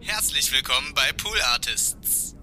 [0.00, 2.36] Herzlich willkommen bei Pool Artists.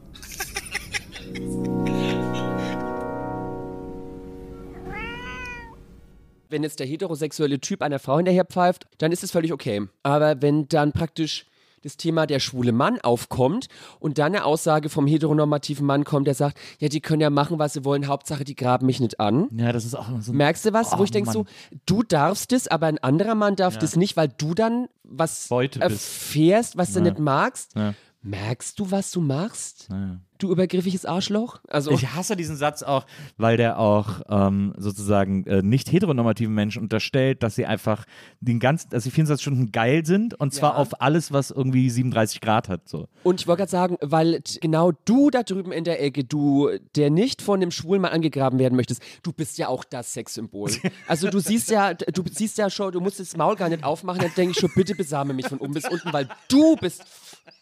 [6.49, 9.87] Wenn jetzt der heterosexuelle Typ einer Frau hinterher pfeift, dann ist es völlig okay.
[10.03, 11.45] Aber wenn dann praktisch
[11.85, 13.67] das Thema der schwule Mann aufkommt
[13.99, 17.59] und dann eine Aussage vom heteronormativen Mann kommt, der sagt, ja, die können ja machen,
[17.59, 19.47] was sie wollen, Hauptsache, die graben mich nicht an.
[19.55, 21.33] Ja, das ist auch so Merkst du was, Oh, wo ich denke Mann.
[21.33, 21.45] so,
[21.85, 25.79] du darfst es, aber ein anderer Mann darf das nicht, weil du dann was Beute
[25.79, 27.03] erfährst, was du Ja.
[27.05, 27.75] nicht magst.
[27.75, 27.93] Ja.
[28.25, 29.87] Merkst du, was du machst?
[29.91, 30.17] Ja.
[30.37, 31.59] Du übergriffiges Arschloch?
[31.69, 33.05] Also, Ich hasse diesen Satz auch,
[33.37, 38.03] weil der auch ähm, sozusagen äh, nicht heteronormativen Menschen unterstellt, dass sie einfach
[38.41, 40.77] den ganzen, dass sie 24 Stunden geil sind und zwar Ja.
[40.79, 42.89] auf alles, was irgendwie 37 Grad hat.
[42.89, 43.07] So.
[43.23, 47.09] Und ich wollte gerade sagen, weil genau du da drüben in der Ecke, du, der
[47.11, 50.71] nicht von dem schwulen Mann angegraben werden möchtest, du bist ja auch das Sexsymbol.
[51.07, 54.19] Also du siehst ja, du siehst ja schon, du musst das Maul gar nicht aufmachen,
[54.21, 57.03] dann denke ich schon, bitte besame mich von oben bis unten, weil du bist.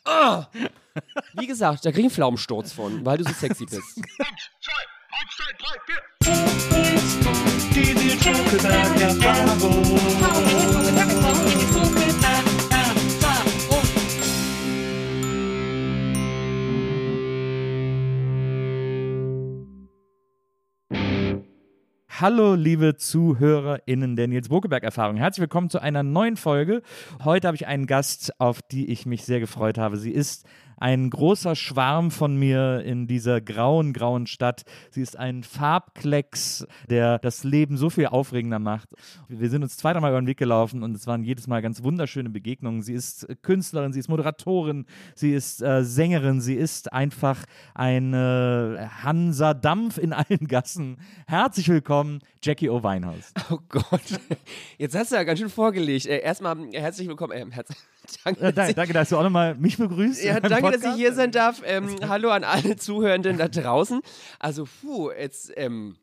[0.06, 0.48] Ah!
[1.34, 4.02] Wie gesagt, da krieg ich einen Pflaumensturz von, weil du so sexy bist.
[22.20, 25.18] Hallo, liebe ZuhörerInnen der Nils Bokeberg-Erfahrung.
[25.18, 26.84] Herzlich willkommen zu einer neuen Folge.
[27.24, 29.98] Heute habe ich einen Gast, auf die ich mich sehr gefreut habe.
[29.98, 30.46] Sie ist
[30.78, 34.64] ein großer Schwarm von mir in dieser grauen, grauen Stadt.
[34.92, 38.90] Sie ist ein Farbklecks, der das Leben so viel aufregender macht.
[39.28, 41.84] Wir sind uns zwei, dreimal über den Weg gelaufen und es waren jedes Mal ganz
[41.84, 42.82] wunderschöne Begegnungen.
[42.82, 48.90] Sie ist äh, Künstlerin, sie ist Moderatorin, sie ist äh, Sängerin, sie ist einfach eine
[49.04, 50.98] Hansa Dampf in allen Gassen.
[51.28, 52.84] Herzlich willkommen, Jackie O.
[52.84, 53.34] Weinhaus.
[53.50, 54.02] Oh Gott,
[54.78, 56.06] jetzt hast du ja ganz schön vorgelegt.
[56.06, 57.34] Äh, erstmal äh, herzlich willkommen.
[57.34, 57.70] Äh, herz
[58.24, 60.24] danke, Äh, danke, danke, dass du auch nochmal mich begrüßt.
[60.24, 60.98] Ja, danke, dass ich Podcast.
[60.98, 61.62] hier sein darf.
[61.66, 64.02] Ähm, hallo an alle Zuhörenden da draußen.
[64.40, 65.96] Also, puh, jetzt, ähm,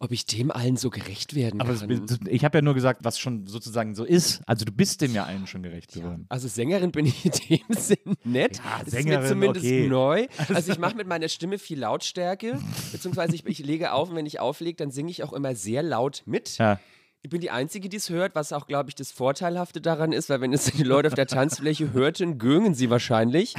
[0.00, 2.08] ob ich dem allen so gerecht werden Aber kann.
[2.28, 4.40] ich habe ja nur gesagt, was schon sozusagen so ist.
[4.46, 6.26] Also du bist dem ja allen schon gerecht geworden.
[6.28, 8.58] also Sängerin bin ich in dem Sinn nett.
[8.58, 9.88] Ja, das Sängerin, ist mir zumindest okay.
[9.88, 10.26] neu.
[10.54, 12.58] Also ich mache mit meiner Stimme viel Lautstärke,
[12.92, 15.82] beziehungsweise ich, ich lege auf und wenn ich auflege, dann singe ich auch immer sehr
[15.82, 16.58] laut mit.
[16.58, 16.78] Ja.
[17.24, 20.28] Ich bin die Einzige, die es hört, was auch, glaube ich, das Vorteilhafte daran ist,
[20.28, 23.54] weil wenn es die Leute auf der Tanzfläche hörten, gögen sie wahrscheinlich.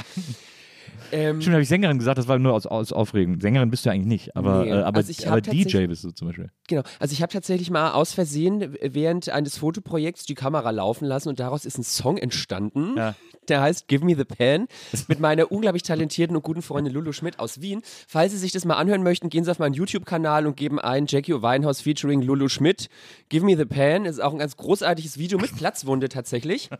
[1.14, 3.40] Ähm, Stimmt, habe ich Sängerin gesagt, das war nur aus, aus Aufregung.
[3.40, 6.10] Sängerin bist du eigentlich nicht, aber, Nee, äh, aber, also ich aber DJ bist du
[6.10, 6.50] zum Beispiel.
[6.66, 6.82] Genau.
[6.98, 11.38] Also ich habe tatsächlich mal aus Versehen während eines Fotoprojekts die Kamera laufen lassen und
[11.38, 12.94] daraus ist ein Song entstanden.
[12.96, 13.14] Ja.
[13.48, 14.66] Der heißt Give Me the Pen
[15.06, 17.82] mit meiner unglaublich talentierten und guten Freundin Lulu Schmidt aus Wien.
[18.08, 21.06] Falls Sie sich das mal anhören möchten, gehen Sie auf meinen YouTube-Kanal und geben ein
[21.06, 22.88] Jackie Weinhaus featuring Lulu Schmidt.
[23.28, 26.70] Give Me the Pen ist auch ein ganz großartiges Video mit Platzwunde tatsächlich.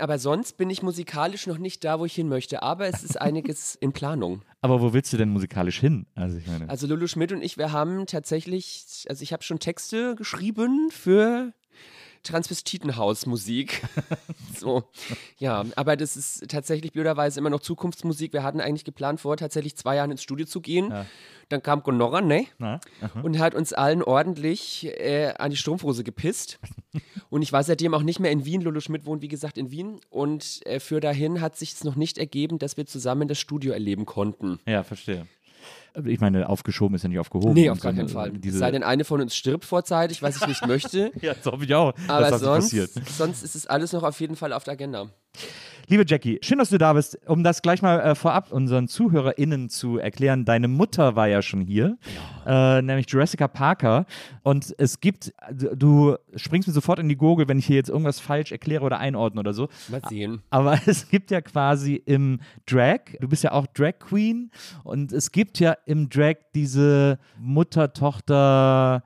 [0.00, 2.62] Aber sonst bin ich musikalisch noch nicht da, wo ich hin möchte.
[2.62, 4.42] Aber es ist einiges in Planung.
[4.60, 6.06] Aber wo willst du denn musikalisch hin?
[6.14, 6.68] Also ich meine.
[6.68, 11.52] Also Lulu Schmidt und ich, wir haben tatsächlich, also ich habe schon Texte geschrieben für
[12.22, 13.82] Transvestitenhausmusik.
[14.58, 14.84] so,
[15.38, 18.32] ja, aber das ist tatsächlich blöderweise immer noch Zukunftsmusik.
[18.32, 20.92] Wir hatten eigentlich geplant, vor tatsächlich zwei Jahren ins Studio zu gehen.
[21.50, 22.46] Dann kam Gonorra, ne?
[22.58, 22.80] Na?
[23.22, 26.60] Und hat uns allen ordentlich äh, an die Strumpfhose gepisst.
[27.28, 28.60] Und ich war seitdem auch nicht mehr in Wien.
[28.60, 30.00] Lulu Schmidt wohnt, wie gesagt, in Wien.
[30.10, 33.72] Und äh, für dahin hat sich es noch nicht ergeben, dass wir zusammen das Studio
[33.72, 34.60] erleben konnten.
[34.66, 35.26] Ja, verstehe.
[36.04, 37.52] Ich meine, aufgeschoben ist ja nicht aufgehoben.
[37.54, 38.30] Nee, auf gar keinen eine- Fall.
[38.32, 41.10] Diese, Es sei denn, eine von uns stirbt vorzeitig, was ich nicht möchte.
[41.20, 42.70] ja, das hoffe ich auch, Aber sonst,
[43.16, 45.10] sonst ist es alles noch auf jeden Fall auf der Agenda.
[45.90, 47.18] Liebe Jackie, schön, dass du da bist.
[47.26, 51.62] Um das gleich mal äh, vorab unseren ZuhörerInnen zu erklären, deine Mutter war ja schon
[51.62, 51.98] hier,
[52.46, 54.06] äh, nämlich Jessica Parker.
[54.44, 58.20] Und es gibt, du- springst mir sofort in die Gurgel, wenn ich hier jetzt irgendwas
[58.20, 59.68] falsch erkläre oder einordne oder so.
[59.88, 60.42] Mal sehen.
[60.50, 64.52] Aber es gibt ja quasi im Drag, du bist ja auch Drag Queen
[64.84, 69.02] und es gibt ja im Drag diese Mutter, Tochter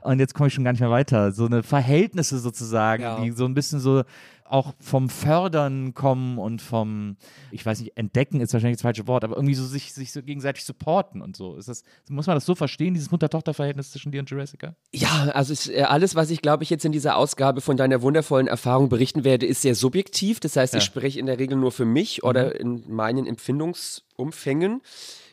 [0.00, 3.20] und jetzt komme ich schon gar nicht mehr weiter, so eine Verhältnisse sozusagen, Ja.
[3.20, 4.02] die so ein bisschen so
[4.50, 7.16] auch vom Fördern kommen und vom,
[7.50, 10.22] ich weiß nicht, entdecken ist wahrscheinlich das falsche Wort, aber irgendwie so sich, sich so
[10.22, 11.56] gegenseitig supporten und so.
[11.56, 14.74] Ist das, muss man das so verstehen, dieses Mutter-Tochter-Verhältnis zwischen dir und Jessica?
[14.94, 18.02] Ja, also es, äh, alles, was ich, glaube ich, jetzt in dieser Ausgabe von deiner
[18.02, 20.40] wundervollen Erfahrung berichten werde, ist sehr subjektiv.
[20.40, 20.86] Das heißt, ich Ja.
[20.86, 24.82] spreche in der Regel nur für mich oder in meinen Empfindungsumfängen.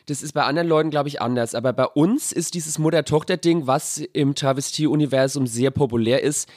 [0.06, 1.54] Das ist bei anderen Leuten, glaube ich, anders.
[1.54, 6.48] Aber bei uns ist dieses Mutter-Tochter-Ding, was im Travestie-Universum sehr populär ist,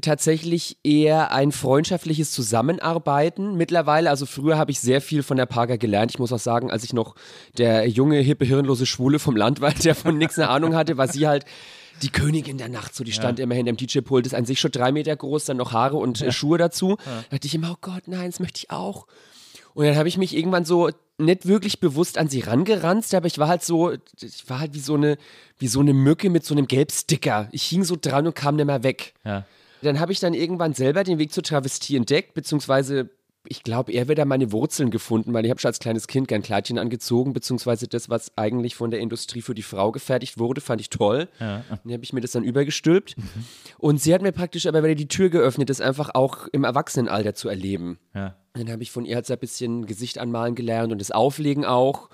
[0.00, 3.56] tatsächlich eher ein freundschaftliches Zusammenarbeiten.
[3.56, 6.10] Mittlerweile, also früher habe ich sehr viel von der Parker gelernt.
[6.10, 7.14] Ich muss auch sagen, als ich noch
[7.58, 11.08] der junge, hippe, hirnlose Schwule vom Land war, der von nichts eine Ahnung hatte, war
[11.08, 11.44] sie halt
[12.02, 14.72] die Königin der Nacht, so die stand immer hinter dem DJ-Pult, ist an sich schon
[14.72, 16.96] drei Meter groß, dann noch Haare und äh, Schuhe dazu.
[17.04, 19.06] Da dachte ich immer, oh Gott, nein, das möchte ich auch.
[19.74, 23.38] Und dann habe ich mich irgendwann so nicht wirklich bewusst an sie rangeranzt, aber ich
[23.38, 25.18] war halt so, ich war halt wie so eine,
[25.58, 27.48] wie so eine Mücke mit so einem Gelbsticker.
[27.52, 29.14] Ich hing so dran und kam nicht mehr weg.
[29.24, 29.44] Ja.
[29.84, 33.10] Dann habe ich dann irgendwann selber den Weg zur Travestie entdeckt, beziehungsweise
[33.46, 36.28] ich glaube, er wird da meine Wurzeln gefunden, weil ich habe schon als kleines Kind
[36.28, 40.62] gern Kleidchen angezogen, beziehungsweise das, was eigentlich von der Industrie für die Frau gefertigt wurde,
[40.62, 41.28] fand ich toll.
[41.38, 41.62] Ja.
[41.68, 43.16] Dann habe ich mir das dann übergestülpt.
[43.78, 47.34] Und sie hat mir praktisch aber wieder die Tür geöffnet, das einfach auch im Erwachsenenalter
[47.34, 47.98] zu erleben.
[48.14, 48.34] Ja.
[48.54, 51.66] Dann habe ich von ihr halt so ein bisschen Gesicht anmalen gelernt und das Auflegen
[51.66, 52.08] auch.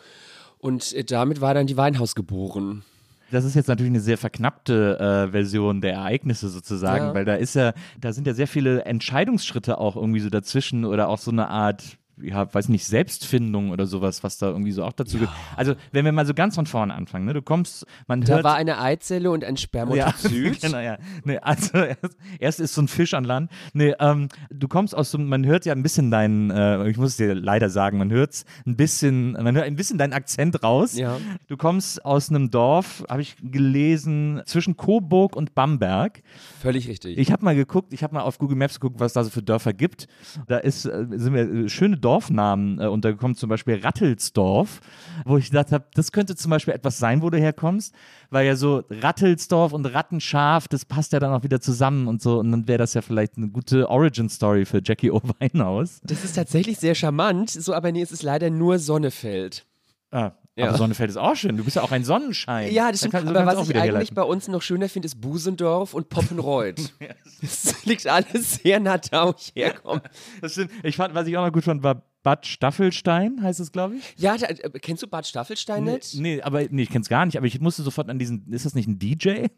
[0.58, 2.84] Und äh, damit war dann die Weinhaus geboren.
[3.30, 7.14] Das ist jetzt natürlich eine sehr verknappte äh, Version der Ereignisse sozusagen, Ja.
[7.14, 11.08] weil da ist ja, da sind ja sehr viele Entscheidungsschritte auch irgendwie so dazwischen oder
[11.08, 14.92] auch so eine Art, ja, weiß nicht, Selbstfindung oder sowas, was da irgendwie so auch
[14.92, 15.34] dazu gehört.
[15.56, 18.44] Also, wenn wir mal so ganz von vorne anfangen, ne, du kommst, man Da hört.
[18.44, 20.60] war eine Eizelle und ein Spermatozyt.
[20.62, 20.98] genau, ja.
[21.24, 23.50] Nee, also erst, erst ist so ein Fisch an Land.
[23.72, 27.10] Nee, ähm, du kommst aus so, man hört ja ein bisschen deinen, äh, ich muss
[27.10, 30.96] es dir leider sagen, man hört ein bisschen, man hört ein bisschen deinen Akzent raus.
[30.96, 31.18] Ja.
[31.48, 36.22] Du kommst aus einem Dorf, habe ich gelesen, zwischen Coburg und Bamberg.
[36.60, 37.18] Völlig richtig.
[37.18, 39.42] Ich habe mal geguckt, ich habe mal auf Google Maps geguckt, was da so für
[39.42, 40.06] Dörfer gibt.
[40.48, 44.80] Da ist, äh, sind mir äh, schöne Dorfnamen äh, untergekommen, zum Beispiel Rattelsdorf,
[45.24, 47.94] wo ich gedacht habe, das könnte zum Beispiel etwas sein, wo du herkommst,
[48.30, 52.40] weil ja so Rattelsdorf und Rattenschaf, das passt ja dann auch wieder zusammen und so.
[52.40, 55.20] Und dann wäre das ja vielleicht eine gute Origin-Story für Jackie O.
[55.38, 56.00] Weinhaus.
[56.02, 59.64] Das ist tatsächlich sehr charmant, so aber nee, es ist leider nur Sonnefeld.
[60.10, 60.68] Ah, Ja.
[60.68, 61.56] aber Sonnefeld ist auch schön.
[61.56, 62.72] Du bist ja auch ein Sonnenschein.
[62.72, 63.24] Ja, das Da stimmt.
[63.26, 64.14] kann- aber was ich eigentlich herleiten.
[64.14, 66.92] bei uns noch schöner finde, ist Busendorf und Poppenreuth.
[67.40, 70.02] das liegt alles sehr nah da, wo ich herkomme.
[70.40, 70.72] Das stimmt.
[70.82, 74.14] Ich fand, was ich auch noch gut fand, war Bad Staffelstein, heißt es, glaube ich.
[74.18, 76.14] Ja, da, äh, kennst du Bad Staffelstein nicht?
[76.16, 78.74] Nee, aber nee, ich kenn's gar nicht, aber ich musste sofort an diesen, ist das
[78.74, 79.46] nicht ein DJ?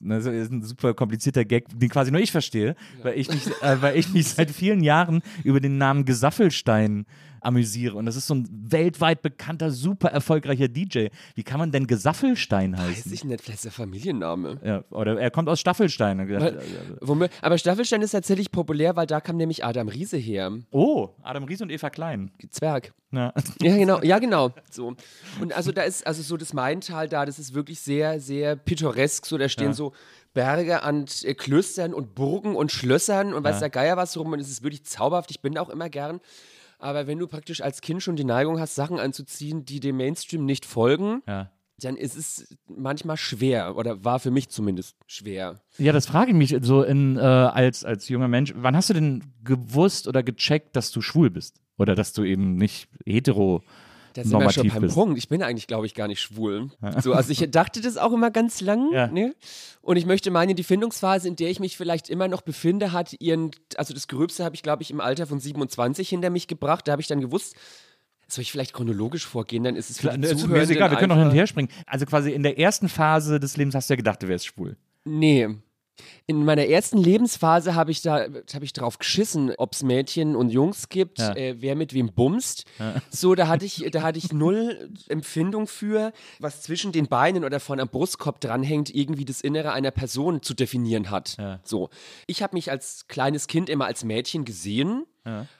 [0.00, 3.80] Das ist ein super komplizierter Gag, den quasi nur ich verstehe, weil, ich mich, äh,
[3.80, 7.06] weil ich mich seit vielen Jahren über den Namen Gesaffelstein
[7.44, 7.96] amüsiere.
[7.96, 11.06] Und das ist so ein weltweit bekannter, super erfolgreicher DJ.
[11.34, 13.12] Wie kann man denn Gesaffelstein Weiß heißen?
[13.12, 14.58] ich nicht, vielleicht ist der Familienname.
[14.64, 16.20] Ja, oder er kommt aus Staffelstein.
[17.00, 20.52] Womö- Aber Staffelstein ist tatsächlich populär, weil da kam nämlich Adam Riese her.
[20.70, 22.30] oh, Adam Ries und Eva Klein.
[22.50, 22.92] Zwerg.
[23.10, 23.32] Ja.
[23.60, 24.50] Ja, genau, ja, genau.
[24.70, 24.94] So.
[25.40, 29.26] Und also da ist, also so das Maintal da, das ist wirklich sehr, sehr pittoresk.
[29.26, 29.92] So, da stehen so
[30.32, 34.40] Berge an äh, Klöstern und Burgen und Schlössern und weiß der Geier was rum und
[34.40, 35.30] es ist wirklich zauberhaft.
[35.30, 36.20] Ich bin da auch immer gern.
[36.82, 40.44] Aber wenn du praktisch als Kind schon die Neigung hast, Sachen anzuziehen, die dem Mainstream
[40.44, 41.50] nicht folgen, Ja.
[41.78, 45.62] dann ist es manchmal schwer oder war für mich zumindest schwer.
[45.78, 48.52] Ja, das frage ich mich so in, äh, als, als junger Mensch.
[48.56, 51.60] Wann hast du denn gewusst oder gecheckt, dass du schwul bist?
[51.78, 53.62] Oder dass du eben nicht hetero
[54.14, 54.94] Da sind wir schon normativ beim bist?
[54.94, 55.18] Punkt.
[55.18, 56.70] Ich bin eigentlich, glaube ich, gar nicht schwul.
[57.00, 58.92] So, also ich dachte das auch immer ganz lang.
[58.92, 59.06] Ja.
[59.06, 59.34] Ne?
[59.80, 63.14] Und ich möchte meinen, die Findungsphase, in der ich mich vielleicht immer noch befinde, hat
[63.20, 66.86] ihren, also das Gröbste habe ich, glaube ich, im Alter von 27 hinter mich gebracht.
[66.86, 67.54] Da habe ich dann gewusst,
[68.28, 71.10] soll ich vielleicht chronologisch vorgehen, dann ist es die ne, ist mir egal, wir können
[71.10, 71.68] noch hin und her springen.
[71.86, 74.76] Also quasi in der ersten Phase des Lebens hast du ja gedacht, du wärst schwul.
[75.04, 75.48] Nee.
[76.26, 80.50] In meiner ersten Lebensphase habe ich da habe ich drauf geschissen, ob es Mädchen und
[80.50, 81.34] Jungs gibt, Ja.
[81.36, 82.64] äh, wer mit wem bumst.
[83.10, 87.60] So, da hatte ich da hatte ich null Empfindung für, was zwischen den Beinen oder
[87.60, 91.36] von am Brustkorb dranhängt, irgendwie das Innere einer Person zu definieren hat.
[91.38, 91.60] Ja.
[91.64, 91.90] So,
[92.26, 95.04] ich habe mich als kleines Kind immer als Mädchen gesehen.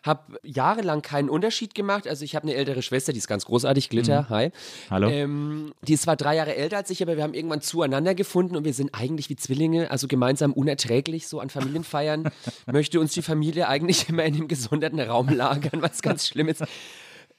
[0.02, 2.08] Habe jahrelang keinen Unterschied gemacht.
[2.08, 4.50] Also ich habe eine ältere Schwester, die ist ganz großartig, Glitter, hi.
[4.90, 5.08] Hallo?
[5.08, 8.56] Ähm, die ist zwar drei Jahre älter als ich, aber wir haben irgendwann zueinander gefunden
[8.56, 12.30] und wir sind eigentlich wie Zwillinge, also gemeinsam unerträglich so an Familienfeiern.
[12.72, 16.64] möchte uns die Familie eigentlich immer in einem gesonderten Raum lagern, was ganz schlimm ist.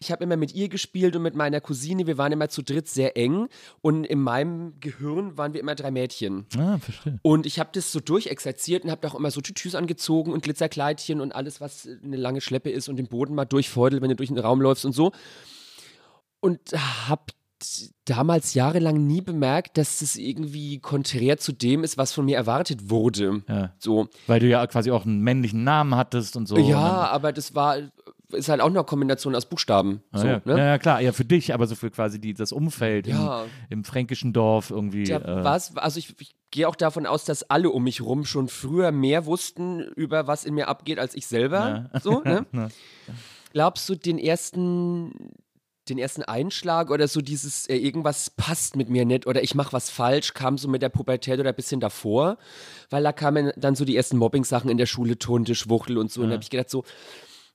[0.04, 2.06] Ich habe immer mit ihr gespielt und mit meiner Cousine.
[2.06, 3.48] Wir waren immer zu dritt sehr eng
[3.82, 6.46] und in meinem Gehirn waren wir immer drei Mädchen.
[6.58, 7.20] Ah, verstehe.
[7.22, 11.22] Und ich habe das so durchexerziert und habe auch immer so Tütüs angezogen und Glitzerkleidchen
[11.22, 14.28] und alles, was eine lange Schleppe ist und den Boden mal durchfeudelt, wenn du durch
[14.28, 15.14] den Raum läufst und so.
[16.42, 16.60] Und
[17.08, 17.24] habe
[18.06, 22.90] damals jahrelang nie bemerkt, dass das irgendwie konträr zu dem ist, was von mir erwartet
[22.90, 23.44] wurde.
[23.48, 23.74] Ja.
[23.80, 24.10] So.
[24.28, 26.58] Weil du ja quasi auch einen männlichen Namen hattest und so.
[26.58, 27.78] Ja, aber das war,
[28.34, 30.02] ist halt auch eine Kombination aus Buchstaben.
[30.12, 30.42] dann, So, ja.
[30.46, 30.58] ne?
[30.58, 33.44] ja, ja, klar, ja, für dich, aber so für quasi die, das Umfeld Ja.
[33.44, 33.50] im,
[33.80, 35.04] im fränkischen Dorf irgendwie.
[35.06, 38.26] Da äh, war's, also ich, ich gehe auch davon aus, dass alle um mich rum
[38.26, 41.90] schon früher mehr wussten über was in mir abgeht als ich selber.
[42.02, 42.46] So, ne?
[42.52, 42.68] Ja.
[43.54, 45.32] Glaubst du, den ersten,
[45.90, 49.74] den ersten Einschlag oder so dieses, äh, irgendwas passt mit mir nicht oder ich mache
[49.74, 52.38] was falsch, kam so mit der Pubertät oder ein bisschen davor?
[52.90, 56.22] Weil da kamen dann so die ersten Mobbing-Sachen in der Schule, Tunte, Schwuchtel und so.
[56.22, 56.84] Und da habe ich gedacht, so,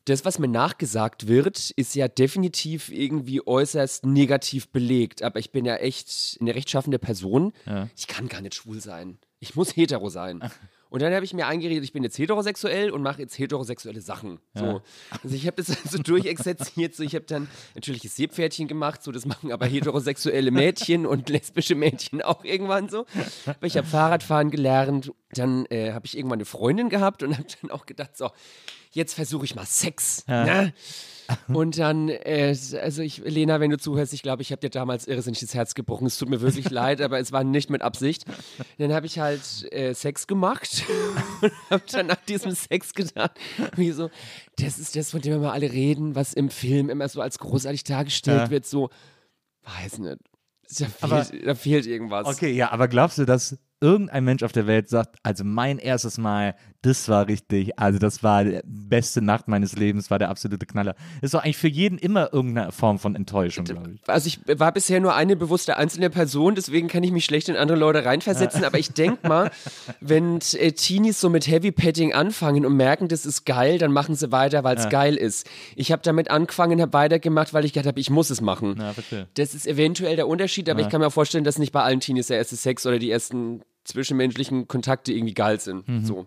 [0.09, 5.23] das, was mir nachgesagt wird, ist ja definitiv irgendwie äußerst negativ belegt.
[5.23, 7.53] Aber ich bin ja echt eine rechtschaffende Person.
[7.67, 7.89] Ja.
[7.97, 9.19] Ich kann gar nicht schwul sein.
[9.41, 10.43] Ich muss hetero sein.
[10.91, 14.41] Und dann habe ich mir eingeredet, ich bin jetzt heterosexuell und mache jetzt heterosexuelle Sachen.
[14.55, 14.81] So.
[15.23, 16.95] Also ich habe das so durchexerziert.
[16.95, 17.03] So.
[17.03, 21.75] Ich habe dann natürlich das Seepferdchen gemacht, so das machen aber heterosexuelle Mädchen und lesbische
[21.75, 23.05] Mädchen auch irgendwann so.
[23.47, 25.13] Aber ich habe Fahrradfahren gelernt.
[25.33, 28.31] Dann äh, habe ich irgendwann eine Freundin gehabt und habe dann auch gedacht, so,
[28.93, 30.25] jetzt versuche ich mal Sex.
[30.27, 30.73] Ne?
[31.49, 35.07] Und dann, äh, also ich, Lena, wenn du zuhörst, ich glaube, ich habe dir damals
[35.07, 36.07] irrsinnig das Herz gebrochen.
[36.07, 38.25] Es tut mir wirklich leid, aber es war nicht mit Absicht.
[38.79, 40.85] Dann habe ich halt äh, Sex gemacht
[41.43, 43.33] und habe dann nach diesem Sex gedacht,
[43.77, 44.09] wie so,
[44.57, 47.39] das ist das, von dem wir mal alle reden, was im Film immer so als
[47.39, 48.51] großartig dargestellt Ja.
[48.51, 48.89] wird, so,
[49.65, 50.19] weiß nicht.
[50.79, 52.27] Da fehlt, Aber- da fehlt irgendwas.
[52.27, 56.19] Okay, ja, aber glaubst du, dass irgendein Mensch auf der Welt sagt, also mein erstes
[56.19, 60.65] Mal, das war richtig, also das war die beste Nacht meines Lebens, war der absolute
[60.65, 60.95] Knaller.
[61.23, 64.01] Ist doch eigentlich für jeden immer irgendeine Form von Enttäuschung, glaube ich.
[64.09, 67.57] Also ich war bisher nur eine bewusste einzelne Person, deswegen kann ich mich schlecht in
[67.57, 69.51] andere Leute reinversetzen, aber ich denke mal,
[70.01, 74.15] wenn äh, Teenies so mit Heavy Petting anfangen und merken, das ist geil, dann machen
[74.15, 75.49] sie weiter, weil es geil ist.
[75.75, 78.77] Ich habe damit angefangen, habe weitergemacht, weil ich gedacht habe, ich muss es machen.
[78.79, 79.27] Ja.
[79.35, 81.99] Das ist eventuell der Unterschied, aber ich kann mir auch vorstellen, dass nicht bei allen
[81.99, 85.85] Teenies der erste Sex oder die ersten zwischenmenschlichen Kontakte irgendwie geil sind.
[86.07, 86.27] So.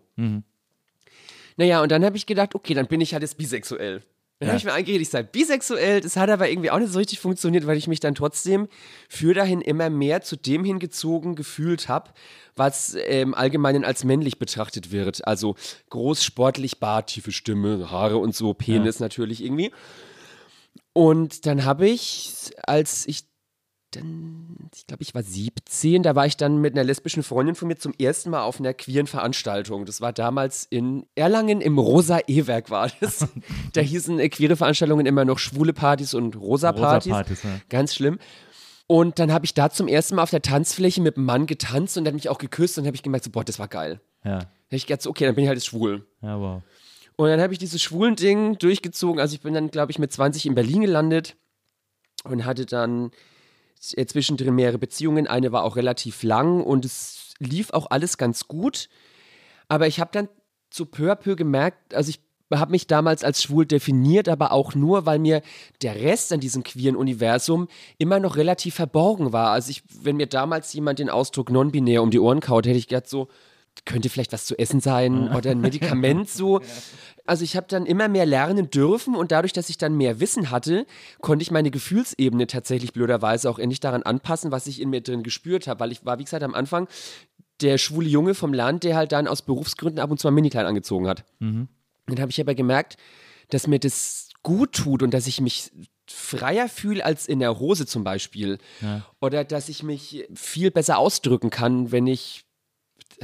[1.58, 4.02] Naja, und dann habe ich gedacht, okay, dann bin ich halt jetzt bisexuell.
[4.42, 6.02] Dann habe ich mir eingeredet, ich sei bisexuell.
[6.02, 8.68] Das hat aber irgendwie auch nicht so richtig funktioniert, weil ich mich dann trotzdem
[9.08, 12.10] für dahin immer mehr zu dem hingezogen gefühlt habe,
[12.56, 15.28] was ähm, allgemein als männlich betrachtet wird.
[15.28, 15.56] Also
[15.92, 19.72] groß, sportlich, Bart, tiefe Stimme, Haare und so, Penis natürlich irgendwie.
[20.94, 23.26] Und dann habe ich, als ich
[23.92, 27.68] dann, ich glaube, ich war 17, da war ich dann mit einer lesbischen Freundin von
[27.68, 29.86] mir zum ersten Mal auf einer queeren Veranstaltung.
[29.86, 33.28] Das war damals in Erlangen im Rosa E-Werk war das.
[33.74, 37.12] da hießen äh, queere Veranstaltungen immer noch schwule Partys und rosa Partys.
[37.12, 37.50] Rosa-Partys, ja.
[37.70, 38.20] Ganz schlimm.
[38.88, 41.98] Und dann habe ich da zum ersten Mal auf der Tanzfläche mit einem Mann getanzt
[41.98, 44.02] und hat mich auch geküsst und habe ich gemerkt, so, boah, das war geil.
[44.26, 46.06] Ja, Da ich gedacht, so, okay, dann bin ich halt jetzt schwul.
[46.22, 46.62] ja, wow.
[47.18, 49.20] Und dann habe ich dieses schwulen Ding durchgezogen.
[49.20, 51.36] Also ich bin dann, glaube ich, mit 20 in Berlin gelandet
[52.24, 53.12] und hatte dann
[53.82, 55.28] zwischendrin mehrere Beziehungen.
[55.28, 58.90] Eine war auch relativ lang und es lief auch alles ganz gut.
[59.68, 60.30] Aber ich habe dann
[60.72, 62.20] so peu à peu gemerkt, also ich
[62.54, 65.42] habe mich damals als schwul definiert, aber auch nur, weil mir
[65.82, 69.52] der Rest an diesem queeren Universum immer noch relativ verborgen war.
[69.52, 72.88] Also ich, wenn mir damals jemand den Ausdruck non-binär um die Ohren kaut, hätte ich
[72.90, 73.30] gedacht so,
[73.86, 76.62] könnte vielleicht was zu essen sein oder ein Medikament so.
[77.32, 80.52] Also ich habe dann immer mehr lernen dürfen und dadurch, dass ich dann mehr Wissen
[80.52, 80.86] hatte,
[81.22, 85.24] konnte ich meine Gefühlsebene tatsächlich blöderweise auch endlich daran anpassen, was ich in mir drin
[85.24, 86.90] gespürt habe, weil ich war, wie gesagt, am Anfang
[87.62, 90.66] der schwule Junge vom Land, der halt dann aus Berufsgründen ab und zu mal Minikleid
[90.66, 91.24] angezogen hat.
[92.08, 92.98] Dann habe ich aber gemerkt,
[93.48, 95.72] dass mir das gut tut und dass ich mich
[96.08, 98.58] freier fühle als in der Hose zum Beispiel.
[99.22, 102.44] Oder dass ich mich viel besser ausdrücken kann, wenn ich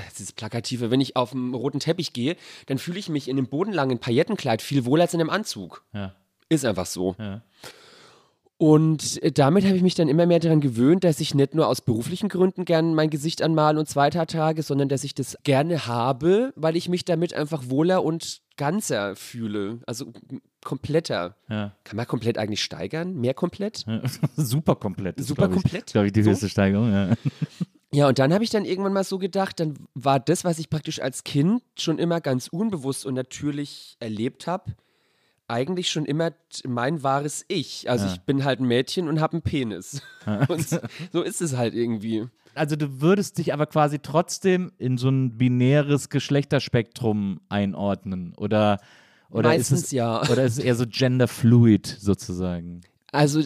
[0.06, 2.36] das ist plakative, wenn ich auf dem roten Teppich gehe,
[2.68, 5.84] dann fühle ich mich in einem bodenlangen Paillettenkleid viel wohler als in einem Anzug.
[5.94, 6.14] Ja,
[6.50, 7.16] Ist einfach so.
[7.20, 7.42] ja.
[8.60, 11.68] Und äh, damit habe ich mich dann immer mehr daran gewöhnt, dass ich nicht nur
[11.68, 15.86] aus beruflichen Gründen gern mein Gesicht anmalen und zweiter trage, sondern dass ich das gerne
[15.86, 19.80] habe, weil ich mich damit einfach wohler und ganzer fühle.
[19.86, 20.12] Also
[20.64, 21.36] kompletter.
[21.50, 21.74] Ja.
[21.84, 23.14] Kann man komplett eigentlich steigern?
[23.14, 23.86] Mehr komplett?
[24.36, 25.20] Super komplett.
[25.24, 25.92] Super glaub ich, komplett?
[25.92, 26.32] Glaube ich, die So?
[26.32, 27.14] höchste Steigerung, ja.
[27.94, 30.70] Ja, und dann habe ich dann irgendwann mal so gedacht, dann war das, was ich
[30.70, 34.76] praktisch als Kind schon immer ganz unbewusst und natürlich erlebt habe,
[35.48, 36.32] eigentlich schon immer
[36.66, 37.90] mein wahres Ich.
[37.90, 38.14] Also Ja.
[38.14, 40.02] ich bin halt ein Mädchen und habe einen Penis.
[40.50, 40.68] Und
[41.14, 42.28] so ist es halt irgendwie.
[42.54, 48.80] Also du würdest dich aber quasi trotzdem in so ein binäres Geschlechterspektrum einordnen oder
[49.30, 50.22] oder Meistens ist es ja.
[50.30, 52.82] oder ist es eher so genderfluid sozusagen?
[53.12, 53.42] Also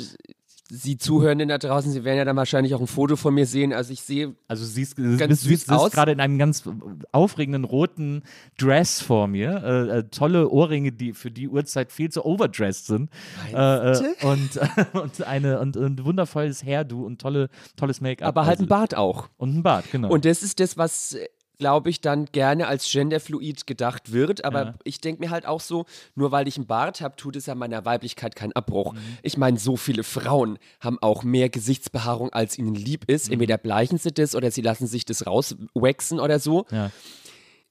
[0.69, 3.73] Sie Zuhörenden da draußen, Sie werden ja dann wahrscheinlich auch ein Foto von mir sehen.
[3.73, 5.91] Also ich sehe Also siehst, Ganz bist, süß bist, aus.
[5.91, 6.63] gerade in einem ganz
[7.11, 8.23] aufregenden roten
[8.57, 9.61] Dress vor mir.
[9.63, 13.09] Äh, äh, tolle Ohrringe, die für die Uhrzeit viel zu overdressed sind.
[13.53, 13.57] Äh,
[13.91, 14.59] äh, und,
[14.93, 18.29] und, eine, und, und wundervolles Hairdo und tolle, tolles Make-up.
[18.29, 19.27] aber halt Also- ein Bart auch.
[19.37, 20.09] Und ein Bart, genau.
[20.09, 21.17] Und das ist das, was,
[21.61, 24.43] glaube ich, dann gerne als genderfluid gedacht wird.
[24.43, 24.73] Aber Ja.
[24.83, 27.53] ich denke mir halt auch so, nur weil ich einen Bart habe, tut es ja
[27.53, 28.93] meiner Weiblichkeit keinen Abbruch.
[28.93, 28.99] Mhm.
[29.21, 33.27] Ich meine, so viele Frauen haben auch mehr Gesichtsbehaarung, als ihnen lieb ist.
[33.27, 33.33] Mhm.
[33.33, 36.65] Entweder bleichen sie das oder sie lassen sich das rauswaxen oder so.
[36.71, 36.89] ja.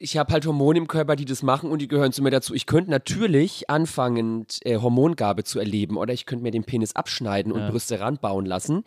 [0.02, 2.54] Ich habe halt Hormone im Körper, die das machen und die gehören zu mir dazu.
[2.54, 7.52] Ich könnte natürlich anfangen, äh, Hormongabe zu erleben oder ich könnte mir den Penis abschneiden
[7.52, 8.82] und Brüste ranbauen lassen.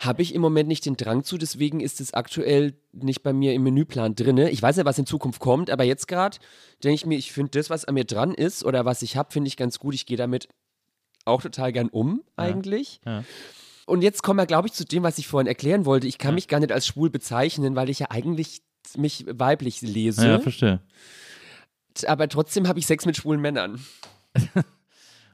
[0.00, 3.52] Habe ich im Moment nicht den Drang zu, deswegen ist es aktuell nicht bei mir
[3.54, 4.50] im Menüplan drinne.
[4.50, 6.38] Ich weiß ja, was in Zukunft kommt, aber jetzt gerade
[6.84, 9.32] denke ich mir, ich finde das, was an mir dran ist oder was ich habe,
[9.32, 9.94] finde ich ganz gut.
[9.94, 10.48] Ich gehe damit
[11.24, 13.00] auch total gern um, eigentlich.
[13.04, 13.24] Ja.
[13.86, 16.06] Und jetzt kommen wir, glaube ich, zu dem, was ich vorhin erklären wollte.
[16.06, 18.62] Ich kann mich gar nicht als schwul bezeichnen, weil ich ja eigentlich
[18.96, 20.28] mich weiblich lese.
[20.28, 20.80] Ja, verstehe.
[22.06, 23.80] Aber trotzdem habe ich Sex mit schwulen Männern.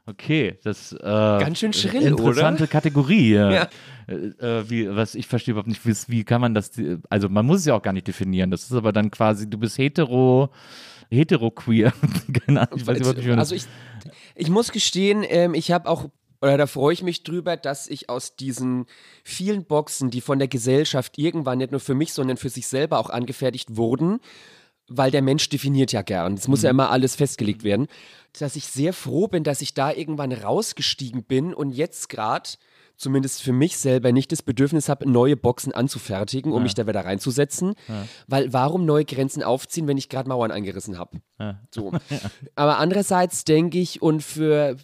[0.07, 2.71] Okay, das äh, Ganz schön schrill, interessante oder?
[2.71, 3.31] Kategorie.
[3.33, 3.67] Ja.
[4.07, 6.71] Äh, äh, wie, was ich verstehe überhaupt nicht, wie, wie kann man das?
[7.09, 8.51] Also man muss es ja auch gar nicht definieren.
[8.51, 10.49] Das ist aber dann quasi, du bist hetero,
[11.09, 11.91] hetero-queer.
[12.45, 15.55] Keine Ahnung, ich weiß überhaupt nicht, wie man das- also ich, ich muss gestehen, ähm,
[15.55, 16.09] ich habe auch,
[16.39, 18.85] oder da freue ich mich drüber, dass ich aus diesen
[19.23, 22.99] vielen Boxen, die von der Gesellschaft irgendwann nicht nur für mich, sondern für sich selber
[22.99, 24.19] auch angefertigt wurden,
[24.87, 26.35] weil der Mensch definiert ja gern.
[26.35, 27.87] Es muss ja immer alles festgelegt werden,
[28.37, 32.49] dass ich sehr froh bin, dass ich da irgendwann rausgestiegen bin und jetzt gerade
[32.97, 37.03] zumindest für mich selber nicht das Bedürfnis habe, neue Boxen anzufertigen, um mich da wieder
[37.03, 37.73] reinzusetzen.
[38.27, 41.19] Weil warum neue Grenzen aufziehen, wenn ich gerade Mauern eingerissen habe?
[41.73, 41.91] So.
[42.55, 44.77] Aber andererseits denke ich, und für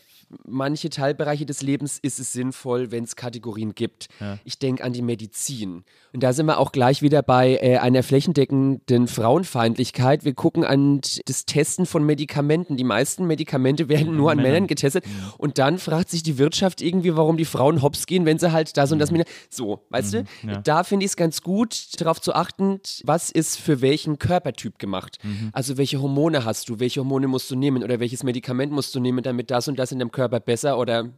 [0.46, 4.08] manche Teilbereiche des Lebens ist es sinnvoll, wenn es Kategorien gibt.
[4.44, 5.84] Ich denke an die Medizin.
[6.14, 10.26] Und da sind wir auch gleich wieder bei äh, einer flächendeckenden Frauenfeindlichkeit.
[10.26, 12.78] Wir gucken an das Testen von Medikamenten.
[12.78, 15.06] Die meisten Medikamente werden nur an Männern getestet.
[15.38, 18.76] Und dann fragt sich die Wirtschaft irgendwie, warum die Frauen hops gehen, wenn sie halt
[18.78, 19.28] das und das mit.
[19.50, 20.24] So, weißt du?
[20.64, 25.18] Da finde ich es ganz gut, darauf zu achten, was ist für welchen Körpertyp gemacht.
[25.54, 29.00] Also welche Hormone hast du, welche Hormone musst du nehmen oder welches Medikament musst du
[29.00, 31.10] nehmen, damit das und das in deinem Körper besser oder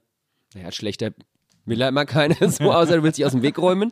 [0.54, 1.12] naja, schlechter
[1.66, 3.92] will er immer keiner so, außer du willst dich aus dem Weg räumen.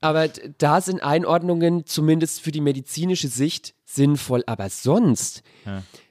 [0.00, 0.28] Aber
[0.58, 4.42] da sind Einordnungen zumindest für die medizinische Sicht sinnvoll.
[4.46, 5.42] Aber sonst,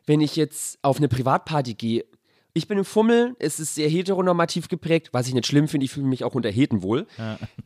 [0.05, 2.05] wenn ich jetzt auf eine Privatparty gehe,
[2.53, 5.91] ich bin im Fummel, es ist sehr heteronormativ geprägt, was ich nicht schlimm finde, ich
[5.91, 7.07] fühle mich auch unter Heten wohl.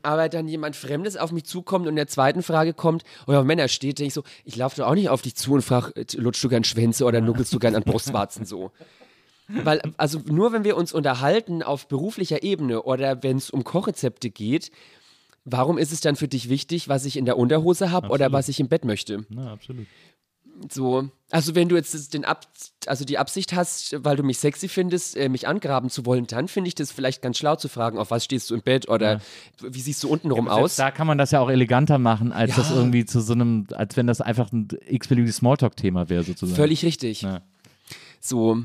[0.02, 3.42] Aber dann jemand Fremdes auf mich zukommt und in der zweiten Frage kommt, oh ja,
[3.42, 5.92] Männer steht, denke ich so, ich laufe doch auch nicht auf dich zu und frage,
[6.14, 8.70] lutschst du gern Schwänze oder nuckelst du gern an Brustwarzen so.
[9.48, 14.30] Weil, also nur wenn wir uns unterhalten auf beruflicher Ebene oder wenn es um Kochrezepte
[14.30, 14.70] geht,
[15.44, 18.48] warum ist es dann für dich wichtig, was ich in der Unterhose habe oder was
[18.48, 19.24] ich im Bett möchte?
[19.30, 19.86] Ja, absolut.
[20.72, 22.46] So, also wenn du jetzt das- den Ab
[22.86, 26.48] also die Absicht hast, weil du mich sexy findest, äh, mich angraben zu wollen, dann
[26.48, 29.20] finde ich das vielleicht ganz schlau zu fragen, auf was stehst du im Bett oder
[29.60, 30.76] wie siehst du untenrum Selbst aus?
[30.76, 32.76] Da kann man das ja auch eleganter machen, als das Ja.
[32.76, 36.56] irgendwie zu so einem, als wenn das einfach ein x-beliebiges Smalltalk-Thema wäre, sozusagen.
[36.56, 37.20] Völlig richtig.
[37.22, 37.42] Ja.
[38.20, 38.62] So,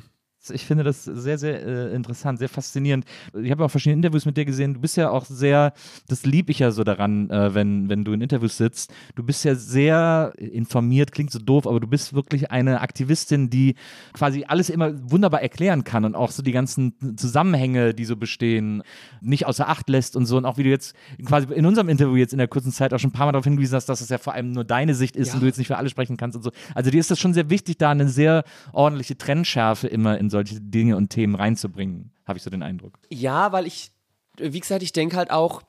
[0.49, 3.05] Ich finde das sehr, sehr äh, interessant, sehr faszinierend.
[3.39, 4.73] Ich habe auch verschiedene Interviews mit dir gesehen.
[4.73, 5.73] Du bist ja auch sehr,
[6.07, 8.91] das liebe ich ja so daran, äh, wenn, wenn du in Interviews sitzt.
[9.15, 13.75] Du bist ja sehr informiert, klingt so doof, aber du bist wirklich eine Aktivistin, die
[14.13, 18.81] quasi alles immer wunderbar erklären kann und auch so die ganzen Zusammenhänge, die so bestehen,
[19.21, 20.37] nicht außer Acht lässt und so.
[20.37, 22.99] Und auch wie du jetzt quasi in unserem Interview jetzt in der kurzen Zeit auch
[22.99, 25.15] schon ein paar Mal darauf hingewiesen hast, dass es ja vor allem nur deine Sicht
[25.15, 25.33] ist Ja.
[25.35, 26.51] und du jetzt nicht für alle sprechen kannst und so.
[26.73, 30.59] Also dir ist das schon sehr wichtig, da eine sehr ordentliche Trennschärfe immer in solche
[30.59, 32.97] Dinge und Themen reinzubringen, habe ich so den Eindruck.
[33.09, 33.91] Ja, weil ich,
[34.37, 35.61] wie gesagt, ich denke halt auch,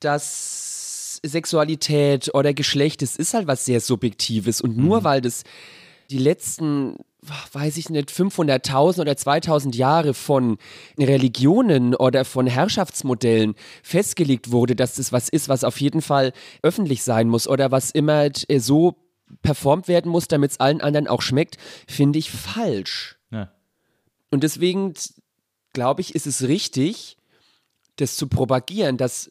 [0.00, 5.44] dass Sexualität oder Geschlecht, das ist halt was sehr Subjektives und nur weil das
[6.10, 6.96] die letzten,
[7.52, 10.58] weiß ich nicht, 500.000 oder 2000 Jahre von
[10.98, 17.02] Religionen oder von Herrschaftsmodellen festgelegt wurde, dass das was ist, was auf jeden Fall öffentlich
[17.02, 18.96] sein muss oder was immer äh, so
[19.42, 21.56] performt werden muss, damit es allen anderen auch schmeckt,
[21.88, 23.15] finde ich falsch.
[24.30, 24.94] Und deswegen
[25.72, 27.16] glaube ich, ist es richtig,
[27.96, 29.30] das zu propagieren, dass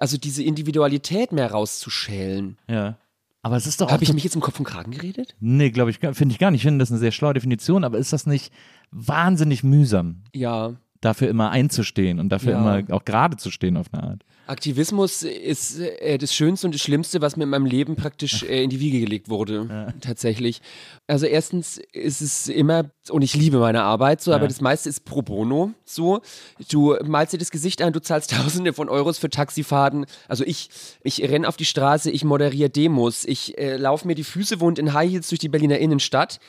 [0.00, 2.58] also diese Individualität mehr rauszuschälen.
[2.68, 2.98] Ja.
[3.42, 3.90] Aber es ist doch.
[3.90, 5.34] Habe ich mich jetzt im Kopf und Kragen geredet?
[5.40, 6.60] nee, glaube ich, finde ich gar nicht.
[6.60, 8.52] Ich finde das eine sehr schlaue Definition, aber ist das nicht
[8.90, 10.76] wahnsinnig mühsam, Ja.
[11.00, 12.78] Dafür immer einzustehen und dafür Ja.
[12.78, 14.22] immer auch gerade zu stehen auf eine Art?
[14.46, 18.64] Aktivismus ist äh, das Schönste und das Schlimmste, was mir in meinem Leben praktisch äh,
[18.64, 19.94] in die Wiege gelegt wurde.
[20.00, 20.60] Tatsächlich.
[21.06, 24.48] Also erstens ist es immer, und ich liebe meine Arbeit so, aber Ja.
[24.48, 26.20] das meiste ist pro bono so.
[26.68, 30.04] Du malst dir das Gesicht ein, du zahlst Tausende von Euros für Taxifahrten.
[30.26, 30.68] Also ich,
[31.04, 34.80] ich renne auf die Straße, ich moderiere Demos, ich äh, laufe mir die Füße wund
[34.80, 36.40] in High Heels durch die Berliner Innenstadt.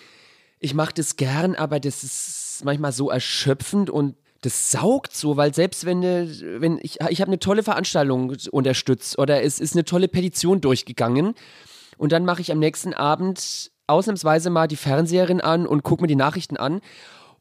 [0.60, 5.54] Ich mache das gern, aber das ist manchmal so erschöpfend und das saugt so, weil
[5.54, 6.28] selbst wenn, ne,
[6.60, 11.36] wenn ich, ich habe eine tolle Veranstaltung unterstützt oder es ist eine tolle Petition durchgegangen
[11.98, 16.08] und dann mache ich am nächsten Abend ausnahmsweise mal die Fernseherin an und gucke mir
[16.08, 16.82] die Nachrichten an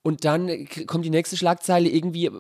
[0.03, 2.31] und dann kommt die nächste Schlagzeile irgendwie,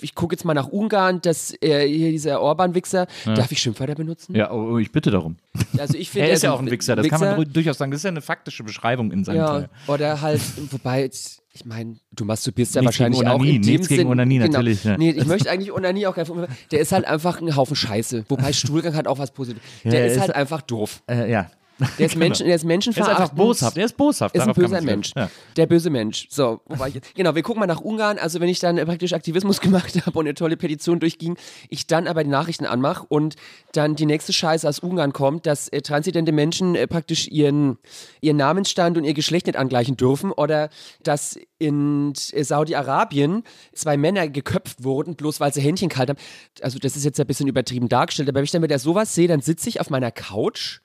[0.00, 4.34] ich gucke jetzt mal nach Ungarn, dass äh, hier dieser Orban-Wichser, darf ich Schimpfwörter benutzen?
[4.34, 5.36] Ja, oh, ich bitte darum.
[5.78, 7.90] Also ich finde, Er ist ja also auch ein Wichser, das kann man durchaus sagen.
[7.90, 9.68] Das ist ja eine faktische Beschreibung in seinem Ja, Teil.
[9.86, 11.10] oder halt, wobei,
[11.52, 14.38] ich meine, du masturbierst ja wahrscheinlich gegen auch Onanie, in dem nichts gegen Sinn, Onanie,
[14.38, 14.50] genau.
[14.52, 14.96] natürlich, ja.
[14.96, 16.48] Nee, ich möchte eigentlich Onanie auch gar nicht.
[16.70, 18.24] Der ist halt einfach ein Haufen Scheiße.
[18.28, 19.62] Wobei Stuhlgang hat auch was Positives.
[19.84, 21.02] Der Ja, ist ist- halt einfach doof.
[21.08, 21.50] Äh, ja.
[21.98, 23.20] Der ist, Menschen, der ist Er ist menschenverachtend.
[23.20, 23.76] einfach boshaft.
[23.76, 24.34] Er ist boshaft.
[24.34, 25.12] Er ist ein böser Mensch.
[25.16, 25.30] Ja.
[25.56, 26.26] Der böse Mensch.
[26.30, 27.14] So, wo war ich jetzt?
[27.14, 28.18] Genau, wir gucken mal nach Ungarn.
[28.18, 31.36] Also, wenn ich dann äh, praktisch Aktivismus gemacht habe und eine tolle Petition durchging,
[31.68, 33.36] ich dann aber die Nachrichten anmache und
[33.72, 37.78] dann die nächste Scheiße aus Ungarn kommt, dass äh, transidente Menschen äh, praktisch ihren,
[38.20, 40.70] ihren Namensstand und ihr Geschlecht nicht angleichen dürfen oder
[41.02, 46.18] dass in äh, Saudi-Arabien zwei Männer geköpft wurden, bloß weil sie Händchen kalt haben.
[46.60, 49.28] Also, das ist jetzt ein bisschen übertrieben dargestellt, aber wenn ich dann wieder sowas sehe,
[49.28, 50.80] dann sitze ich auf meiner Couch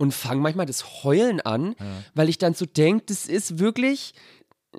[0.00, 1.76] und fange manchmal das Heulen an,
[2.14, 4.14] weil ich dann so denke, das ist wirklich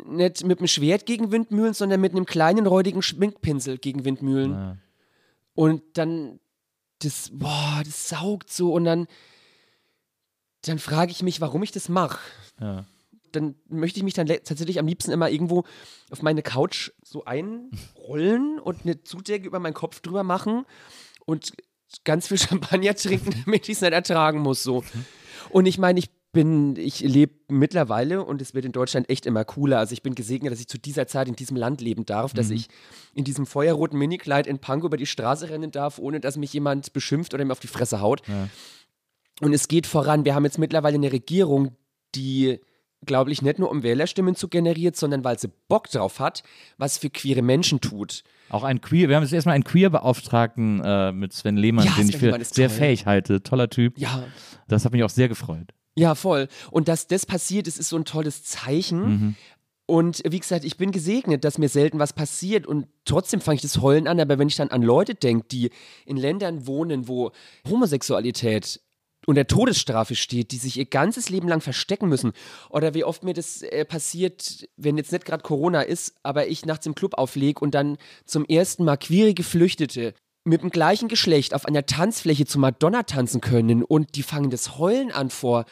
[0.06, 4.52] nicht mit einem Schwert gegen Windmühlen, sondern mit einem kleinen räudigen Schminkpinsel gegen Windmühlen.
[4.52, 4.78] Ja.
[5.54, 6.40] Und dann,
[7.00, 9.06] das, boah, das saugt so und dann,
[10.64, 12.20] dann frage ich mich, warum ich das mache.
[12.60, 12.86] Ja.
[13.32, 15.66] Dann möchte ich mich dann tatsächlich am liebsten immer irgendwo
[16.10, 20.66] auf meine Couch so einrollen und eine Zudecke über meinen Kopf drüber machen
[21.26, 21.54] und
[22.04, 24.64] ganz viel Champagner trinken, damit ich es nicht ertragen muss.
[24.64, 24.84] So.
[25.50, 29.44] Und ich meine, ich bin, ich lebe mittlerweile und es wird in Deutschland echt immer
[29.44, 29.80] cooler.
[29.80, 32.50] Also ich bin gesegnet, dass ich zu dieser Zeit in diesem Land leben darf, dass
[32.50, 32.70] ich
[33.14, 36.94] in diesem feuerroten Minikleid in Pankow über die Straße rennen darf, ohne dass mich jemand
[36.94, 38.22] beschimpft oder mir auf die Fresse haut.
[39.42, 40.24] Und es geht voran.
[40.24, 41.76] Wir haben jetzt mittlerweile eine Regierung,
[42.16, 42.60] die,
[43.06, 46.44] glaube ich, nicht nur um Wählerstimmen zu generieren, sondern weil sie Bock drauf hat,
[46.78, 48.24] was für queere Menschen tut.
[48.50, 52.08] Auch ein Queer, wir haben jetzt erstmal einen Queer-Beauftragten äh, mit Sven Lehmann, Ja, den
[52.08, 52.78] Sven ich für ist sehr toll.
[52.78, 53.42] fähig halte.
[53.44, 53.98] Toller Typ.
[53.98, 54.24] Ja,
[54.68, 55.70] Das hat mich auch sehr gefreut.
[55.96, 56.48] Ja, voll.
[56.70, 59.36] Und dass das passiert, das ist so ein tolles Zeichen.
[59.86, 63.62] Und wie gesagt, ich bin gesegnet, dass mir selten was passiert und trotzdem fange ich
[63.62, 64.20] das Heulen an.
[64.22, 65.70] Aber wenn ich dann an Leute denke, die
[66.06, 67.32] in Ländern wohnen, wo
[67.70, 68.80] Homosexualität
[69.26, 72.34] unter Todesstrafe steht, die sich ihr ganzes Leben lang verstecken müssen.
[72.70, 76.66] Oder wie oft mir das äh, passiert, wenn jetzt nicht gerade Corona ist, aber ich
[76.66, 81.54] nachts im Club auflege und dann zum ersten Mal queere Geflüchtete mit dem gleichen Geschlecht
[81.54, 85.66] auf einer Tanzfläche zu Madonna tanzen können und die fangen das Heulen an vor,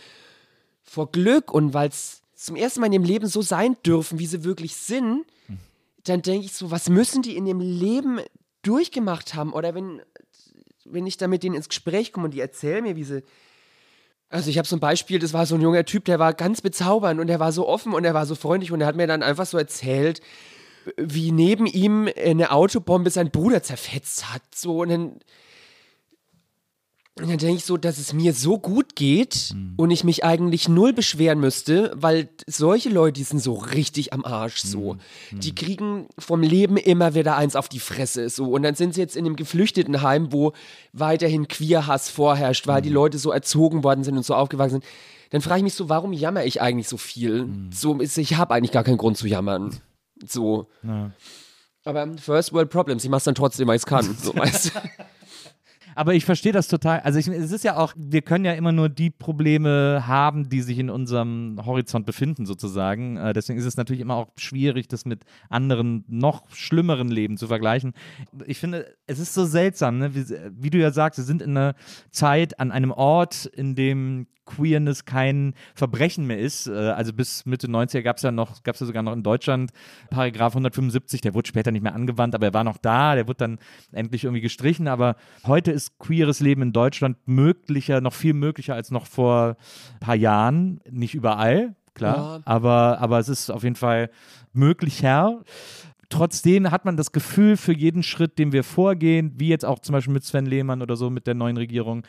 [0.84, 4.28] vor Glück und weil es zum ersten Mal in ihrem Leben so sein dürfen, wie
[4.28, 5.26] sie wirklich sind,
[6.04, 8.20] dann denke ich so, was müssen die in ihrem Leben
[8.62, 9.54] durchgemacht haben?
[9.54, 10.02] Oder wenn,
[10.92, 13.24] wenn ich da mit denen ins Gespräch komme und die erzählen mir, wie sie.
[14.30, 16.62] Also ich habe so ein Beispiel, das war so ein junger Typ, der war ganz
[16.62, 19.08] bezaubernd und er war so offen und er war so freundlich und er hat mir
[19.08, 20.22] dann einfach so erzählt,
[20.98, 24.44] wie neben ihm eine Autobombe seinen Bruder zerfetzt hat.
[24.54, 25.20] So und dann,
[27.22, 30.70] und dann denke ich so, dass es mir so gut geht und ich mich eigentlich
[30.70, 34.98] null beschweren müsste, weil solche Leute, die sind so richtig am Arsch so.
[35.32, 39.02] Die kriegen vom Leben immer wieder eins auf die Fresse so und dann sind sie
[39.02, 40.54] jetzt in einem Geflüchtetenheim, wo
[40.94, 44.86] weiterhin Queerhass vorherrscht, weil die Leute so erzogen worden sind und so aufgewachsen sind.
[45.32, 47.48] Dann frage ich mich so, warum jammer ich eigentlich so viel?
[47.72, 49.76] So ist, ich habe eigentlich gar keinen Grund zu jammern.
[50.26, 50.68] So.
[51.86, 54.18] Aber First World Problems, ich mach's dann trotzdem, weil ich's kann.
[54.22, 54.80] So, weißt du?
[56.00, 57.02] Aber ich verstehe das total.
[57.02, 60.62] Also ich, es ist ja auch, wir können ja immer nur die Probleme haben, die
[60.62, 63.18] sich in unserem Horizont befinden, sozusagen.
[63.18, 67.48] Äh, deswegen ist es natürlich immer auch schwierig, das mit anderen, noch schlimmeren Leben zu
[67.48, 67.92] vergleichen.
[68.46, 70.16] Ich finde, es ist so seltsam, ne?
[70.16, 70.24] wie,
[70.58, 71.76] wie du ja sagst, wir sind in einer
[72.12, 76.68] Zeit, an einem Ort, in dem Queerness kein Verbrechen mehr ist.
[76.68, 79.24] Äh, Also bis Mitte 90er gab es ja noch, gab es ja sogar noch in
[79.24, 79.72] Deutschland
[80.10, 83.38] Paragraph 175, der wurde später nicht mehr angewandt, aber er war noch da, der wurde
[83.38, 83.60] dann
[83.92, 84.88] endlich irgendwie gestrichen.
[84.88, 89.56] Aber heute ist queeres Leben in Deutschland möglicher, noch viel möglicher als noch vor
[89.96, 90.80] ein paar Jahren.
[90.90, 92.42] Nicht überall, klar, Ja.
[92.46, 94.10] aber, aber es ist auf jeden Fall
[94.54, 95.42] möglicher.
[96.10, 99.94] Trotzdem hat man das Gefühl, für jeden Schritt, den wir vorgehen, wie jetzt auch zum
[99.94, 102.04] Beispiel mit Sven Lehmann oder so mit der neuen Regierung,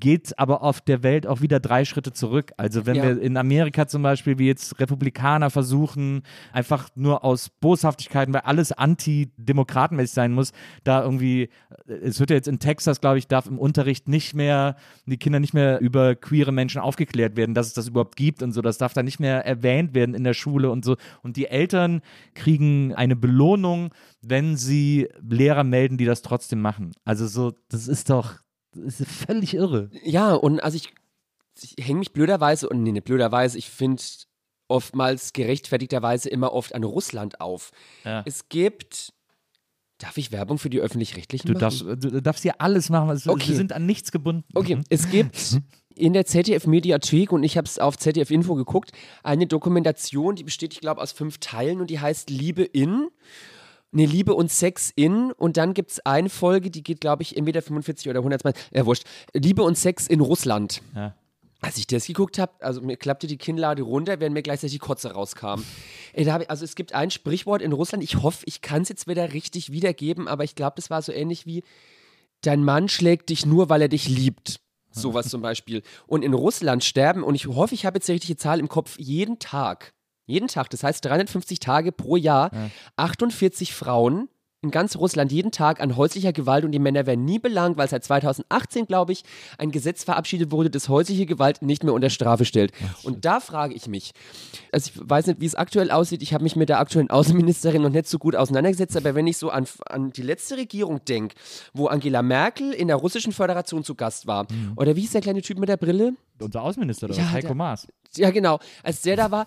[0.00, 2.52] geht aber auf der Welt auch wieder drei Schritte zurück.
[2.56, 3.02] Also wenn Ja.
[3.04, 8.72] wir in Amerika zum Beispiel, wie jetzt Republikaner versuchen, einfach nur aus Boshaftigkeiten, weil alles
[8.72, 10.52] antidemokratenmäßig sein muss,
[10.84, 11.50] da irgendwie,
[11.86, 15.18] äh, es wird ja jetzt in Texas, glaube ich, darf im Unterricht nicht mehr, die
[15.18, 18.62] Kinder nicht mehr über queere Menschen aufgeklärt werden, dass es das überhaupt gibt und so,
[18.62, 20.96] das darf da nicht mehr erwähnt werden in der Schule und so.
[21.22, 22.00] Und die Eltern
[22.34, 23.90] kriegen eine Belohnung,
[24.22, 26.92] wenn sie Lehrer melden, die das trotzdem machen.
[27.04, 28.34] Also so, das ist doch,
[28.76, 29.90] ist völlig irre.
[30.04, 30.92] Ja, und also ich,
[31.76, 34.02] ich hänge mich blöderweise, und nee, nicht blöderweise, ich finde
[34.68, 37.70] oftmals gerechtfertigterweise immer oft an Russland auf.
[38.04, 38.22] Ja.
[38.26, 39.12] Es gibt,
[39.98, 41.60] darf ich Werbung für die Öffentlich-Rechtlichen Du machen?
[41.60, 43.08] darfst, du darfst hier alles machen.
[43.08, 43.48] was- Okay.
[43.50, 44.44] Wir sind an nichts gebunden.
[44.54, 45.60] Okay, es gibt
[45.94, 48.90] in der ZDF-Mediathek, und ich habe es auf ZDF-Info geguckt,
[49.22, 53.08] eine Dokumentation, die besteht, ich glaube, aus fünf Teilen und die heißt Liebe in.
[53.96, 55.32] Ne, Liebe und Sex in.
[55.32, 58.70] Und dann gibt es eine Folge, die geht, glaube ich, entweder 45 oder 120.
[58.74, 59.04] Ja, wurscht.
[59.32, 60.82] Liebe und Sex in Russland.
[60.94, 61.14] Ja.
[61.62, 64.78] Als ich das geguckt habe, also mir klappte die Kinnlade runter, während mir gleichzeitig die
[64.80, 65.62] Kotze rauskam.
[66.12, 69.08] Ey, ich, also es gibt ein Sprichwort in Russland, ich hoffe, ich kann es jetzt
[69.08, 71.64] wieder richtig wiedergeben, aber ich glaube, das war so ähnlich wie,
[72.42, 74.60] dein Mann schlägt dich nur, weil er dich liebt.
[74.90, 75.82] Sowas zum Beispiel.
[76.06, 78.98] Und in Russland sterben, und ich hoffe, ich habe jetzt die richtige Zahl im Kopf,
[78.98, 79.94] jeden Tag,
[80.26, 82.50] jeden Tag, das heißt 350 Tage pro Jahr,
[82.96, 84.28] 48 Frauen
[84.62, 87.88] in ganz Russland jeden Tag an häuslicher Gewalt und die Männer werden nie belangt, weil
[87.88, 89.22] seit 2018, glaube ich,
[89.58, 92.72] ein Gesetz verabschiedet wurde, das häusliche Gewalt nicht mehr unter Strafe stellt.
[93.04, 94.12] und da frage ich mich,
[94.72, 97.82] also ich weiß nicht, wie es aktuell aussieht, ich habe mich mit der aktuellen Außenministerin
[97.82, 101.36] noch nicht so gut auseinandergesetzt, aber wenn ich so an, an die letzte Regierung denke,
[101.74, 105.42] wo Angela Merkel in der russischen Föderation zu Gast war, oder wie hieß der kleine
[105.42, 106.14] Typ mit der Brille?
[106.40, 107.30] Unser Außenminister, oder Ja?
[107.30, 107.86] Heiko der- Maas.
[108.18, 108.58] Ja, genau.
[108.82, 109.46] Als der da war,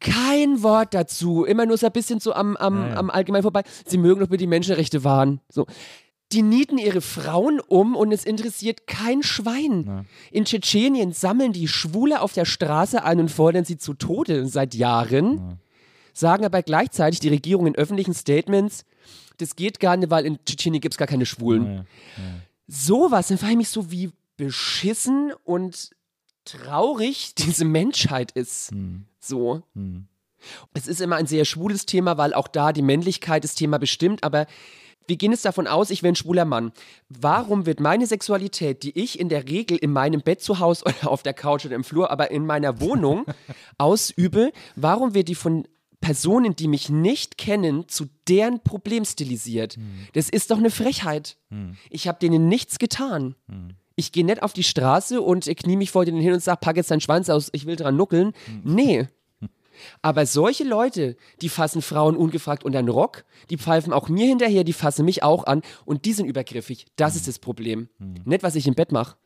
[0.00, 1.44] kein Wort dazu.
[1.44, 2.96] Immer nur so ein bisschen so am, am, Ja, ja.
[2.96, 3.62] am Allgemein vorbei.
[3.86, 5.40] Sie mögen doch bitte die Menschenrechte wahren.
[5.48, 5.66] So.
[6.32, 9.84] Die nieten ihre Frauen um und es interessiert kein Schwein.
[9.86, 10.04] Ja.
[10.32, 14.74] In Tschetschenien sammeln die Schwule auf der Straße ein und fordern sie zu Tode seit
[14.74, 15.60] Jahren.
[16.12, 18.84] Sagen aber gleichzeitig die Regierung in öffentlichen Statements,
[19.38, 21.64] das geht gar nicht, weil in Tschetschenien gibt es gar keine Schwulen.
[21.66, 21.84] Ja, ja.
[22.66, 25.90] Sowas, dann frage ich mich so, wie beschissen und
[26.46, 28.70] traurig diese Menschheit ist.
[29.20, 29.62] So.
[29.74, 30.06] Hm.
[30.74, 34.22] Es ist immer ein sehr schwules Thema, weil auch da die Männlichkeit das Thema bestimmt,
[34.22, 34.46] aber
[35.08, 36.72] wir gehen jetzt davon aus, ich wäre ein schwuler Mann.
[37.08, 41.10] Warum wird meine Sexualität, die ich in der Regel in meinem Bett zu Hause oder
[41.10, 43.24] auf der Couch oder im Flur, aber in meiner Wohnung
[43.78, 45.66] ausübe, warum wird die von
[46.00, 49.76] Personen, die mich nicht kennen, zu deren Problem stilisiert?
[50.12, 51.36] Das ist doch eine Frechheit.
[51.90, 53.34] Ich habe denen nichts getan.
[53.96, 56.76] Ich gehe nicht auf die Straße und knie mich vor denen hin und sage, pack
[56.76, 58.32] jetzt deinen Schwanz aus, ich will dran nuckeln.
[58.62, 59.08] Nee.
[60.02, 64.64] Aber solche Leute, die fassen Frauen ungefragt unter den Rock, die pfeifen auch mir hinterher,
[64.64, 66.86] die fassen mich auch an und die sind übergriffig.
[66.96, 67.88] Das ist das Problem.
[68.24, 69.16] Nicht, was ich im Bett mache.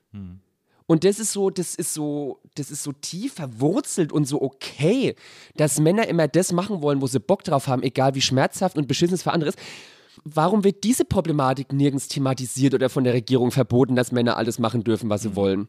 [0.86, 5.14] Und das ist so, das ist so, das ist so tief verwurzelt und so okay,
[5.54, 8.88] dass Männer immer das machen wollen, wo sie Bock drauf haben, egal wie schmerzhaft und
[8.88, 9.58] beschissen es für andere ist.
[10.24, 14.84] Warum wird diese Problematik nirgends thematisiert oder von der Regierung verboten, dass Männer alles machen
[14.84, 15.68] dürfen, was sie wollen?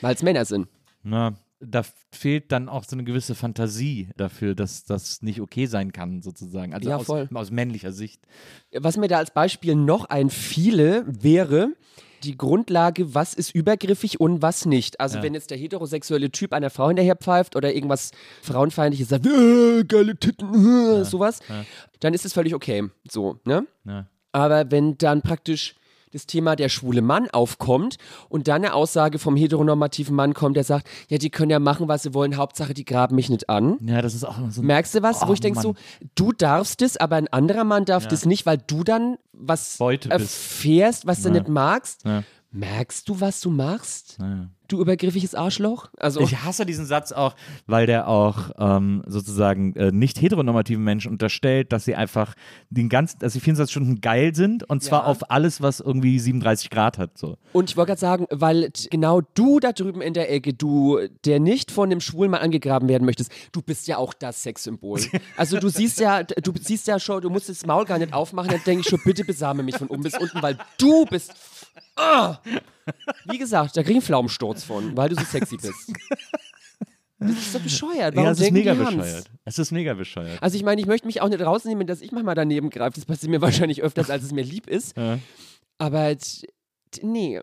[0.00, 0.68] Weil es Männer sind.
[1.02, 1.82] Na, da
[2.12, 6.74] fehlt dann auch so eine gewisse Fantasie dafür, dass das nicht okay sein kann, sozusagen.
[6.74, 7.28] Also Ja, aus, voll.
[7.32, 8.26] aus männlicher Sicht.
[8.72, 11.74] Was mir da als Beispiel noch einfiele, wäre
[12.26, 15.00] die Grundlage, was ist übergriffig und was nicht.
[15.00, 15.22] Also Ja.
[15.22, 18.10] wenn jetzt der heterosexuelle Typ einer Frau hinterher pfeift oder irgendwas
[18.42, 21.40] Frauenfeindliches sagt, äh, geile Titten, äh, sowas,
[22.00, 22.84] dann ist es völlig okay.
[23.10, 23.66] So, ne?
[23.84, 24.06] Ja.
[24.32, 25.76] Aber wenn dann praktisch
[26.12, 27.96] das Thema der schwule Mann aufkommt
[28.28, 31.88] und dann eine Aussage vom heteronormativen Mann kommt, der sagt, ja, die können ja machen,
[31.88, 33.76] was sie wollen, Hauptsache, die graben mich nicht an.
[33.82, 35.74] ja, das ist auch so Merkst du was, Oh, wo ich denke so,
[36.14, 40.10] du darfst es, aber ein anderer Mann darf das nicht, weil du dann was Beute
[40.10, 41.34] erfährst, was du Ja.
[41.34, 42.04] nicht magst.
[42.04, 42.22] Ja.
[42.56, 44.16] Merkst du, was du machst?
[44.18, 44.48] Ja.
[44.68, 45.90] Du übergriffiges Arschloch?
[45.96, 51.12] Also, Ich hasse diesen Satz auch, weil der auch ähm, sozusagen äh, nicht heteronormativen Menschen
[51.12, 52.34] unterstellt, dass sie einfach
[52.70, 55.06] den ganzen, dass sie 24 Stunden geil sind und zwar Ja.
[55.06, 57.16] auf alles, was irgendwie 37 Grad hat.
[57.16, 57.36] So.
[57.52, 61.38] und ich wollte gerade sagen, weil genau du da drüben in der Ecke, du, der
[61.38, 65.00] nicht von dem Schwulen mal angegraben werden möchtest, du bist ja auch das Sexsymbol.
[65.36, 68.50] Also du siehst ja, du siehst ja schon, du musst das Maul gar nicht aufmachen,
[68.50, 71.32] dann denke ich schon, bitte besame mich von oben bis unten, weil du bist.
[71.96, 72.38] Ah!
[73.26, 75.92] Wie gesagt, da krieg ich einen Pflaumensturz von, weil du so sexy bist.
[77.18, 78.14] Das ist doch bescheuert.
[78.14, 79.30] Warum ja, es ist mega bescheuert.
[79.44, 80.42] Es ist mega bescheuert.
[80.42, 82.94] Also ich meine, ich möchte mich auch nicht rausnehmen, dass ich manchmal daneben greife.
[82.96, 84.96] Das passiert mir wahrscheinlich öfters, als es mir lieb ist.
[84.96, 85.18] Ja.
[85.78, 86.14] Aber
[87.02, 87.40] nee,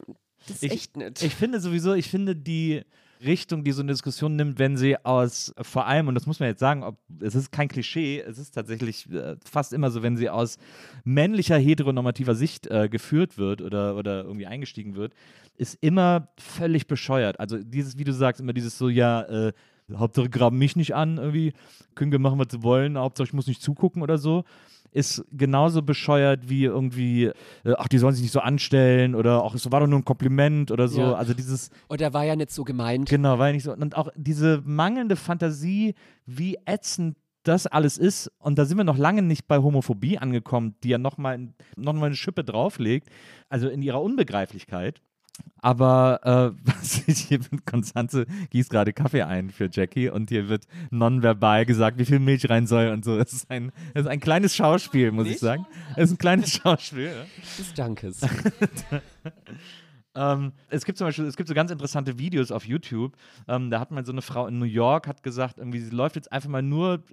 [0.48, 1.24] das ist Ich- echt nicht.
[1.24, 2.84] Ich finde sowieso, ich finde die
[3.26, 6.50] Richtung, die so eine Diskussion nimmt, wenn sie aus, vor allem, und das muss man
[6.50, 10.18] jetzt sagen, ob, es ist kein Klischee, es ist tatsächlich äh, fast immer so, wenn
[10.18, 10.58] sie aus
[11.04, 15.14] männlicher heteronormativer Sicht äh, geführt wird oder, oder irgendwie eingestiegen wird,
[15.56, 17.40] ist immer völlig bescheuert.
[17.40, 19.54] Also dieses, wie du sagst, immer dieses so, ja, äh,
[19.94, 21.54] Hauptsache graben mich nicht an, irgendwie,
[21.96, 24.44] können wir machen, was sie wollen, Hauptsache ich muss nicht zugucken oder so
[24.94, 27.26] ist genauso bescheuert wie irgendwie,
[27.64, 30.06] äh, ach, die sollen sich nicht so anstellen oder ach, es war doch nur ein
[30.06, 31.02] Kompliment oder so.
[31.02, 31.14] Ja.
[31.14, 33.10] Also dieses, Und der war ja nicht so gemeint.
[33.10, 33.74] genau, war ja nicht so.
[33.74, 38.32] Und auch diese mangelnde Fantasie, wie ätzend das alles ist.
[38.40, 42.06] Und da sind wir noch lange nicht bei Homophobie angekommen, die ja nochmal noch mal
[42.06, 43.10] eine Schippe drauflegt,
[43.50, 45.02] also in ihrer Unbegreiflichkeit.
[45.58, 50.50] Aber äh, was ich hier mit Konstanze gießt gerade Kaffee ein für Jackie und hier
[50.50, 53.18] wird nonverbal gesagt, wie viel Milch rein soll und so.
[53.18, 55.40] Es ist ein, es ist ein kleines Schauspiel, muss ich Nicht?
[55.40, 55.66] sagen.
[55.96, 57.14] Es ist ein kleines Schauspiel.
[57.58, 58.22] Des Dankes.
[60.16, 63.14] Ähm, es gibt zum Beispiel, es gibt so ganz interessante Videos auf YouTube.
[63.48, 66.16] Ähm, da hat mal so eine Frau in New York hat gesagt, irgendwie, sie läuft
[66.16, 67.04] jetzt einfach mal nur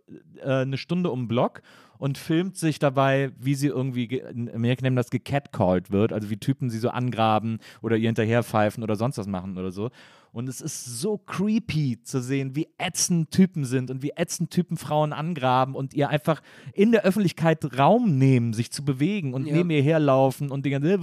[0.43, 1.63] äh, eine Stunde um den Block
[1.99, 6.31] und filmt sich dabei, wie sie irgendwie, ge- in Amerika nennen das gecatcalled wird, also
[6.31, 9.91] wie Typen sie so angraben oder ihr hinterherpfeifen oder sonst was machen oder so.
[10.33, 14.77] Und es ist so creepy zu sehen, wie ätzend Typen sind und wie ätzend Typen
[14.77, 16.41] Frauen angraben und ihr einfach
[16.73, 19.55] in der Öffentlichkeit Raum nehmen, sich zu bewegen und Ja.
[19.57, 20.99] neben ihr herlaufen und die ganze,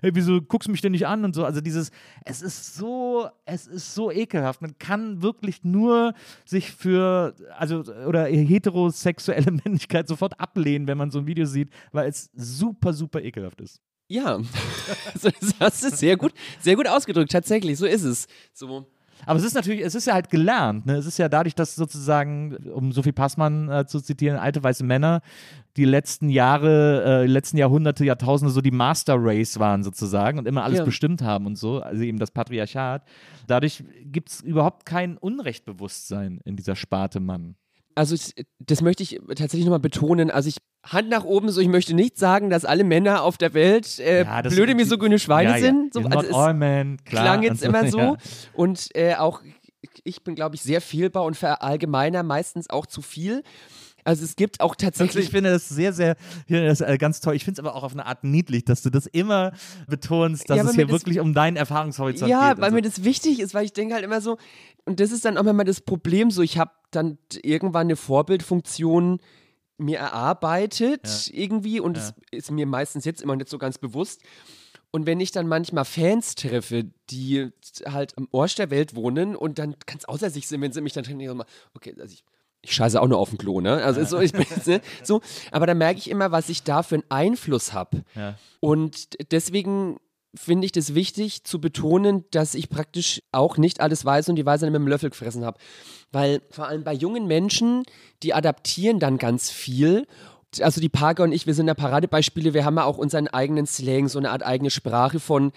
[0.00, 1.44] hey, wieso guckst du mich denn nicht an und so.
[1.44, 1.90] Also dieses,
[2.24, 4.62] es ist so, es ist so ekelhaft.
[4.62, 6.14] Man kann wirklich nur
[6.44, 12.08] sich für, also, oder heterosexuelle Männlichkeit sofort ablehnen, wenn man so ein Video sieht, weil
[12.08, 13.80] es super, super ekelhaft ist.
[14.10, 14.38] Ja,
[15.22, 18.26] das hast du sehr gut, sehr gut ausgedrückt, tatsächlich, so ist es.
[18.52, 18.84] So.
[19.24, 20.86] Aber es ist natürlich, es ist ja halt gelernt.
[20.86, 20.96] Ne?
[20.96, 25.20] Es ist ja dadurch, dass sozusagen, um Sophie Passmann äh, zu zitieren, alte weiße Männer
[25.76, 30.48] die letzten Jahre, äh, die letzten Jahrhunderte, Jahrtausende so die Master Race waren sozusagen und
[30.48, 30.84] immer alles Ja.
[30.84, 33.04] bestimmt haben und so, also eben das Patriarchat.
[33.46, 37.54] Dadurch gibt es überhaupt kein Unrechtbewusstsein in dieser Sparte Mann.
[37.94, 40.30] Also ich, das möchte ich tatsächlich nochmal betonen.
[40.30, 43.52] Also ich Hand nach oben, so ich möchte nicht sagen, dass alle Männer auf der
[43.54, 45.62] Welt äh, Ja, blöde misogyne Schweine ja, ja.
[45.62, 45.92] sind.
[45.94, 47.24] So, also all men, klar.
[47.24, 47.98] klang jetzt immer so.
[47.98, 48.16] Ja.
[48.54, 49.42] Und äh, auch
[50.04, 53.42] ich bin, glaube ich, sehr fehlbar und verallgemeiner meistens auch zu viel.
[54.02, 55.26] Also es gibt auch Also tatsächlich.
[55.26, 56.16] ich finde das sehr, sehr,
[56.48, 57.34] das, äh, ganz toll.
[57.34, 59.52] Ich finde es aber auch auf eine Art niedlich, dass du das immer
[59.88, 62.56] betonst, dass Ja, es hier das- wirklich um deinen Erfahrungshorizont Ja, geht.
[62.56, 62.76] und weil so.
[62.76, 64.38] mir das wichtig ist, weil ich denke halt immer so,
[64.86, 69.20] und das ist dann auch immer das Problem, so ich habe dann irgendwann eine Vorbildfunktion
[69.80, 74.22] mir erarbeitet irgendwie und es ist mir meistens jetzt immer nicht so ganz bewusst.
[74.92, 77.50] Und wenn ich dann manchmal Fans treffe, die
[77.86, 80.92] halt am Arsch der Welt wohnen und dann ganz außer sich sind, wenn sie mich
[80.92, 81.42] dann treffen,
[81.74, 82.24] okay, also ich,
[82.62, 83.82] ich scheiße auch nur auf den Klo, ne?
[83.84, 84.80] Also ist so, ich bin, ne?
[85.04, 85.20] so,
[85.52, 88.02] aber da merke ich immer, was ich da für einen Einfluss habe.
[88.16, 88.36] Ja.
[88.58, 89.98] Und deswegen
[90.34, 94.46] finde ich das wichtig zu betonen, dass ich praktisch auch nicht alles weiß und die
[94.46, 95.58] Weisheit mit dem Löffel gefressen habe.
[96.12, 97.84] Weil vor allem bei jungen Menschen,
[98.22, 100.06] die adaptieren dann ganz viel.
[100.60, 103.66] Also die Parker und ich, wir sind ja Paradebeispiele, wir haben ja auch unseren eigenen
[103.66, 105.52] Slang, so eine Art eigene Sprache von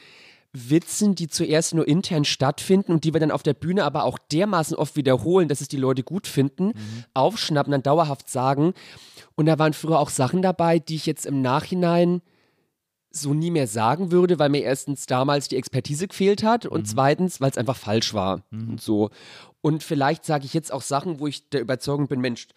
[0.53, 4.19] Witzen, die zuerst nur intern stattfinden und die wir dann auf der Bühne aber auch
[4.19, 6.73] dermaßen oft wiederholen, dass es die Leute gut finden,
[7.15, 8.73] aufschnappen, dann dauerhaft sagen.
[9.35, 12.21] Und da waren früher auch Sachen dabei, die ich jetzt im Nachhinein
[13.15, 17.39] so nie mehr sagen würde, weil mir erstens damals die Expertise gefehlt hat und zweitens,
[17.39, 19.11] weil es einfach falsch war und so.
[19.61, 22.47] Und vielleicht sage ich jetzt auch Sachen, wo ich der Überzeugung bin, Mensch,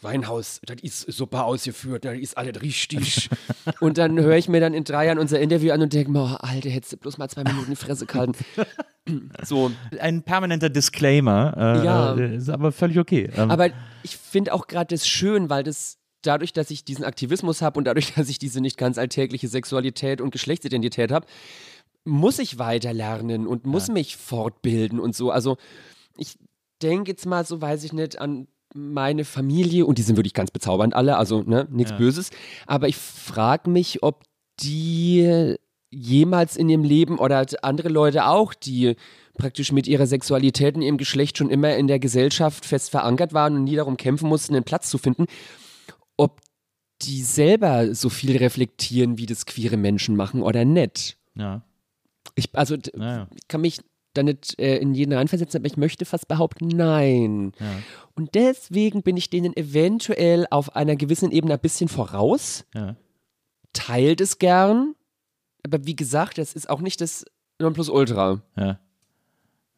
[0.00, 3.30] Weinhaus, das ist super ausgeführt, das ist alles richtig.
[3.80, 6.22] und dann höre ich mir dann in drei Jahren unser Interview an und denke mir,
[6.22, 8.34] oh, Alter, hättest du bloß mal zwei Minuten die Fresse gehalten.
[9.42, 9.70] so.
[9.98, 11.54] Ein permanenter Disclaimer.
[11.56, 12.12] Äh, Ja.
[12.12, 13.30] Ist aber völlig okay.
[13.34, 13.68] Ähm, Aber
[14.02, 17.84] ich finde auch gerade das schön, weil das dadurch, dass ich diesen Aktivismus habe und
[17.84, 21.26] dadurch, dass ich diese nicht ganz alltägliche Sexualität und Geschlechtsidentität habe,
[22.04, 25.30] muss ich weiter lernen und muss mich fortbilden und so.
[25.30, 25.56] Also
[26.16, 26.36] ich
[26.82, 30.50] denke jetzt mal so, weiß ich nicht, an meine Familie und die sind wirklich ganz
[30.50, 31.96] bezaubernd alle, also ne, nichts Ja.
[31.96, 32.30] Böses.
[32.66, 34.24] Aber ich frage mich, ob
[34.60, 35.56] die
[35.90, 38.96] jemals in ihrem Leben oder andere Leute auch, die
[39.38, 43.56] praktisch mit ihrer Sexualität und ihrem Geschlecht schon immer in der Gesellschaft fest verankert waren
[43.56, 45.26] und nie darum kämpfen mussten, einen Platz zu finden,
[46.16, 46.40] ob
[47.02, 51.16] die selber so viel reflektieren, wie das queere Menschen machen oder nicht.
[51.34, 51.62] ja.
[52.36, 53.80] Ich, also d- Ja, ich kann mich
[54.14, 57.52] da nicht äh, in jeden reinversetzen, aber ich möchte fast behaupten, nein.
[57.60, 57.66] ja.
[58.16, 62.96] Und deswegen bin ich denen eventuell auf einer gewissen Ebene ein bisschen voraus, ja.
[63.72, 64.94] teilt es gern,
[65.64, 67.24] aber wie gesagt, das ist auch nicht das
[67.60, 68.40] Nonplusultra.
[68.56, 68.80] Ja.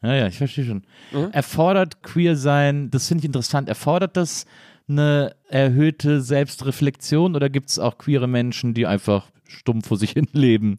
[0.03, 0.87] Ja, ja, ich verstehe schon.
[1.13, 1.31] Mhm.
[1.33, 4.47] Erfordert queer sein, das finde ich interessant, erfordert das
[4.89, 10.29] eine erhöhte Selbstreflexion oder gibt es auch queere Menschen, die einfach stumm vor sich hin
[10.33, 10.77] leben?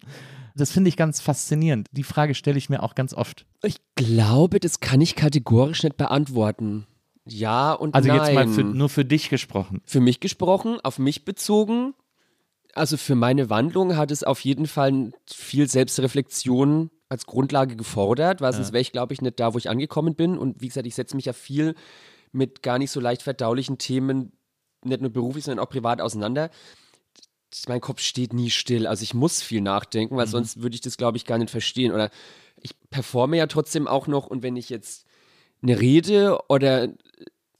[0.55, 1.87] Das finde ich ganz faszinierend.
[1.91, 3.45] Die Frage stelle ich mir auch ganz oft.
[3.63, 6.87] Ich glaube, das kann ich kategorisch nicht beantworten.
[7.25, 8.17] Ja und Also nein.
[8.17, 9.81] jetzt mal für, nur für dich gesprochen.
[9.85, 11.93] Für mich gesprochen, auf mich bezogen.
[12.73, 18.53] Also für meine Wandlung hat es auf jeden Fall viel Selbstreflexion als Grundlage gefordert, weil
[18.53, 20.37] sonst wäre ich, glaube ich, nicht da, wo ich angekommen bin.
[20.37, 21.75] Und wie gesagt, ich setze mich ja viel
[22.37, 24.31] mit gar nicht so leicht verdaulichen Themen,
[24.83, 26.49] nicht nur beruflich, sondern auch privat auseinander.
[27.67, 28.87] Mein Kopf steht nie still.
[28.87, 31.91] Also ich muss viel nachdenken, weil sonst würde ich das, glaube ich, gar nicht verstehen.
[31.91, 32.09] Oder
[32.61, 35.05] ich performe ja trotzdem auch noch und wenn ich jetzt
[35.61, 36.89] eine Rede oder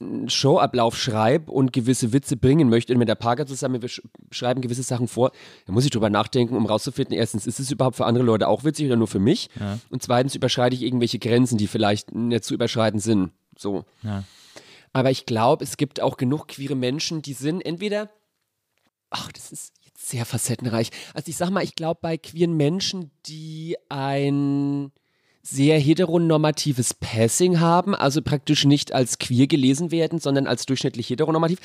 [0.00, 4.02] einen Showablauf schreibe und gewisse Witze bringen möchte und mit der Parker zusammen, wir sch
[4.30, 5.32] schreiben gewisse Sachen vor,
[5.66, 8.62] dann muss ich drüber nachdenken, um rauszufinden, erstens, ist es überhaupt für andere Leute auch
[8.62, 9.50] witzig oder nur für mich?
[9.58, 9.80] Ja.
[9.90, 13.32] Und zweitens überschreite ich irgendwelche Grenzen, die vielleicht nicht zu überschreiten sind.
[13.56, 13.84] So.
[14.04, 14.22] Ja.
[14.98, 18.10] Aber ich glaube, es gibt auch genug queere Menschen, die sind entweder,
[19.10, 20.90] ach, das ist jetzt sehr facettenreich.
[21.14, 24.90] Also ich sag mal, ich glaube bei queeren Menschen, die ein
[25.40, 31.60] sehr heteronormatives Passing haben, also praktisch nicht als queer gelesen werden, sondern als durchschnittlich heteronormativ,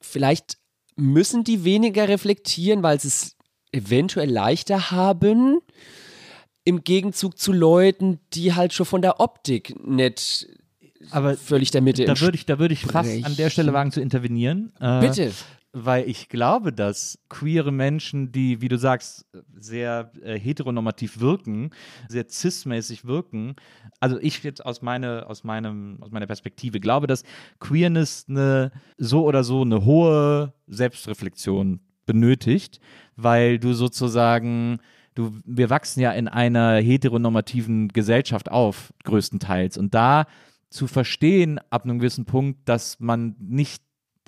[0.00, 0.58] vielleicht
[0.94, 3.36] müssen die weniger reflektieren, weil sie es
[3.72, 5.58] eventuell leichter haben.
[6.62, 10.46] Im Gegenzug zu Leuten, die halt schon von der Optik nicht
[11.10, 13.92] Aber völlig der Mitte da würde ich, da würde ich fast an der Stelle wagen
[13.92, 14.72] zu intervenieren.
[14.80, 15.32] Äh, Bitte.
[15.72, 21.70] Weil ich glaube, dass queere Menschen, die, wie du sagst, sehr äh, heteronormativ wirken,
[22.08, 23.54] sehr cis-mäßig wirken,
[24.00, 27.22] also ich jetzt aus, meine, aus, meinem, aus meiner Perspektive glaube, dass
[27.60, 32.80] Queerness eine so oder so eine hohe Selbstreflexion benötigt,
[33.16, 34.80] weil du sozusagen
[35.18, 39.76] du, wir wachsen ja in einer heteronormativen Gesellschaft auf, größtenteils.
[39.76, 40.26] Und da
[40.70, 43.82] zu verstehen, ab einem gewissen Punkt, dass man nicht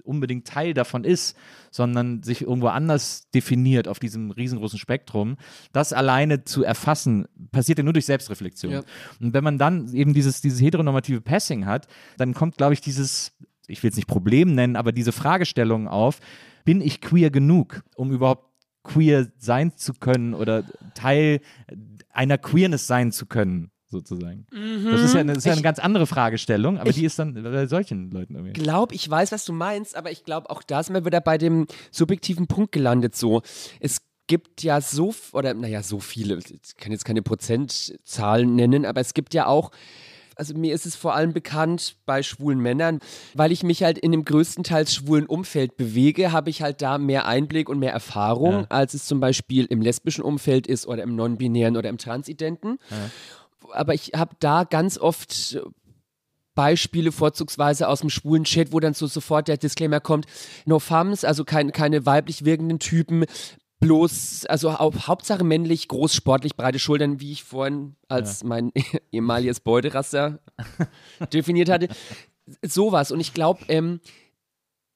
[0.04, 1.36] unbedingt Teil davon ist,
[1.70, 5.36] sondern sich irgendwo anders definiert auf diesem riesengroßen Spektrum,
[5.72, 8.72] das alleine zu erfassen, passiert ja nur durch Selbstreflexion.
[8.72, 8.82] Ja.
[9.20, 11.86] Und wenn man dann eben dieses, dieses heteronormative Passing hat,
[12.16, 13.32] dann kommt, glaube ich, dieses,
[13.66, 16.20] ich will es nicht Problem nennen, aber diese Fragestellung auf,
[16.64, 18.50] bin ich queer genug, um überhaupt
[18.82, 20.64] queer sein zu können oder
[20.94, 21.40] Teil
[22.10, 24.46] einer Queerness sein zu können, sozusagen.
[24.50, 27.04] Das ist ja eine, das ist ja eine Ich- ganz andere Fragestellung, aber ich- die
[27.04, 28.52] ist dann bei solchen Leuten irgendwie.
[28.52, 31.38] glaube, ich weiß, was du meinst, aber ich glaube, auch da sind wir wieder bei
[31.38, 33.16] dem subjektiven Punkt gelandet.
[33.16, 33.42] So,
[33.80, 39.00] es gibt ja so, oder naja, so viele, ich kann jetzt keine Prozentzahlen nennen, aber
[39.00, 39.70] es gibt ja auch,
[40.36, 43.00] also mir ist es vor allem bekannt bei schwulen Männern,
[43.34, 47.26] weil ich mich halt in dem größtenteils schwulen Umfeld bewege, habe ich halt da mehr
[47.26, 48.66] Einblick und mehr Erfahrung, Ja.
[48.70, 52.78] als es zum Beispiel im lesbischen Umfeld ist oder im non-binären oder im transidenten.
[53.72, 55.60] Aber ich habe da ganz oft
[56.54, 60.26] Beispiele vorzugsweise aus dem schwulen Chat, wo dann so sofort der Disclaimer kommt,
[60.66, 63.24] no femmes, also kein, keine weiblich wirkenden Typen,
[63.80, 68.72] bloß, also hau Hauptsache männlich, groß, sportlich, breite Schultern, wie ich vorhin als mein
[69.12, 70.40] ehemaliges Beuteraster
[71.32, 71.88] definiert hatte.
[72.62, 73.10] Sowas.
[73.10, 74.00] Und ich glaube, ähm,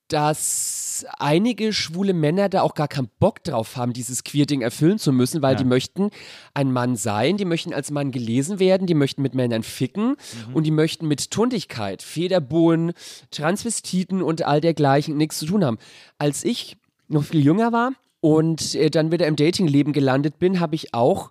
[0.09, 5.12] dass einige schwule Männer da auch gar keinen Bock drauf haben, dieses Queer-Ding erfüllen zu
[5.12, 5.59] müssen, weil Ja.
[5.59, 6.11] die möchten
[6.52, 10.16] ein Mann sein, die möchten als Mann gelesen werden, die möchten mit Männern ficken
[10.52, 12.92] und die möchten mit Tundigkeit, Federbohnen,
[13.30, 15.78] Transvestiten und all dergleichen nichts zu tun haben.
[16.18, 16.76] Als ich
[17.09, 21.30] noch viel jünger war und äh, dann wieder im Datingleben gelandet bin, habe ich auch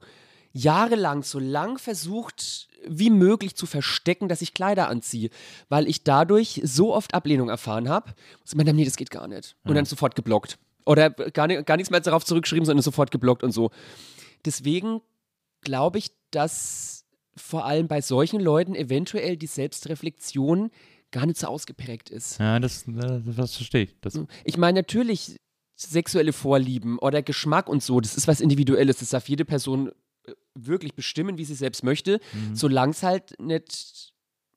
[0.53, 5.29] jahrelang so lang versucht, wie möglich zu verstecken, dass ich Kleider anziehe,
[5.69, 8.13] weil ich dadurch so oft Ablehnung erfahren habe.
[8.41, 9.55] Und man, nee, das geht gar nicht.
[9.63, 10.57] Und dann sofort geblockt.
[10.85, 13.71] Oder gar, nicht, gar nichts mehr darauf zurückgeschrieben, sondern sofort geblockt und so.
[14.45, 15.01] Deswegen
[15.61, 20.69] glaube ich, dass vor allem bei solchen Leuten eventuell die Selbstreflexion
[21.11, 22.39] gar nicht so ausgeprägt ist.
[22.39, 23.95] Ja, das, äh, das verstehe ich.
[24.01, 25.37] Das, Ich meine, natürlich
[25.75, 28.97] sexuelle Vorlieben oder Geschmack und so, das ist was Individuelles.
[28.97, 29.91] Das darf jede Person
[30.55, 32.19] wirklich bestimmen, wie sie selbst möchte,
[32.53, 34.13] solange es halt nicht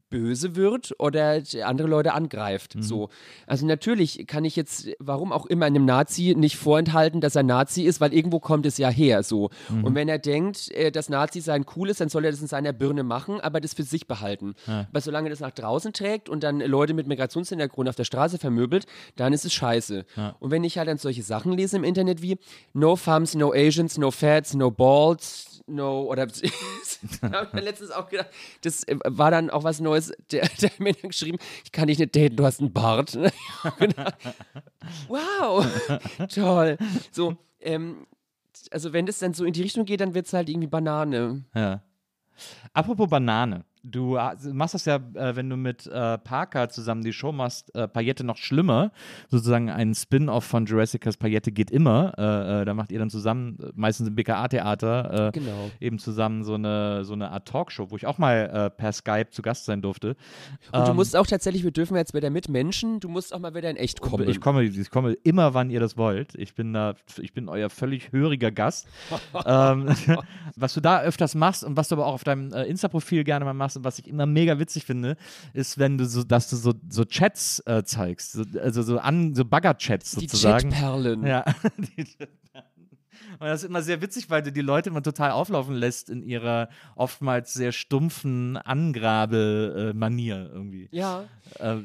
[0.08, 2.76] böse wird oder andere Leute angreift.
[2.78, 3.08] So.
[3.46, 7.82] Also natürlich kann ich jetzt, warum auch immer, einem Nazi nicht vorenthalten, dass er Nazi
[7.82, 9.24] ist, weil irgendwo kommt es ja her.
[9.24, 9.50] So.
[9.82, 12.46] Und wenn er denkt, äh, dass Nazi sein cool ist, dann soll er das in
[12.46, 14.54] seiner Birne machen, aber das für sich behalten.
[14.90, 18.38] Aber solange er das nach draußen trägt und dann Leute mit Migrationshintergrund auf der Straße
[18.38, 18.86] vermöbelt,
[19.16, 20.04] dann ist es scheiße.
[20.38, 22.38] Und wenn ich halt dann solche Sachen lese im Internet wie
[22.74, 27.90] No Farms, No Asians, No Fats, No Balls, No, oder da hab ich mir letztens
[27.90, 28.28] auch gedacht,
[28.62, 31.88] das äh, war dann auch was Neues, der, der hat mir dann geschrieben, ich kann
[31.88, 33.18] dich nicht daten, du hast einen Bart.
[33.78, 34.14] Gedacht,
[35.08, 35.66] wow,
[36.32, 36.78] toll.
[37.10, 38.06] So, ähm,
[38.70, 41.44] also wenn das dann so in die Richtung geht, dann wird es halt irgendwie Banane.
[41.54, 41.82] Ja.
[42.72, 43.64] Apropos Banane.
[43.82, 47.72] Du äh, machst das ja, äh, wenn du mit äh, Parker zusammen die Show machst,
[47.92, 48.90] Paillette noch schlimmer.
[49.28, 52.12] Sozusagen ein Spin-off von Jurassicas Paillette geht immer.
[52.16, 55.70] Da macht ihr dann zusammen, meistens im BKA-Theater, Genau.
[55.80, 59.42] eben zusammen so eine, so eine Art Talkshow, wo ich auch mal per Skype zu
[59.42, 60.16] Gast sein durfte.
[60.72, 63.38] Und du Ähm, musst auch tatsächlich, wir dürfen jetzt wieder mit Menschen, du musst auch
[63.38, 64.28] mal wieder in echt kommen.
[64.28, 66.34] Ich komme, ich komme immer, wann ihr das wollt.
[66.36, 68.88] Ich bin da, ich bin euer völlig höriger Gast.
[69.46, 69.88] ähm,
[70.56, 73.54] was du da öfters machst und was du aber auch auf deinem Insta-Profil gerne mal
[73.54, 75.16] machst und was ich immer mega witzig finde,
[75.52, 79.34] ist, wenn du so, dass du so, so Chats äh, zeigst, so, also so an,
[79.34, 80.70] so Bagger-Chats die sozusagen.
[80.70, 81.26] Chatperlen.
[81.26, 81.44] Ja.
[81.78, 82.06] Die-
[83.38, 86.22] Und das ist immer sehr witzig, weil du die Leute immer total auflaufen lässt in
[86.22, 90.88] ihrer oftmals sehr stumpfen Angrabe-Manier irgendwie.
[90.92, 91.24] Ja.
[91.58, 91.76] Äh,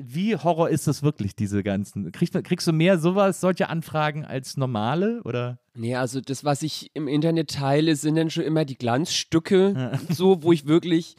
[0.00, 2.10] wie Horror ist das wirklich, diese ganzen?
[2.12, 5.22] Kriegst, du- kriegst du mehr sowas, solche Anfragen als normale?
[5.24, 5.58] Oder?
[5.74, 10.42] Nee, also das, was ich im Internet teile, sind dann schon immer die Glanzstücke, so,
[10.42, 11.16] wo ich wirklich,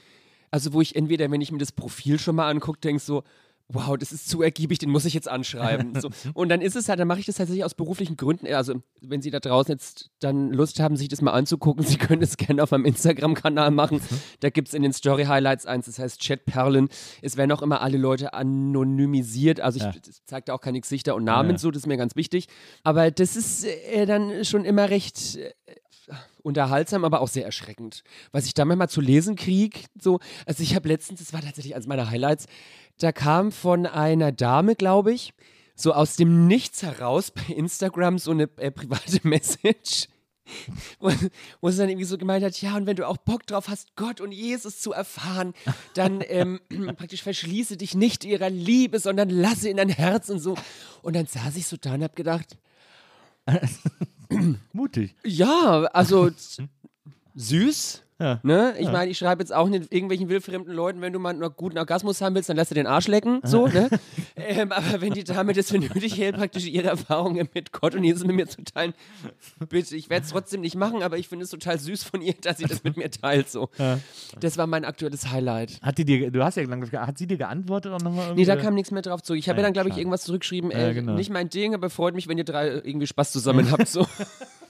[0.52, 3.24] also wo ich entweder, wenn ich mir das Profil schon mal angucke, denke so,
[3.74, 5.97] wow, das ist zu ergiebig, den muss ich jetzt anschreiben.
[6.02, 6.10] So.
[6.34, 8.45] Und dann ist es halt, dann mache ich das tatsächlich aus beruflichen Gründen.
[8.54, 12.22] Also, wenn Sie da draußen jetzt dann Lust haben, sich das mal anzugucken, Sie können
[12.22, 14.02] es gerne auf meinem Instagram-Kanal machen.
[14.41, 16.89] Da gibt es in den Story-Highlights eins, das heißt Chatperlen.
[17.22, 19.62] Es werden auch immer alle Leute anonymisiert.
[19.62, 19.93] Also, ich Ja.
[20.26, 21.58] zeige da auch keine Gesichter und Namen, Ja.
[21.58, 22.47] so, das ist mir ganz wichtig.
[22.84, 25.39] Aber das ist äh, dann schon immer recht.
[26.44, 28.04] Unterhaltsam, aber auch sehr erschreckend.
[28.32, 31.76] Was ich da manchmal zu lesen kriege, so, also ich habe letztens, das war tatsächlich
[31.76, 32.46] eines meiner Highlights,
[33.00, 35.34] da kam von einer Dame, glaube ich,
[35.76, 40.08] so aus dem Nichts heraus bei Instagram so eine äh, private Message.
[41.00, 41.12] Wo,
[41.62, 43.96] wo sie dann irgendwie so gemeint hat, ja, und wenn du auch Bock drauf hast,
[43.96, 45.54] Gott und Jesus zu erfahren,
[45.94, 46.60] dann ähm,
[46.98, 50.56] praktisch verschließe dich nicht ihrer Liebe, sondern lasse in dein Herz und so.
[51.04, 52.58] Und dann saß ich so da und hab gedacht,
[54.74, 55.16] Mutig.
[55.24, 56.64] ja, also z-
[57.36, 58.04] süß.
[58.22, 58.39] Ja.
[58.43, 58.76] Ne?
[58.78, 61.78] Ich meine, ich schreibe jetzt auch nicht irgendwelchen wildfremden Leuten, wenn du mal einen guten
[61.78, 63.39] Orgasmus haben willst, dann lass dir den Arsch lecken.
[63.43, 63.89] So, ne?
[64.36, 68.03] ähm, aber wenn die Dame das für nötig hält, praktisch ihre Erfahrungen mit Gott und
[68.03, 68.93] Jesus mit mir zu teilen,
[69.69, 72.34] bitte, ich werde es trotzdem nicht machen, aber ich finde es total süß von ihr,
[72.41, 73.49] dass sie das mit mir teilt.
[73.49, 73.69] So.
[74.39, 75.82] Das war mein aktuelles Highlight.
[75.82, 78.36] Hat die dir, du hast ja lang, hat sie dir geantwortet auch nochmal?
[78.36, 79.39] Nee, da kam nichts mehr drauf zurück.
[79.39, 80.72] Ich habe ja ja, dann, glaube ich, irgendwas zurückgeschrieben.
[80.72, 81.13] Ja, genau.
[81.13, 83.88] Nicht mein Ding, aber freut mich, wenn ihr drei irgendwie Spaß zusammen habt.
[83.88, 84.05] So.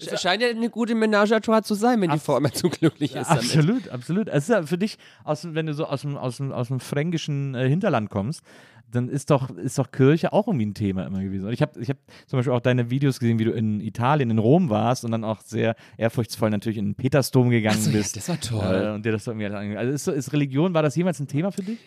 [0.00, 2.68] Sch- Scheint ja eine gute Ménage à trois zu sein, wenn die Frau immer zu
[2.68, 3.28] glücklich ist.
[3.28, 3.42] damit.
[3.44, 4.28] Absolut, absolut.
[4.28, 6.80] Es ist ja für dich, aus, wenn du so aus dem, aus dem, aus dem
[6.80, 8.42] fränkischen äh, Hinterland kommst,
[8.90, 11.46] dann ist doch, ist doch Kirche auch irgendwie ein Thema immer gewesen.
[11.46, 14.30] Und ich habe ich hab zum Beispiel auch deine Videos gesehen, wie du in Italien,
[14.30, 17.98] in Rom warst und dann auch sehr ehrfurchtsvoll natürlich in den Petersdom gegangen so, ja,
[17.98, 18.16] bist.
[18.16, 18.86] das war toll.
[18.86, 19.44] Äh, und dir das irgendwie
[19.76, 21.78] Also ist, ist Religion, war das jemals ein Thema für dich?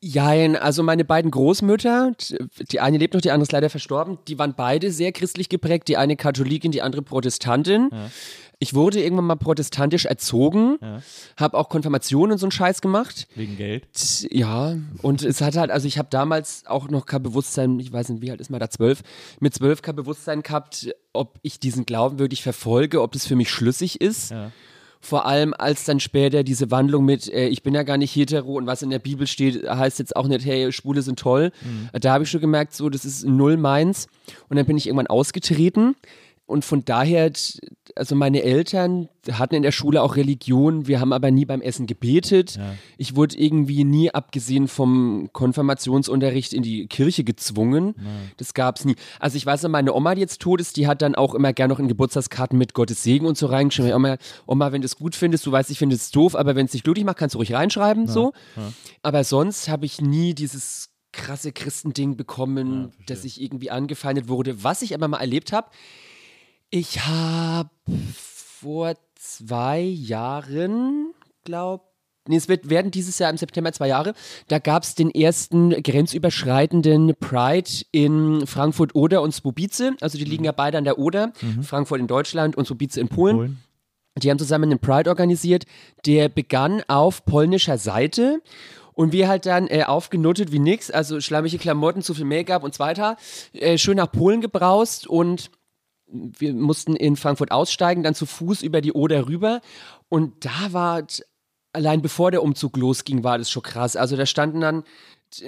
[0.00, 2.12] Jein, also meine beiden Großmütter,
[2.70, 5.88] die eine lebt noch, die andere ist leider verstorben, die waren beide sehr christlich geprägt,
[5.88, 7.90] die eine Katholikin, die andere Protestantin.
[8.58, 10.78] Ich wurde irgendwann mal protestantisch erzogen,
[11.38, 13.26] habe auch Konfirmation und so einen Scheiß gemacht.
[13.34, 13.86] Wegen Geld?
[14.30, 18.10] Ja, und es hat halt, also ich habe damals auch noch kein Bewusstsein, ich weiß
[18.10, 19.02] nicht, wie alt ist man da, zwölf,
[19.40, 23.50] mit zwölf kein Bewusstsein gehabt, ob ich diesen Glauben wirklich verfolge, ob das für mich
[23.50, 24.30] schlüssig ist.
[24.30, 24.52] Ja.
[25.06, 28.54] Vor allem als dann später diese Wandlung mit, äh, ich bin ja gar nicht hetero
[28.54, 31.52] und was in der Bibel steht, heißt jetzt auch nicht, hey, Schwule sind toll.
[31.92, 34.08] Da habe ich schon gemerkt, so, das ist null meins.
[34.48, 35.94] Und dann bin ich irgendwann ausgetreten.
[36.44, 37.30] Und von daher,
[37.96, 41.86] also meine Eltern hatten in der Schule auch Religion, wir haben aber nie beim Essen
[41.86, 42.58] gebetet.
[42.98, 47.94] Ich wurde irgendwie nie, abgesehen vom Konfirmationsunterricht, in die Kirche gezwungen.
[48.36, 48.94] Das gab's nie.
[49.18, 51.52] Also ich weiß noch, meine Oma, die jetzt tot ist, die hat dann auch immer
[51.52, 53.92] gerne noch in Geburtstagskarten mit Gottes Segen und so reingeschrieben.
[53.92, 54.16] Oma,
[54.46, 56.72] Oma, wenn du es gut findest, du weißt, ich finde es doof, aber wenn es
[56.72, 58.32] dich glücklich macht, kannst du ruhig reinschreiben, so.
[59.02, 64.62] Aber sonst habe ich nie dieses krasse Christending bekommen, dass ich irgendwie angefeindet wurde.
[64.62, 65.68] Was ich aber mal erlebt habe,
[66.70, 67.70] ich habe
[68.14, 71.12] vor zwei Jahren,
[71.44, 71.84] glaube
[72.28, 74.12] Nee, es wird, werden dieses Jahr im September zwei Jahre.
[74.48, 79.92] Da gab es den ersten grenzüberschreitenden Pride in Frankfurt-Oder und Swobice.
[80.00, 81.32] Also die liegen ja beide an der Oder.
[81.62, 83.36] Frankfurt in Deutschland und Swobice in Polen.
[83.36, 83.62] Polen?
[84.18, 85.66] Die haben zusammen einen Pride organisiert,
[86.06, 88.42] der begann auf polnischer Seite.
[88.94, 92.74] Und wir halt dann äh, aufgenuttet wie nix, also schlammige Klamotten, zu viel Make-up und
[92.74, 93.18] so weiter,
[93.52, 95.50] äh, schön nach Polen gebraust und
[96.08, 99.60] wir mussten in Frankfurt aussteigen, dann zu Fuß über die Oder rüber.
[100.08, 101.02] Und da war,
[101.72, 103.96] allein bevor der Umzug losging, war das schon krass.
[103.96, 104.84] Also da standen dann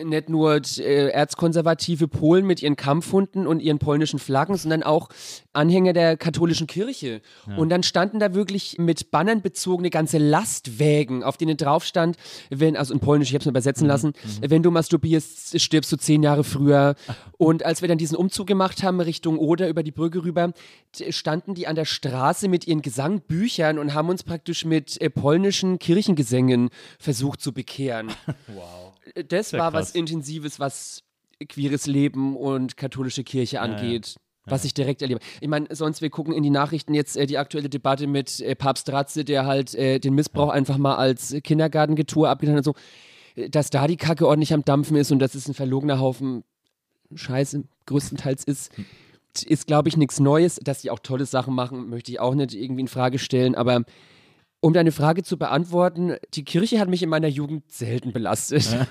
[0.05, 5.09] nicht nur äh, erzkonservative Polen mit ihren Kampfhunden und ihren polnischen Flaggen, sondern auch
[5.53, 7.21] Anhänger der katholischen Kirche.
[7.57, 12.17] Und dann standen da wirklich mit Bannern bezogene ganze Lastwägen, auf denen drauf stand,
[12.51, 15.97] wenn, also in Polnisch, ich habe es mir übersetzen lassen, wenn du masturbierst, stirbst du
[15.97, 16.95] zehn Jahre früher.
[17.39, 20.53] Und als wir dann diesen Umzug gemacht haben Richtung Oder über die Brücke rüber,
[21.11, 25.79] standen die an der Straße mit ihren Gesangbüchern und haben uns praktisch mit äh, polnischen
[25.79, 28.09] Kirchengesängen versucht zu bekehren.
[28.49, 28.93] Wow.
[29.29, 29.89] Das Sehr war krass.
[29.89, 31.03] was Intensives, was
[31.49, 34.17] queeres Leben und katholische Kirche angeht.
[34.51, 35.21] Was ich direkt erlebe.
[35.43, 38.55] Ich meine, sonst, wir gucken in die Nachrichten jetzt äh, die aktuelle Debatte mit äh,
[38.55, 43.43] Papst Ratze, der halt äh, den Missbrauch einfach mal als Kindergartengetue abgetan hat und so.
[43.43, 46.45] Äh, Dass da die Kacke ordentlich am Dampfen ist und dass es ein verlogener Haufen
[47.15, 48.73] Scheiße größtenteils ist,
[49.45, 50.57] ist, glaube ich, nichts Neues.
[50.65, 53.55] Dass die auch tolle Sachen machen, möchte ich auch nicht irgendwie in Frage stellen.
[53.55, 53.85] Aber
[54.61, 58.69] um deine Frage zu beantworten, die Kirche hat mich in meiner Jugend selten belastet.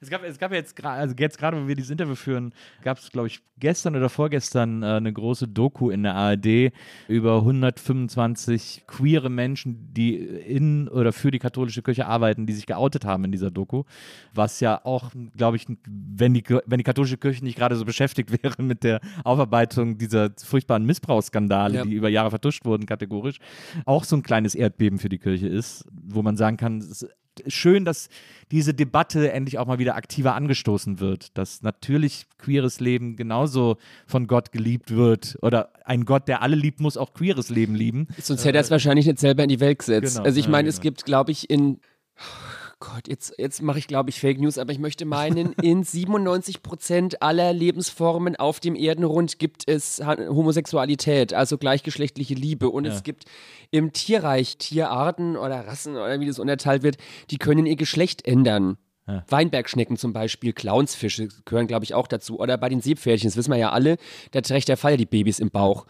[0.00, 2.98] Es gab, es gab jetzt gerade, also jetzt gerade, wo wir dieses Interview führen, gab
[2.98, 6.72] es, glaube ich, gestern oder vorgestern äh, eine große Doku in der ARD
[7.08, 13.04] über 125 queere Menschen, die in oder für die katholische Kirche arbeiten, die sich geoutet
[13.04, 13.84] haben in dieser Doku.
[14.34, 18.30] Was ja auch, glaube ich, wenn die, wenn die katholische Kirche nicht gerade so beschäftigt
[18.42, 21.84] wäre mit der Aufarbeitung dieser furchtbaren Missbrauchsskandale, Ja.
[21.84, 23.38] die über Jahre vertuscht wurden, kategorisch,
[23.84, 27.06] auch so ein kleines Erdbeben für die Kirche ist, wo man sagen kann, es
[27.46, 28.08] schön, dass
[28.50, 33.76] diese Debatte endlich auch mal wieder aktiver angestoßen wird, dass natürlich queeres Leben genauso
[34.06, 38.08] von Gott geliebt wird oder ein Gott, der alle liebt, muss auch queeres Leben lieben.
[38.20, 40.14] Sonst hätte er es wahrscheinlich nicht selber in die Welt gesetzt.
[40.16, 40.24] Genau.
[40.26, 40.74] Also ich Ja, meine, genau.
[40.76, 41.80] es gibt, glaube ich, in
[42.78, 46.62] Gott, jetzt, jetzt mache ich, glaube ich, Fake News, aber ich möchte meinen, in 97
[46.62, 52.68] Prozent aller Lebensformen auf dem Erdenrund gibt es Homosexualität, also gleichgeschlechtliche Liebe.
[52.68, 52.92] Und Ja.
[52.92, 53.24] es gibt
[53.70, 56.98] im Tierreich Tierarten oder Rassen oder wie das unterteilt wird,
[57.30, 58.76] die können ihr Geschlecht ändern.
[59.08, 59.24] Ja.
[59.28, 62.40] Weinbergschnecken zum Beispiel, Clownsfische gehören, glaube ich, auch dazu.
[62.40, 63.98] Oder bei den Seepferdchen, das wissen wir ja alle,
[64.32, 65.86] da trägt der Fall die Babys im Bauch.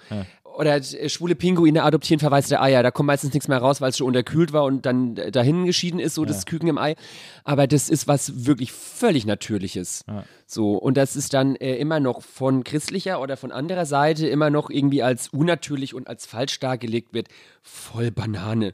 [0.56, 2.82] Oder äh, schwule Pinguine adoptieren verwaiste Eier.
[2.82, 5.66] Da kommt meistens nichts mehr raus, weil es schon unterkühlt war und dann äh, dahin
[5.66, 6.96] geschieden ist, so das Küken im Ei.
[7.44, 10.04] Aber das ist was wirklich völlig Natürliches.
[10.46, 14.48] So, und das ist dann äh, immer noch von christlicher oder von anderer Seite immer
[14.48, 17.28] noch irgendwie als unnatürlich und als falsch dargelegt wird.
[17.62, 18.72] Voll Banane.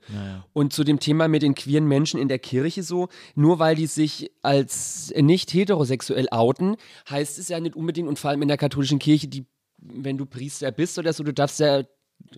[0.53, 3.87] Und zu dem Thema mit den queeren Menschen in der Kirche so, nur weil die
[3.87, 6.77] sich als nicht heterosexuell outen,
[7.09, 9.47] heißt es ja nicht unbedingt, und vor allem in der katholischen Kirche, die
[9.83, 11.83] wenn du Priester bist oder so, du darfst ja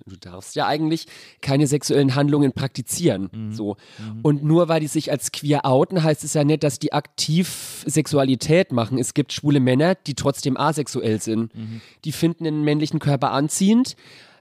[0.07, 1.07] du darfst ja eigentlich
[1.41, 3.53] keine sexuellen Handlungen praktizieren.
[3.53, 3.77] So.
[4.23, 7.85] Und nur weil die sich als queer outen, heißt es ja nicht, dass die aktiv
[7.87, 8.99] Sexualität machen.
[8.99, 11.53] Es gibt schwule Männer, die trotzdem asexuell sind.
[12.05, 13.97] Die finden den männlichen Körper anziehend,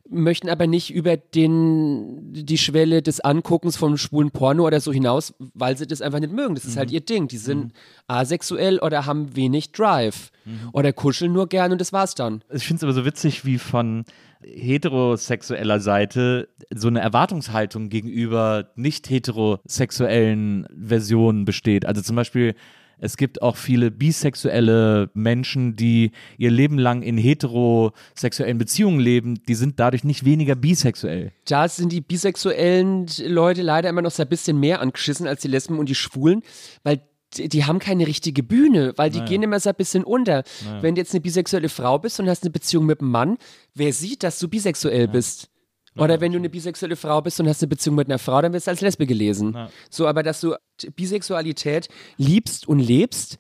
[0.09, 5.33] möchten aber nicht über den, die Schwelle des Anguckens vom schwulen Porno oder so hinaus,
[5.53, 6.55] weil sie das einfach nicht mögen.
[6.55, 7.27] Das ist halt ihr Ding.
[7.27, 7.73] Die sind
[8.07, 10.31] asexuell oder haben wenig Drive.
[10.73, 12.43] Oder kuscheln nur gern und das war's dann.
[12.51, 14.03] Ich finde es aber so witzig, wie von
[14.45, 21.85] heterosexueller Seite so eine Erwartungshaltung gegenüber nicht heterosexuellen Versionen besteht.
[21.85, 22.55] Also zum Beispiel,
[22.99, 29.55] es gibt auch viele bisexuelle Menschen, die ihr Leben lang in heterosexuellen Beziehungen leben, die
[29.55, 31.31] sind dadurch nicht weniger bisexuell.
[31.45, 35.47] da sind die bisexuellen Leute leider immer noch so ein bisschen mehr angeschissen als die
[35.47, 36.41] Lesben und die Schwulen,
[36.83, 37.01] weil
[37.37, 40.43] die, haben keine richtige Bühne, weil die gehen immer so ein bisschen unter.
[40.81, 43.37] Wenn du jetzt eine bisexuelle Frau bist und hast eine Beziehung mit einem Mann,
[43.73, 45.49] wer sieht, dass du bisexuell bist?
[45.95, 48.53] Oder wenn du eine bisexuelle Frau bist und hast eine Beziehung mit einer Frau, dann
[48.53, 49.55] wirst du als Lesbe gelesen.
[49.89, 50.55] So, aber dass du
[50.95, 51.87] Bisexualität
[52.17, 53.37] liebst und lebst,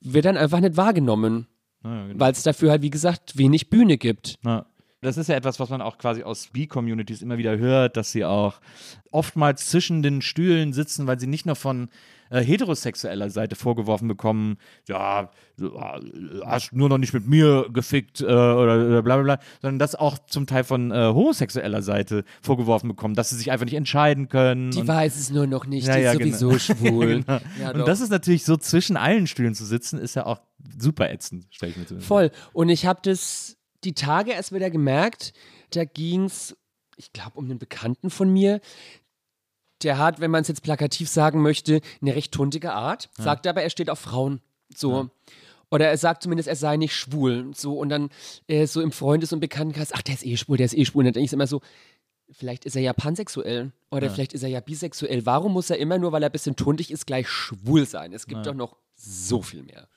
[0.00, 1.46] wird dann einfach nicht wahrgenommen.
[1.82, 4.38] Weil es dafür halt, wie gesagt, wenig Bühne gibt.
[4.44, 4.66] Ja.
[5.00, 8.24] Das ist ja etwas, was man auch quasi aus B-Communities immer wieder hört, dass sie
[8.24, 8.60] auch
[9.10, 11.88] oftmals zwischen den Stühlen sitzen, weil sie nicht nur von
[12.32, 14.56] äh, heterosexueller Seite vorgeworfen bekommen,
[14.88, 19.22] ja, du äh, hast nur noch nicht mit mir gefickt äh, oder, oder bla bla
[19.22, 23.52] bla, sondern das auch zum Teil von äh, homosexueller Seite vorgeworfen bekommen, dass sie sich
[23.52, 24.70] einfach nicht entscheiden können.
[24.70, 26.58] Die weiß es nur noch nicht, Ja, die ja, ist sowieso genau.
[26.92, 27.06] schwul.
[27.24, 27.40] Genau.
[27.60, 30.40] Ja, und das ist natürlich so zwischen allen Stühlen zu sitzen, ist ja auch
[30.78, 32.08] super ätzend, stelle ich mir zumindest.
[32.08, 32.30] Voll.
[32.52, 35.32] Und ich habe das die Tage erst wieder gemerkt,
[35.70, 36.56] da ging es,
[36.96, 38.60] ich glaube, um einen Bekannten von mir.
[39.82, 43.62] Der hat, wenn man es jetzt plakativ sagen möchte, eine recht tuntige Art, sagt aber,
[43.62, 44.40] er steht auf Frauen.
[44.74, 45.10] So.
[45.70, 47.50] Oder er sagt zumindest, er sei nicht schwul.
[47.54, 48.10] So, und dann
[48.46, 51.00] äh, so im Freundes- und Bekanntenkreis, ach, der ist eh schwul, der ist eh schwul.
[51.00, 51.62] Und dann denke ich immer so,
[52.30, 53.72] vielleicht ist er ja pansexuell.
[53.90, 55.24] Oder vielleicht ist er ja bisexuell.
[55.24, 58.12] Warum muss er immer nur, weil er ein bisschen tuntig ist, gleich schwul sein?
[58.12, 59.88] Es gibt doch noch so viel mehr.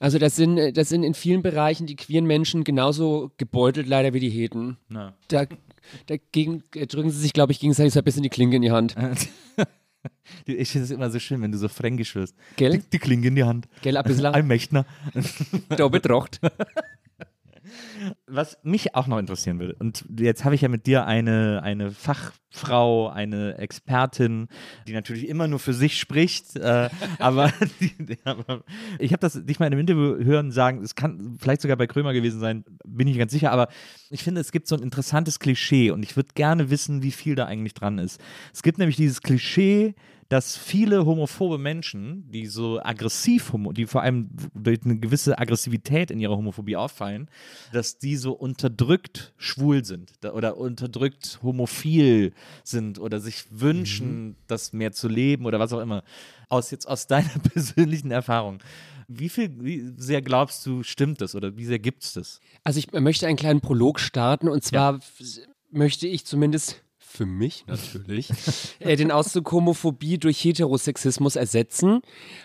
[0.00, 4.12] Also das sind, äh, das sind in vielen Bereichen die queeren Menschen genauso gebeutelt leider
[4.12, 4.76] wie die Heten.
[4.90, 5.14] Ja.
[5.28, 5.46] Da,
[6.06, 8.70] dagegen äh, drücken sie sich, glaube ich, gegenseitig so ein bisschen die Klinge in die
[8.70, 8.96] Hand.
[10.44, 12.36] Ich finde es immer so schön, wenn du so fränkisch wirst.
[12.56, 12.78] Gell?
[12.78, 13.68] Die, die Klinge in die Hand.
[13.80, 14.84] Gell, ein bisschen Allmächtner.
[15.70, 16.40] da betrocht.
[18.34, 21.92] Was mich auch noch interessieren würde, und jetzt habe ich ja mit dir eine, eine
[21.92, 24.48] Fachfrau, eine Expertin,
[24.88, 28.64] die natürlich immer nur für sich spricht, äh, aber, die, aber
[28.98, 31.86] ich habe das nicht mal in einem Interview hören sagen, es kann vielleicht sogar bei
[31.86, 33.68] Krömer gewesen sein, bin ich ganz sicher, aber
[34.10, 37.36] ich finde, es gibt so ein interessantes Klischee und ich würde gerne wissen, wie viel
[37.36, 38.20] da eigentlich dran ist.
[38.52, 39.94] Es gibt nämlich dieses Klischee,
[40.28, 46.18] dass viele homophobe Menschen, die so aggressiv, die vor allem durch eine gewisse Aggressivität in
[46.20, 47.28] ihrer Homophobie auffallen,
[47.72, 54.92] dass die so unterdrückt schwul sind oder unterdrückt homophil sind oder sich wünschen, das mehr
[54.92, 56.02] zu leben oder was auch immer.
[56.48, 58.58] Aus jetzt aus deiner persönlichen Erfahrung.
[59.08, 62.40] Wie viel, wie sehr glaubst du, stimmt das oder wie sehr gibt es das?
[62.62, 66.82] Also ich möchte einen kleinen Prolog starten und zwar f- möchte ich zumindest
[67.14, 68.28] für mich natürlich
[68.80, 72.00] äh, den Auszug Homophobie durch Heterosexismus ersetzen,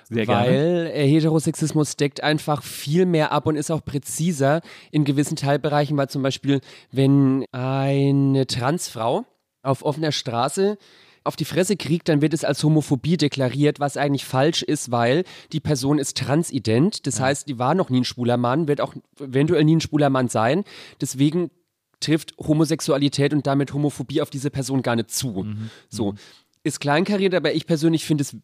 [0.10, 0.48] Sehr gerne.
[0.48, 4.62] weil äh, Heterosexismus deckt einfach viel mehr ab und ist auch präziser
[4.92, 6.62] in gewissen Teilbereichen, weil zum Beispiel
[6.92, 9.26] wenn eine Transfrau
[9.64, 10.78] auf offener Straße
[11.24, 15.24] auf die Fresse kriegt, dann wird es als Homophobie deklariert, was eigentlich falsch ist, weil
[15.52, 17.06] die Person ist transident.
[17.08, 20.10] Das heißt, die war noch nie ein schwuler Mann, wird auch eventuell nie ein schwuler
[20.10, 20.64] Mann sein.
[21.02, 21.52] Deswegen
[22.00, 25.45] trifft Homosexualität und damit Homophobie auf diese Person gar nicht zu.
[25.89, 26.16] So.
[26.64, 28.36] Ist kleinkariert, aber ich persönlich finde es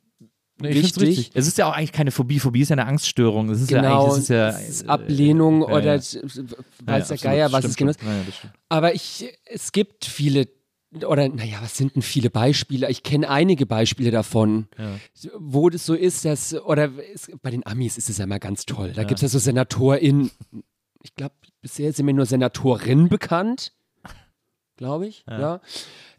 [0.58, 1.32] Nee, richtig.
[1.34, 2.40] Es ist ja auch eigentlich keine Phobie.
[2.40, 3.50] Phobie ist ja eine Angststörung.
[3.50, 6.22] Es ist ja Genau, eigentlich, es ist ja, es ist Ablehnung äh, ja, oder ja.
[6.86, 8.02] weiß der Geier, was es genau ist.
[8.02, 8.54] Ja, ja.
[8.70, 10.48] Aber ich, es gibt viele,
[11.06, 12.90] oder naja, was sind denn viele Beispiele?
[12.90, 14.70] Ich kenne einige Beispiele davon,
[15.38, 18.66] wo das so ist, dass, oder es, bei den Amis ist es ja mal ganz
[18.66, 18.94] toll.
[18.96, 20.32] Da gibt es ja so SenatorInnen,
[21.04, 21.36] ich glaube,
[21.66, 23.74] bisher sind mir nur Senatorinnen bekannt,
[24.78, 25.62] glaube ich, ja.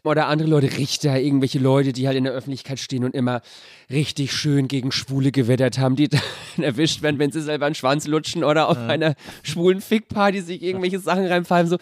[0.03, 3.41] Oder andere Leute, Richter, irgendwelche Leute, die halt in der Öffentlichkeit stehen und immer
[3.89, 6.21] richtig schön gegen Schwule gewettert haben, die dann
[6.57, 10.99] erwischt werden, wenn sie selber einen Schwanz lutschen oder auf einer schwulen Fickparty sich irgendwelche
[10.99, 11.69] Sachen reinpfeifen.
[11.69, 11.77] So.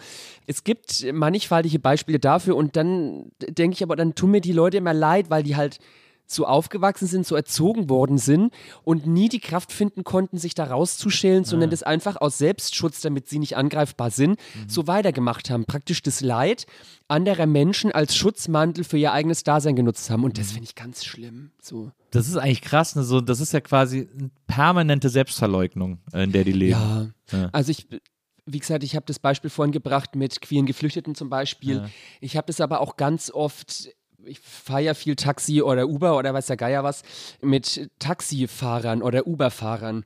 [0.46, 4.76] Es gibt mannigfaltige Beispiele dafür und dann denke ich aber, dann tun mir die Leute
[4.76, 5.78] immer leid, weil die halt
[6.26, 8.52] so aufgewachsen sind, so erzogen worden sind
[8.82, 13.28] und nie die Kraft finden konnten, sich da rauszuschälen, sondern das einfach aus Selbstschutz, damit
[13.28, 15.64] sie nicht angreifbar sind, so weitergemacht haben.
[15.64, 16.66] Praktisch das Leid
[17.08, 20.24] anderer Menschen als Schutzmantel für ihr eigenes Dasein genutzt haben.
[20.24, 21.50] Und das finde ich ganz schlimm.
[21.62, 21.92] So.
[22.10, 22.96] Das ist eigentlich krass.
[22.96, 23.04] Ne?
[23.04, 26.70] So, das ist ja quasi eine permanente Selbstverleugnung, in der die leben.
[26.72, 27.10] Ja.
[27.32, 27.48] Ja.
[27.52, 27.86] Also ich,
[28.44, 31.76] wie gesagt, ich habe das Beispiel vorhin gebracht mit queeren Geflüchteten zum Beispiel.
[31.76, 31.90] Ja.
[32.20, 33.90] Ich habe das aber auch ganz oft.
[34.26, 37.02] Ich fahre ja viel Taxi oder Uber oder weiß der Geier was
[37.40, 40.04] mit Taxifahrern oder Uber-Fahrern.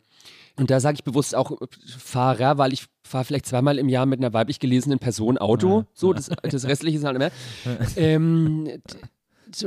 [0.56, 1.52] Und da sage ich bewusst auch
[1.98, 5.84] Fahrer, weil ich fahre vielleicht zweimal im Jahr mit einer weiblich gelesenen Person Auto.
[5.94, 7.32] So, das, das Restliche ist halt mehr.
[7.96, 8.68] ähm,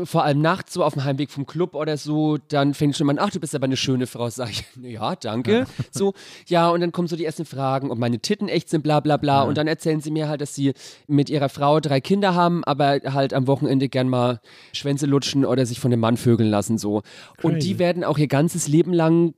[0.04, 3.14] vor allem nachts, so auf dem Heimweg vom Club oder so, dann fängt schon mal
[3.14, 4.30] an, ach, du bist aber eine schöne Frau.
[4.30, 5.66] Sag ich, ja, danke.
[5.92, 6.14] So,
[6.48, 9.18] ja, und dann kommen so die ersten Fragen, ob meine Titten echt sind, bla bla
[9.18, 9.44] bla.
[9.44, 10.74] Und dann erzählen sie mir halt, dass sie
[11.08, 14.40] mit ihrer Frau drei Kinder haben, aber halt am Wochenende gern mal
[14.72, 16.78] Schwänze lutschen oder sich von dem Mann vögeln lassen.
[16.78, 17.04] so.
[17.42, 17.80] Und die Crazy.
[17.80, 19.34] werden auch ihr ganzes Leben lang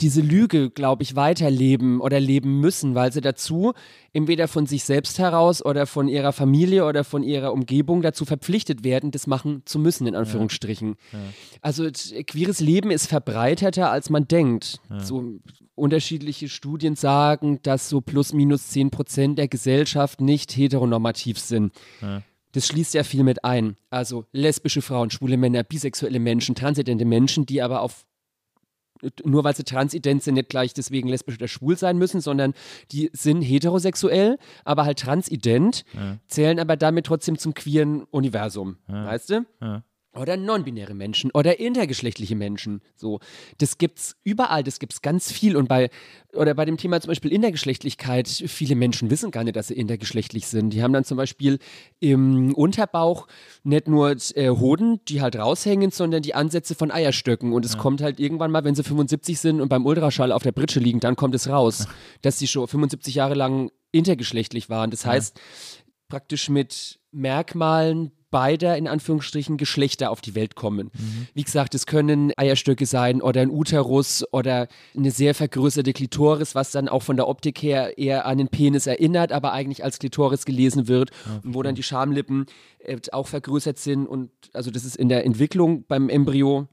[0.00, 3.72] diese Lüge, glaube ich, weiterleben oder leben müssen, weil sie dazu
[4.12, 8.82] entweder von sich selbst heraus oder von ihrer Familie oder von ihrer Umgebung dazu verpflichtet
[8.84, 10.96] werden, das machen zu müssen, in Anführungsstrichen.
[11.60, 14.80] Also t- queeres Leben ist verbreiteter, als man denkt.
[14.98, 15.34] So
[15.74, 21.72] unterschiedliche Studien sagen, dass so plus minus 10 Prozent der Gesellschaft nicht heteronormativ sind.
[22.52, 23.76] Das schließt ja viel mit ein.
[23.90, 28.04] Also lesbische Frauen, schwule Männer, bisexuelle Menschen, transidente Menschen, die aber auf
[29.24, 32.54] nur weil sie transident sind, nicht gleich deswegen lesbisch oder schwul sein müssen, sondern
[32.92, 35.84] die sind heterosexuell, aber halt transident,
[36.28, 38.76] zählen aber damit trotzdem zum queeren Universum.
[38.86, 39.44] Weißt du?
[39.60, 39.82] Ja.
[40.12, 42.80] Oder non-binäre Menschen oder intergeschlechtliche Menschen.
[42.96, 43.20] So,
[43.58, 45.56] das gibt's überall, das gibt's ganz viel.
[45.56, 45.88] Und bei,
[46.32, 50.48] oder bei dem Thema zum Beispiel Intergeschlechtlichkeit, viele Menschen wissen gar nicht, dass sie intergeschlechtlich
[50.48, 50.70] sind.
[50.70, 51.60] Die haben dann zum Beispiel
[52.00, 53.28] im Unterbauch
[53.62, 57.52] nicht nur äh, Hoden, die halt raushängen, sondern die Ansätze von Eierstöcken.
[57.52, 60.52] Und es kommt halt irgendwann mal, wenn sie 75 sind und beim Ultraschall auf der
[60.52, 61.86] Britsche liegen, dann kommt es raus,
[62.22, 64.90] dass sie schon 75 Jahre lang intergeschlechtlich waren.
[64.90, 65.40] Das heißt,
[66.08, 70.90] praktisch mit Merkmalen beider in Anführungsstrichen Geschlechter auf die Welt kommen.
[71.34, 76.70] Wie gesagt, es können Eierstöcke sein oder ein Uterus oder eine sehr vergrößerte Klitoris, was
[76.70, 80.44] dann auch von der Optik her eher an den Penis erinnert, aber eigentlich als Klitoris
[80.44, 81.10] gelesen wird,
[81.42, 82.46] und wo dann die Schamlippen
[82.78, 86.68] äh, auch vergrößert sind und also das ist in der Entwicklung beim Embryo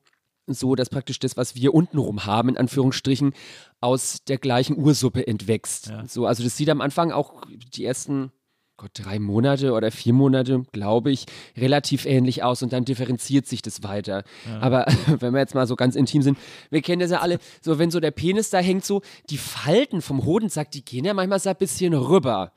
[0.48, 3.34] so, dass praktisch das, was wir untenrum haben, in Anführungsstrichen,
[3.82, 5.92] aus der gleichen Ursuppe entwächst.
[6.08, 7.42] So, also das sieht am Anfang auch
[7.74, 8.32] die ersten
[8.78, 11.26] Gott, drei Monate oder vier Monate, glaube ich,
[11.58, 14.24] relativ ähnlich aus und dann differenziert sich das weiter.
[14.62, 14.86] Aber
[15.20, 16.38] wenn wir jetzt mal so ganz intim sind,
[16.70, 19.02] wir kennen das ja alle, so wenn so der Penis da hängt, so
[19.32, 22.52] die Falten vom Hodensack, die gehen ja manchmal so ein bisschen rüber.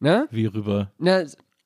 [0.00, 0.26] Ne?
[0.30, 0.90] Wie rüber.
[0.98, 1.22] Na,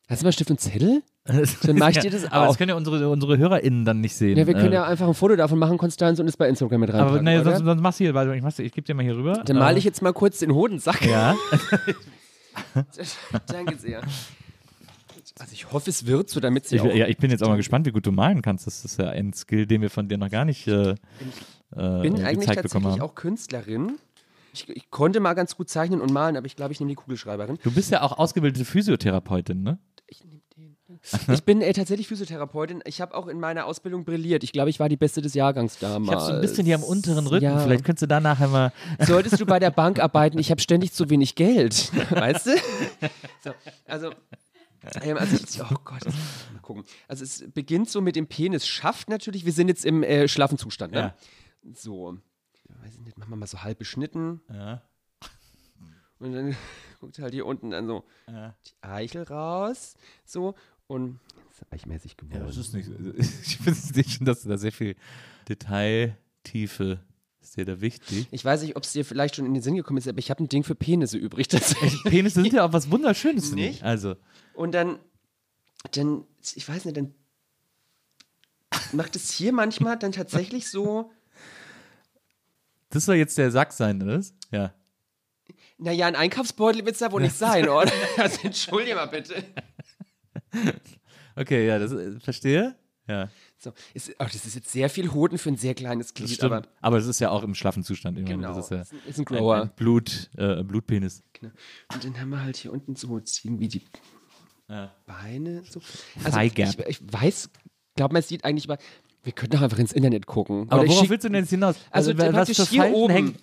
[0.09, 1.03] hast du mal Stift und Zettel?
[1.63, 2.47] Dann mach ich dir das Aber auch.
[2.49, 4.39] das können ja unsere, unsere HörerInnen dann nicht sehen.
[4.39, 6.81] Ja, wir können Äh, ja einfach ein Foto davon machen, Konstanz, und es bei Instagram
[6.81, 7.45] mit reinpacken, Aber oder?
[7.57, 9.43] sonst, sonst machst du hier, warte, ich, mach's, ich gebe dir mal hier rüber.
[9.45, 11.05] Dann male ich jetzt mal kurz den Hodensack.
[11.05, 11.37] Ja.
[13.47, 14.03] Danke sehr.
[15.39, 17.49] Also ich hoffe, es wird so, damit sie Ich, auch ja, ich bin jetzt auch
[17.49, 18.67] mal gespannt, wie gut du malen kannst.
[18.67, 20.95] Das ist ja ein Skill, den wir von dir noch gar nicht äh, äh,
[21.73, 23.99] bin eigentlich gezeigt bekommen tatsächlich auch Künstlerin.
[24.53, 26.95] Ich, ich konnte mal ganz gut zeichnen und malen, aber ich glaube, ich nehme die
[26.97, 27.59] Kugelschreiberin.
[27.63, 29.79] Du bist ja auch ausgebildete Physiotherapeutin, ne?
[31.33, 32.83] Ich bin äh, tatsächlich Physiotherapeutin.
[32.85, 34.45] Ich habe auch in meiner Ausbildung brilliert.
[34.45, 36.09] Ich glaube, ich war die Beste des Jahrgangs damals.
[36.09, 37.45] Ich habe so ein bisschen hier am unteren Rücken.
[37.45, 37.59] Ja.
[37.59, 38.73] Vielleicht könntest du da nachher mal.
[39.01, 41.93] Solltest du bei der Bank arbeiten, ich habe ständig zu wenig Geld.
[42.11, 42.57] Weißt du?
[43.45, 43.51] So,
[43.87, 44.13] also.
[45.03, 46.85] Ähm, also ich, oh Gott, mal gucken.
[47.09, 50.57] Also es beginnt so mit dem Penis, schafft natürlich, wir sind jetzt im äh, schlaffen
[50.57, 50.93] Zustand.
[50.93, 50.99] Ne?
[51.01, 51.15] Ja.
[51.75, 52.17] So,
[52.83, 54.41] weiß ich nicht, machen wir mal so halb beschnitten.
[54.49, 54.83] Ja.
[56.21, 56.57] Und dann
[57.01, 59.95] guckt halt hier unten dann so die Eichel raus.
[60.25, 60.55] So,
[60.89, 62.41] und das ist eichmäßig geworden.
[62.41, 62.89] Ja, das ist nicht.
[63.45, 64.97] Ich finde es nicht, dass du da sehr viel
[65.49, 67.01] Detailtiefe
[67.41, 68.27] ist dir da wichtig.
[68.31, 70.31] ich weiß nicht, ob es dir vielleicht schon in den Sinn gekommen ist, aber ich
[70.31, 72.03] habe ein Ding für Penisse übrig tatsächlich.
[72.05, 73.55] Penisse sind ja auch was Wunderschönes, ich.
[73.55, 73.83] Nicht?
[73.83, 74.17] Also,
[74.55, 74.99] Und dann,
[75.93, 76.25] dann,
[76.55, 77.15] ich weiß nicht, dann
[78.93, 81.11] macht es hier manchmal dann tatsächlich so,
[82.91, 84.23] Das soll jetzt der Sack sein, oder?
[84.51, 84.75] Ja.
[85.79, 87.93] Naja, ein Einkaufsbeutel wird es da wohl nicht sein, oder?
[88.17, 89.45] Also entschuldige mal bitte.
[91.37, 92.75] Okay, ja, das äh, verstehe.
[93.07, 96.43] Ja, So, ist, oh, das ist jetzt sehr viel Hoden für ein sehr kleines Glied,
[96.45, 98.19] aber Aber das ist ja auch im schlaffen Zustand.
[98.19, 98.29] Immer.
[98.29, 99.63] genau, Das ist ja ist ein, ist ein Grower.
[99.63, 101.23] ein Blut, äh, Blutpenis.
[101.33, 101.53] Genau.
[101.95, 103.83] Und dann haben wir halt hier unten so jetzt irgendwie die
[104.69, 104.93] Ja.
[105.07, 105.63] Beine.
[105.65, 105.81] So.
[106.23, 107.49] Also ich, ich weiß,
[107.97, 108.77] glaube man sieht eigentlich mal.
[109.25, 110.67] Wir könnten doch einfach ins Internet gucken.
[110.71, 111.77] Aber Oder worauf willst du denn jetzt hinaus?
[111.91, 113.13] Also wa- praktisch hier Falten oben.
[113.15, 113.35] hängen-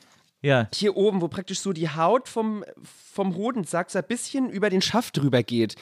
[0.44, 0.70] Ja.
[0.76, 4.82] hier oben, wo praktisch so die Haut vom, vom Hodensack so ein bisschen über den
[4.84, 5.76] Schaft drüber geht.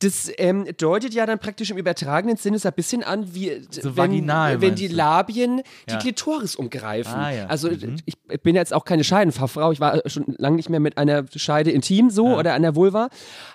[0.00, 3.96] Das ähm, deutet ja dann praktisch im übertragenen Sinne so ein bisschen an, wie So
[3.96, 4.94] wenn, vaginal, wenn die du?
[4.94, 5.98] Labien die Ja.
[5.98, 7.14] Klitoris umgreifen.
[7.14, 7.46] Ah, ja.
[7.46, 7.96] Also Mhm.
[8.04, 11.70] ich bin jetzt auch keine Scheidenfachfrau, ich war schon lange nicht mehr mit einer Scheide
[11.70, 12.36] intim so Ja.
[12.38, 13.08] oder einer Vulva.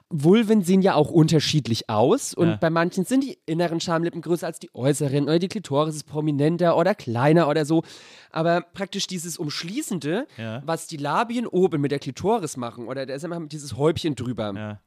[0.09, 4.57] Vulven sehen ja auch unterschiedlich aus und bei manchen sind die inneren Schamlippen größer als
[4.59, 7.83] die äußeren oder die Klitoris ist prominenter oder kleiner oder so.
[8.31, 10.25] Aber praktisch dieses Umschließende,
[10.65, 14.79] was die Labien oben mit der Klitoris machen oder da ist immer dieses Häubchen drüber.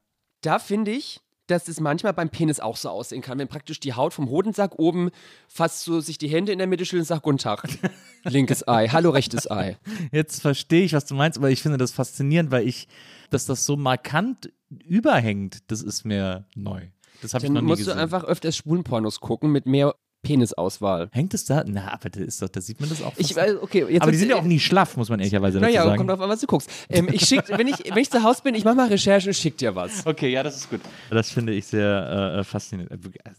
[0.43, 3.93] Da finde ich, dass es manchmal beim Penis auch so aussehen kann, wenn praktisch die
[3.95, 5.11] Haut vom Hodensack oben
[5.49, 7.69] fast so sich die Hände in der Mitte schüttelt und sagt Guten Tag.
[8.25, 9.77] Linkes Ei, hallo rechtes Ei.
[10.11, 12.89] Jetzt verstehe ich, was du meinst, aber ich finde das faszinierend, weil ich,
[13.31, 14.53] dass das so markant
[14.85, 16.89] überhängt, das ist mir neu.
[17.23, 17.97] Das habe ich Dann noch nie musst gesehen.
[17.97, 19.95] du einfach öfters Schwulenpornos gucken mit mehr
[20.25, 21.09] Penisauswahl.
[21.13, 21.63] Hängt es da?
[21.67, 23.13] Na, aber da ist doch, da sieht man das auch.
[23.17, 25.71] Ich, äh, okay, jetzt aber die sind ja auch nie schlaff, muss man ehrlicherweise dazu
[25.71, 25.97] Naja, sagen.
[25.99, 26.69] kommt drauf an, was du guckst.
[26.89, 29.35] Ähm, ich schick, wenn, ich, wenn ich zu Hause bin, ich mache mal Recherche und
[29.35, 30.05] schick dir was.
[30.07, 30.81] Okay, ja, das ist gut.
[31.11, 32.93] Das finde ich sehr äh, faszinierend.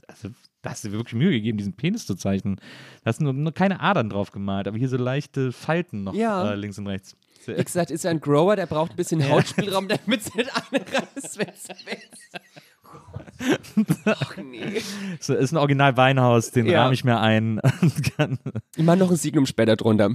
[0.07, 0.29] Also,
[0.61, 2.55] da hast du dir wirklich Mühe gegeben, diesen Penis zu zeichnen.
[3.03, 6.13] Da hast du nur, nur keine Adern drauf gemalt, aber hier so leichte Falten noch
[6.15, 6.53] Ja.
[6.53, 7.15] äh, links und rechts.
[7.45, 11.37] Wie gesagt, ist ja ein Grower, der braucht ein bisschen Hautspielraum, damit es nicht einreißt,
[11.37, 12.39] wenn es wächst.
[14.05, 14.81] Ach nee.
[15.19, 16.83] So, ist ein Original Weinhaus, den Ja.
[16.83, 17.59] rahme ich mir ein.
[18.77, 20.11] mache noch ein Signum später drunter.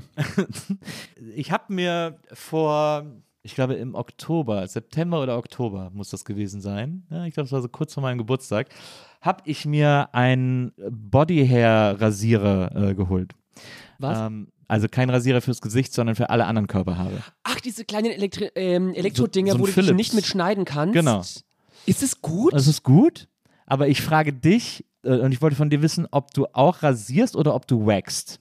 [1.34, 3.04] ich habe mir vor,
[3.42, 7.04] ich glaube im Oktober, September oder Oktober muss das gewesen sein.
[7.10, 8.68] Ja, ich glaube, es war so kurz vor meinem Geburtstag.
[9.20, 13.32] Habe ich mir einen Body Hair Rasierer äh, geholt.
[13.98, 14.18] Was?
[14.18, 17.22] Ähm, also kein Rasierer fürs Gesicht, sondern für alle anderen Körperhaare.
[17.42, 20.94] Ach, diese kleinen Elektri ähm, Elektrodinger, so ein wo du dich nicht mitschneiden kannst.
[20.94, 21.22] Genau.
[21.90, 22.52] Ist es gut?
[22.54, 23.28] Das ist gut,
[23.66, 27.36] aber ich frage dich, äh, und ich wollte von dir wissen, ob du auch rasierst
[27.36, 28.40] oder ob du waxst.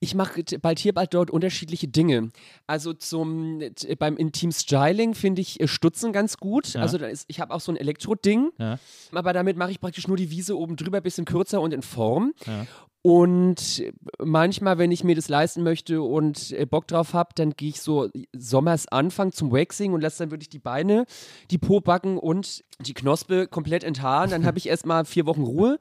[0.00, 2.30] Ich mache bald hier, bald dort unterschiedliche Dinge.
[2.66, 3.60] Also zum
[4.00, 6.72] beim Intim Styling finde ich äh, Stutzen ganz gut.
[6.74, 6.80] Ja.
[6.80, 8.78] Also ist, ich habe auch so ein Elektroding, Ja.
[9.12, 12.32] aber damit mache ich praktisch nur die Wiese oben drüber, bisschen kürzer und in Form.
[12.46, 12.66] Ja.
[13.04, 13.82] Und
[14.22, 17.80] manchmal, wenn ich mir das leisten möchte und äh, Bock drauf habe, dann gehe ich
[17.80, 21.04] so Sommers Anfang zum Waxing und lasse dann wirklich die Beine,
[21.50, 24.30] die Pobacken und die Knospe komplett enthaaren.
[24.30, 25.78] Dann habe ich erstmal vier Wochen Ruhe.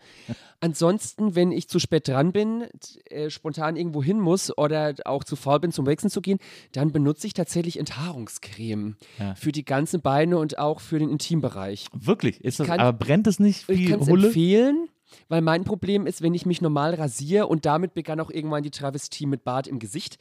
[0.62, 2.66] Ansonsten, wenn ich zu spät dran bin,
[3.10, 6.40] äh, spontan irgendwo hin muss oder auch zu faul bin, zum Waxen zu gehen,
[6.72, 9.36] dann benutze ich tatsächlich Enthaarungscreme Ja.
[9.36, 11.86] für die ganzen Beine und auch für den Intimbereich.
[11.94, 12.44] Wirklich?
[12.44, 14.88] Ist das, kann- aber brennt es nicht Ich wie kann es empfehlen,
[15.30, 18.72] weil mein Problem ist, wenn ich mich normal rasiere und damit begann auch irgendwann die
[18.72, 20.18] Travestie mit Bart im Gesicht,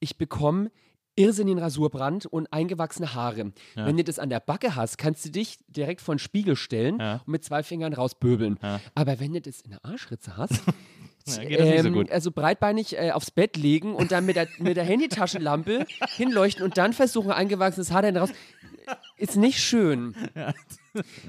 [0.00, 0.70] ich bekomme
[1.16, 3.52] irrsinnigen Rasurbrand und eingewachsene Haare.
[3.74, 3.86] Ja.
[3.86, 6.98] Wenn du das an der Backe hast, kannst du dich direkt vor den Spiegel stellen
[7.00, 7.14] Ja.
[7.24, 8.58] und mit zwei Fingern rausböbeln.
[8.62, 8.80] Ja.
[8.94, 10.60] Aber wenn du das in der Arschritze hast,
[11.24, 12.10] so ähm, gut.
[12.10, 16.76] also breitbeinig äh, aufs Bett legen und dann mit der, mit der Handytaschenlampe hinleuchten und
[16.78, 18.30] dann versuchen, eingewachsenes Haar dann raus.
[19.18, 20.14] Ist nicht schön.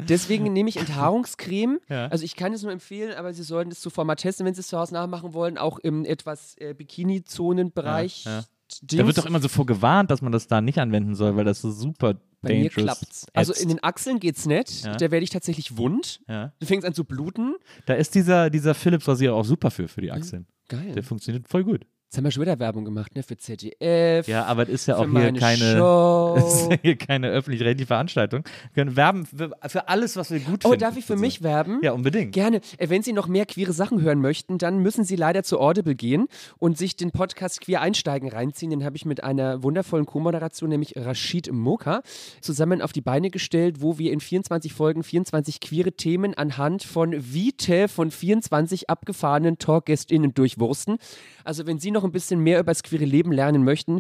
[0.10, 1.80] Deswegen nehme ich Enthaarungscreme.
[1.90, 2.08] Ja.
[2.08, 4.62] Also ich kann es nur empfehlen, aber Sie sollten es zuvor mal testen, wenn Sie
[4.62, 8.26] es zu Hause nachmachen wollen, auch im etwas äh, Bikini-Zonenbereich.
[8.26, 8.44] Ja.
[8.82, 11.62] Da wird doch immer so vorgewarnt, dass man das da nicht anwenden soll, weil das
[11.62, 13.26] so super Bei mir dangerous klappt's.
[13.34, 13.62] Also ätzt.
[13.62, 14.84] in den Achseln geht's nicht.
[14.86, 14.96] Ja.
[14.96, 16.20] Da werde ich tatsächlich wund.
[16.28, 16.52] ja.
[16.60, 17.56] Du fängst an zu bluten.
[17.86, 20.48] Da ist dieser, dieser Philips-Rasierer auch super für, für die Achseln.
[20.68, 20.92] Geil.
[20.94, 21.86] Der funktioniert voll gut.
[22.10, 23.22] Jetzt haben wir schon wieder Werbung gemacht, ne?
[23.24, 24.30] Für ZDF.
[24.30, 26.36] Ja, aber das ist ja auch hier keine, Show.
[26.38, 28.46] das ist ja hier keine öffentlich-rechtliche Veranstaltung.
[28.74, 30.80] Wir können werben für, für alles, was wir gut Oh, finden.
[30.80, 31.82] darf ich für mich werben?
[31.84, 32.32] Ja, unbedingt.
[32.32, 32.62] Gerne.
[32.78, 35.96] Äh, Wenn Sie noch mehr queere Sachen hören möchten, dann müssen Sie leider zu Audible
[35.96, 36.28] gehen
[36.60, 38.70] und sich den Podcast Queer Einsteigen reinziehen.
[38.72, 42.04] Den habe ich mit einer wundervollen Co-Moderation, nämlich Rashid Moka,
[42.40, 47.14] zusammen auf die Beine gestellt, wo wir in 24 Folgen 24 queere Themen anhand von
[47.18, 51.00] Vite von 24 abgefahrenen Talkgästinnen durchwursten.
[51.44, 54.00] Also wenn Sie noch ein bisschen mehr über das queere Leben lernen möchten,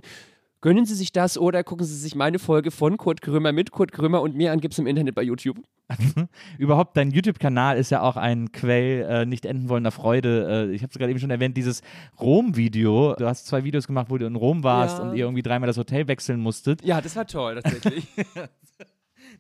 [0.62, 3.92] gönnen Sie sich das oder gucken Sie sich meine Folge von Kurt Krömer mit Kurt
[3.92, 5.58] Krömer und mir an, gibt es im Internet bei YouTube.
[6.58, 10.68] Überhaupt, dein YouTube-Kanal ist ja auch ein Quell äh, nicht enden wollender Freude.
[10.70, 11.82] Äh, ich habe es gerade eben schon erwähnt, dieses
[12.20, 13.16] Rom-Video.
[13.16, 15.04] Du hast zwei Videos gemacht, wo du in Rom warst Ja.
[15.06, 16.84] und ihr irgendwie dreimal das Hotel wechseln musstet.
[16.84, 18.06] Ja, das war toll, tatsächlich.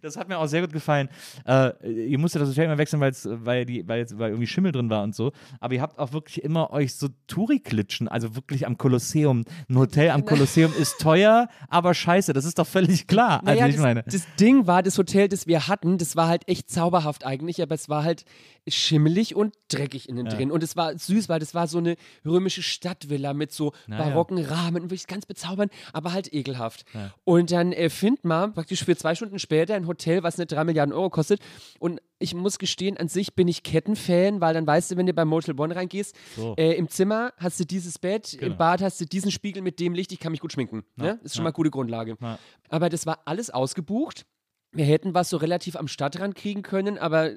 [0.01, 1.09] Das hat mir auch sehr gut gefallen.
[1.45, 5.03] Äh, ihr musstet das Hotel immer wechseln, weil, die, weil, weil irgendwie Schimmel drin war
[5.03, 5.31] und so.
[5.59, 9.43] Aber ihr habt auch wirklich immer euch so Touri-Klitschen, also wirklich am Kolosseum.
[9.69, 13.41] Ein Hotel am Kolosseum ist teuer, aber scheiße, das ist doch völlig klar.
[13.43, 14.03] Naja, also ich das, meine.
[14.03, 17.75] das Ding war, das Hotel, das wir hatten, das war halt echt zauberhaft eigentlich, aber
[17.75, 18.25] es war halt
[18.67, 20.51] schimmelig und dreckig innen drin.
[20.51, 21.95] Und es war süß, weil das war so eine
[22.25, 24.09] römische Stadtvilla mit so Na ja.
[24.09, 26.85] barocken Rahmen, wirklich ganz bezaubernd, aber halt ekelhaft.
[27.23, 30.63] Und dann äh, findet man praktisch für zwei Stunden später ein Hotel, was nicht drei
[30.63, 31.41] Milliarden Euro kostet.
[31.79, 35.13] Und ich muss gestehen, an sich bin ich Kettenfan, weil dann weißt du, wenn du
[35.13, 36.55] bei Motel One reingehst, So.
[36.57, 38.53] äh, im Zimmer hast du dieses Bett, Genau.
[38.53, 40.83] im Bad hast du diesen Spiegel mit dem Licht, ich kann mich gut schminken.
[40.95, 41.19] Ne?
[41.23, 41.49] Ist schon ja.
[41.49, 42.17] mal gute Grundlage.
[42.19, 42.39] Ja.
[42.69, 44.25] Aber das war alles ausgebucht.
[44.71, 47.31] Wir hätten was so relativ am Stadtrand kriegen können, aber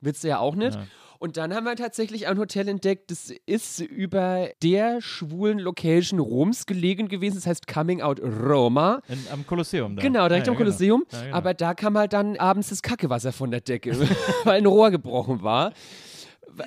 [0.00, 0.74] willst du ja auch nicht.
[0.74, 0.86] Ja.
[1.18, 6.66] Und dann haben wir tatsächlich ein Hotel entdeckt, das ist über der schwulen Location Roms
[6.66, 9.00] gelegen gewesen, das heißt Coming Out Roma.
[9.08, 10.02] In, am Kolosseum da.
[10.02, 11.04] Genau, direkt Ja, am ja, Kolosseum.
[11.10, 11.36] Ja, genau.
[11.36, 13.98] Aber da kam halt dann abends das Kackewasser von der Decke,
[14.44, 15.72] weil ein Rohr gebrochen war.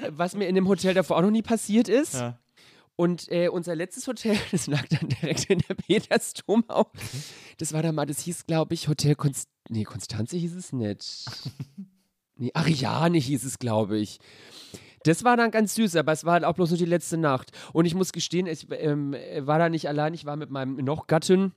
[0.09, 2.15] Was mir in dem Hotel davor auch noch nie passiert ist.
[2.15, 2.39] Ja.
[2.95, 6.89] Und äh, unser letztes Hotel, das lag dann direkt in der Petersdommauer.
[6.93, 7.23] Mhm.
[7.59, 11.25] Das war dann mal, das hieß, glaube ich, Hotel Konst nee, Konstanze hieß es nicht.
[12.37, 14.19] Nee, Ariane hieß es, glaube ich.
[15.03, 17.51] Das war dann ganz süß, aber es war halt auch bloß nur die letzte Nacht.
[17.73, 21.07] Und ich muss gestehen, ich ähm, war da nicht allein, ich war mit meinem noch
[21.07, 21.53] Gatten.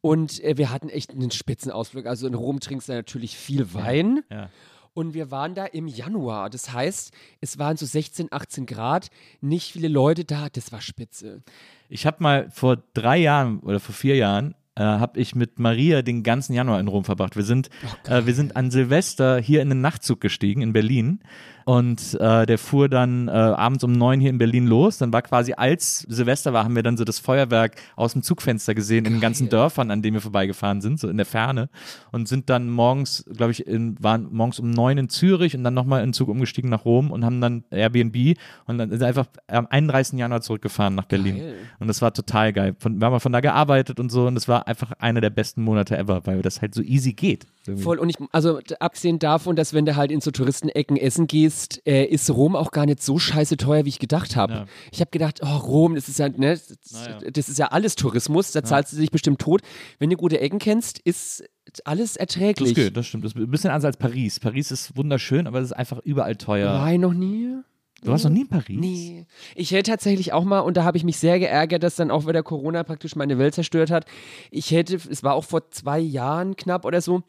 [0.00, 2.06] Und äh, wir hatten echt einen Spitzenausflug.
[2.06, 4.20] Also in Rom trinkst du natürlich viel Wein.
[4.30, 4.50] Ja.
[4.94, 6.50] Und wir waren da im Januar.
[6.50, 10.48] Das heißt, es waren so 16, 18 Grad, nicht viele Leute da.
[10.48, 11.42] Das war spitze.
[11.88, 16.02] Ich habe mal vor drei Jahren oder vor vier Jahren äh, habe ich mit Maria
[16.02, 17.34] den ganzen Januar in Rom verbracht.
[17.36, 17.68] Wir sind,
[18.06, 21.20] äh, wir sind an Silvester hier in den Nachtzug gestiegen in Berlin
[21.68, 24.96] und äh, der fuhr dann äh, abends um neun hier in Berlin los.
[24.96, 28.74] Dann war quasi als Silvester war, haben wir dann so das Feuerwerk aus dem Zugfenster
[28.74, 31.68] gesehen in den ganzen Dörfern, an denen wir vorbeigefahren sind, so in der Ferne
[32.10, 35.74] und sind dann morgens, glaube ich, in, waren morgens um neun in Zürich und dann
[35.74, 39.26] nochmal in den Zug umgestiegen nach Rom und haben dann Airbnb und dann sind einfach
[39.48, 40.18] am 31.
[40.18, 41.36] Januar zurückgefahren nach Berlin.
[41.36, 41.54] Geil.
[41.80, 42.76] Und das war total geil.
[42.78, 45.60] Von, wir haben von da gearbeitet und so und das war einfach einer der besten
[45.64, 47.46] Monate ever, weil das halt so easy geht.
[47.66, 47.84] Irgendwie.
[47.84, 47.98] Voll.
[47.98, 52.04] Und ich, also abgesehen davon, dass wenn du halt in so Touristenecken essen gehst, äh,
[52.04, 54.52] ist Rom auch gar nicht so scheiße teuer, wie ich gedacht habe.
[54.52, 54.66] Ja.
[54.92, 57.18] Ich habe gedacht, oh, Rom, das ist ja, ne, das, Naja.
[57.32, 59.62] das ist ja alles Tourismus, da zahlst du dich bestimmt tot.
[59.98, 61.44] Wenn du gute Ecken kennst, ist
[61.84, 62.74] alles Das erträglich.
[62.74, 63.24] geht, das stimmt.
[63.24, 64.40] Das ist ein bisschen anders als Paris.
[64.40, 66.88] Paris ist wunderschön, aber es ist einfach überall teuer.
[66.90, 67.56] Ich noch nie?
[68.02, 68.76] Du warst noch nie in Paris?
[68.78, 69.26] Nee.
[69.56, 72.26] Ich hätte tatsächlich auch mal, und da habe ich mich sehr geärgert, dass dann auch
[72.28, 74.04] wieder Corona praktisch meine Welt zerstört hat.
[74.52, 77.22] Ich hätte, es war auch vor zwei Jahren knapp oder so,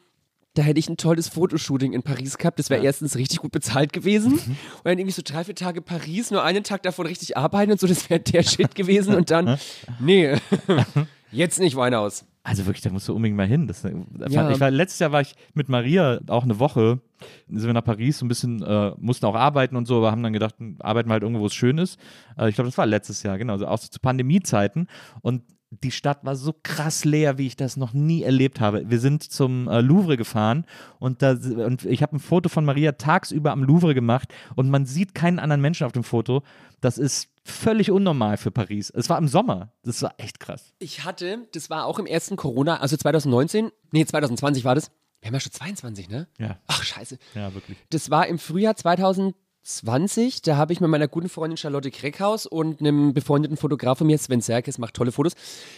[0.55, 2.59] da hätte ich ein tolles Fotoshooting in Paris gehabt.
[2.59, 4.33] Das wäre erstens richtig gut bezahlt gewesen.
[4.33, 7.79] Und dann irgendwie so drei, vier Tage Paris, nur einen Tag davon richtig arbeiten und
[7.79, 9.15] so, das wäre der Shit gewesen.
[9.15, 9.57] Und dann,
[9.99, 10.35] nee,
[11.31, 12.25] jetzt nicht Weinhaus.
[12.41, 13.67] Also wirklich, da musst du unbedingt mal hin.
[13.67, 13.93] Das, äh,
[14.29, 14.49] Ja.
[14.49, 16.99] ich war, letztes Jahr war ich mit Maria auch eine Woche,
[17.47, 20.23] sind wir nach Paris, so ein bisschen, äh, mussten auch arbeiten und so, aber haben
[20.23, 21.99] dann gedacht, arbeiten wir halt irgendwo, wo es schön ist.
[22.37, 24.87] Äh, ich glaube, das war letztes Jahr, genau, also auch so zu Pandemiezeiten.
[25.21, 28.89] Und die Stadt war so krass leer, wie ich das noch nie erlebt habe.
[28.89, 30.65] Wir sind zum äh, Louvre gefahren
[30.99, 34.85] und, da, und ich habe ein Foto von Maria tagsüber am Louvre gemacht und man
[34.85, 36.41] sieht keinen anderen Menschen auf dem Foto.
[36.81, 38.89] Das ist völlig unnormal für Paris.
[38.89, 39.71] Es war im Sommer.
[39.83, 40.73] Das war echt krass.
[40.79, 44.89] Ich hatte, das war auch im ersten Corona, also 2019, nee, 2020 war das.
[45.21, 46.27] Wir haben ja schon 22, ne?
[46.39, 47.17] Ja, Ach, scheiße.
[47.35, 47.77] ja, wirklich.
[47.89, 49.35] Das war im Frühjahr 2020.
[49.61, 54.17] Da habe ich mit meiner guten Freundin Charlotte Kreckhaus und einem befreundeten Fotograf von mir,
[54.17, 55.33] Sven Serkes, macht tolle Fotos.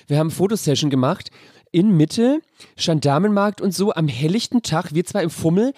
[0.08, 1.30] Wir haben eine Fotosession gemacht
[1.72, 2.42] in Mitte,
[2.78, 4.94] Gendarmenmarkt und so am helllichten Tag.
[4.94, 5.74] Wir zwar im Fummel,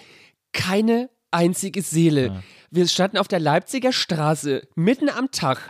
[0.52, 2.42] keine einzige Seele.
[2.70, 5.60] Wir standen auf der Leipziger Straße, mitten am Tag.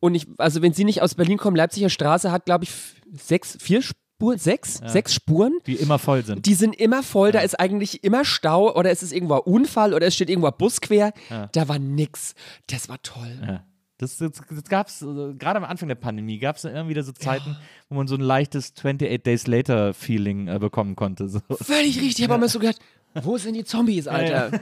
[0.00, 2.72] Und ich, also wenn Sie nicht aus Berlin kommen, Leipziger Straße hat, glaube ich,
[3.12, 3.82] sechs, vier
[4.16, 5.58] Spuren, sechs, sechs Spuren.
[5.66, 6.46] Die immer voll sind.
[6.46, 10.06] Die sind immer voll, da ist eigentlich immer Stau oder es ist irgendwo Unfall oder
[10.06, 11.12] es steht irgendwo Bus quer.
[11.52, 12.34] Da war nix.
[12.66, 13.38] Das war toll.
[13.46, 13.64] Ja.
[13.98, 17.12] Das, das, das gab es, gerade am Anfang der Pandemie, gab es immer wieder so
[17.12, 17.56] Zeiten,
[17.88, 21.28] wo man so ein leichtes 28 Days Later Feeling äh, bekommen konnte.
[21.28, 21.40] So.
[21.50, 22.18] Völlig richtig.
[22.18, 22.78] Ich habe auch mal so gedacht,
[23.22, 24.50] wo sind die Zombies, Alter?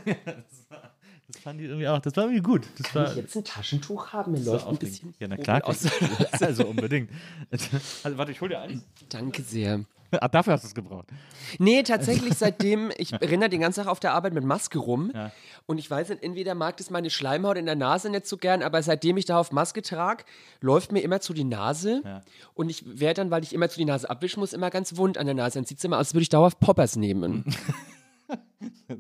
[1.28, 2.66] Das fand ich irgendwie auch, das war irgendwie gut.
[2.78, 4.32] Das war, Kann ich jetzt ein Taschentuch haben?
[4.32, 5.14] Mir das läuft war ein bisschen.
[5.18, 5.64] Ja, na klar.
[5.64, 5.86] aus.
[6.40, 7.10] also unbedingt.
[7.50, 8.82] Also warte, ich hol dir eins.
[9.08, 9.84] Danke sehr.
[10.20, 11.08] Ah, dafür hast du es gebraucht.
[11.58, 15.32] Nee, tatsächlich seitdem, ich renne den ganzen Tag auf der Arbeit mit Maske rum Ja.
[15.66, 18.62] und ich weiß nicht, entweder mag das meine Schleimhaut in der Nase nicht so gern,
[18.62, 20.22] aber seitdem ich da auf Maske trage,
[20.60, 22.22] läuft mir immer zu die Nase Ja.
[22.52, 25.18] und ich werde dann, weil ich immer zu die Nase abwischen muss, immer ganz wund
[25.18, 25.58] an der Nase.
[25.58, 27.44] Dann sieht es immer aus, als würde ich dauerhaft Poppers nehmen.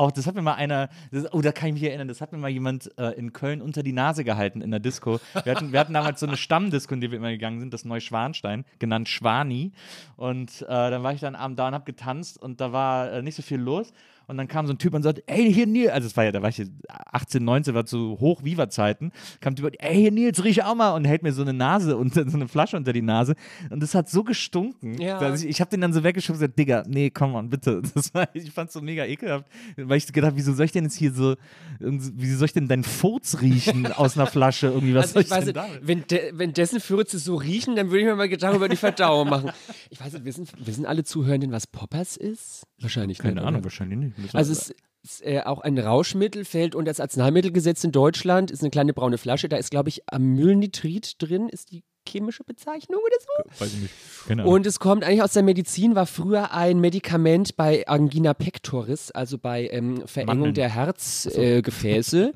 [0.00, 2.32] auch, das hat mir mal einer, das, oh, da kann ich mich erinnern, das hat
[2.32, 5.20] mir mal jemand äh, in Köln unter die Nase gehalten in der Disco.
[5.44, 7.84] Wir hatten, wir hatten damals so eine Stammdisco, in die wir immer gegangen sind, das
[7.84, 9.72] Neuschwanstein, genannt Schwani.
[10.16, 13.22] Und äh, dann war ich dann abend da und hab getanzt und da war äh,
[13.22, 13.92] nicht so viel los.
[14.30, 16.32] Und dann kam so ein Typ und sagte, ey, hier Nils, also es war ja,
[16.32, 20.62] da war ich 18, 19, war zu hoch Viva-Zeiten, kam Typ, ey, hier Nils, riech
[20.64, 23.34] auch mal und hält mir so eine Nase und so eine Flasche unter die Nase.
[23.70, 25.00] Und das hat so gestunken.
[25.00, 25.18] Ja.
[25.18, 27.82] dass ich ich habe den dann so weggeschoben und gesagt, Digga, nee, komm on, bitte.
[27.94, 30.96] Das war, ich fand's so mega ekelhaft, weil ich gedacht, wieso soll ich denn jetzt
[30.96, 31.34] hier so,
[31.80, 34.68] wieso soll ich denn deinen Furz riechen aus einer Flasche?
[34.68, 35.86] Irgendwie, was Also ich soll weiß denn nicht, damit?
[35.86, 38.76] wenn, de, wenn dessen Fürze so riechen, dann würde ich mir mal Gedanken über die
[38.76, 39.50] Verdauung machen.
[39.90, 42.62] Ich weiß nicht, wissen, wissen alle Zuhörenden, was Poppers ist?
[42.80, 43.64] Wahrscheinlich Keine nicht, Ahnung, oder?
[43.64, 44.16] wahrscheinlich nicht.
[44.32, 48.70] Also es ist äh, auch ein Rauschmittel, fällt unter das Arzneimittelgesetz in Deutschland, ist eine
[48.70, 53.64] kleine braune Flasche, da ist, glaube ich, Amylnitrit drin, ist die chemische Bezeichnung oder so.
[53.64, 53.94] weiß ich nicht.
[54.26, 54.54] Keine Ahnung.
[54.54, 59.38] Und es kommt eigentlich aus der Medizin, war früher ein Medikament bei Angina pectoris, also
[59.38, 60.54] bei ähm, Verengung Mandeln.
[60.54, 61.40] der Herzgefäße.
[61.58, 62.32] Äh, Gefäße.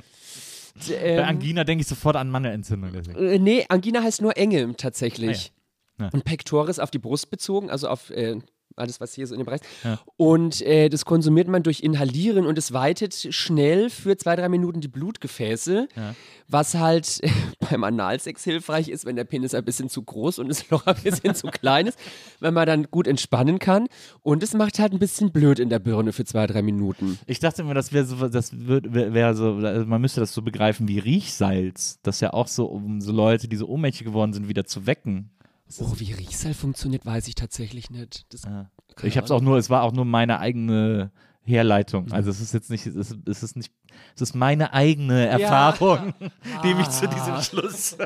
[0.89, 2.93] D- Bei ähm, Angina denke ich sofort an Mandelentzündung.
[2.93, 3.19] Deswegen.
[3.19, 5.53] äh, nee, Angina heißt nur Enge tatsächlich.
[5.99, 6.05] Ah ja.
[6.07, 6.11] Ja.
[6.13, 8.37] Und Pectoris auf die Brust bezogen, also auf äh,
[8.77, 9.69] alles, was hier so in dem Bereich ist.
[9.85, 9.99] Ja.
[10.17, 14.81] Und äh, das konsumiert man durch Inhalieren und es weitet schnell für zwei, drei Minuten
[14.81, 16.15] die Blutgefäße, Ja.
[16.49, 17.21] was halt
[17.71, 20.97] beim Analsex hilfreich ist, wenn der Penis ein bisschen zu groß und das Loch ein
[21.03, 21.99] bisschen zu klein ist,
[22.41, 23.87] wenn man dann gut entspannen kann.
[24.23, 27.19] Und es macht halt ein bisschen blöd in der Birne für zwei, drei Minuten.
[27.27, 30.89] Ich dachte immer, das wäre so, das wäre wär so, man müsste das so begreifen
[30.89, 31.99] wie Riechsalz.
[32.03, 35.31] Das ja auch so, um so Leute, die so ohnmächtig geworden sind, wieder zu wecken.
[35.79, 38.27] Oh, wie Riechsal funktioniert, weiß ich tatsächlich nicht.
[38.33, 38.71] Das, Ja.
[38.97, 41.11] Keine Ich habe es auch nur, es war auch nur meine eigene
[41.43, 42.13] Herleitung.
[42.13, 43.73] Also es ist jetzt nicht, es ist, es ist nicht,
[44.15, 46.15] es ist meine eigene Erfahrung,
[46.65, 47.97] die mich zu diesem Schluss,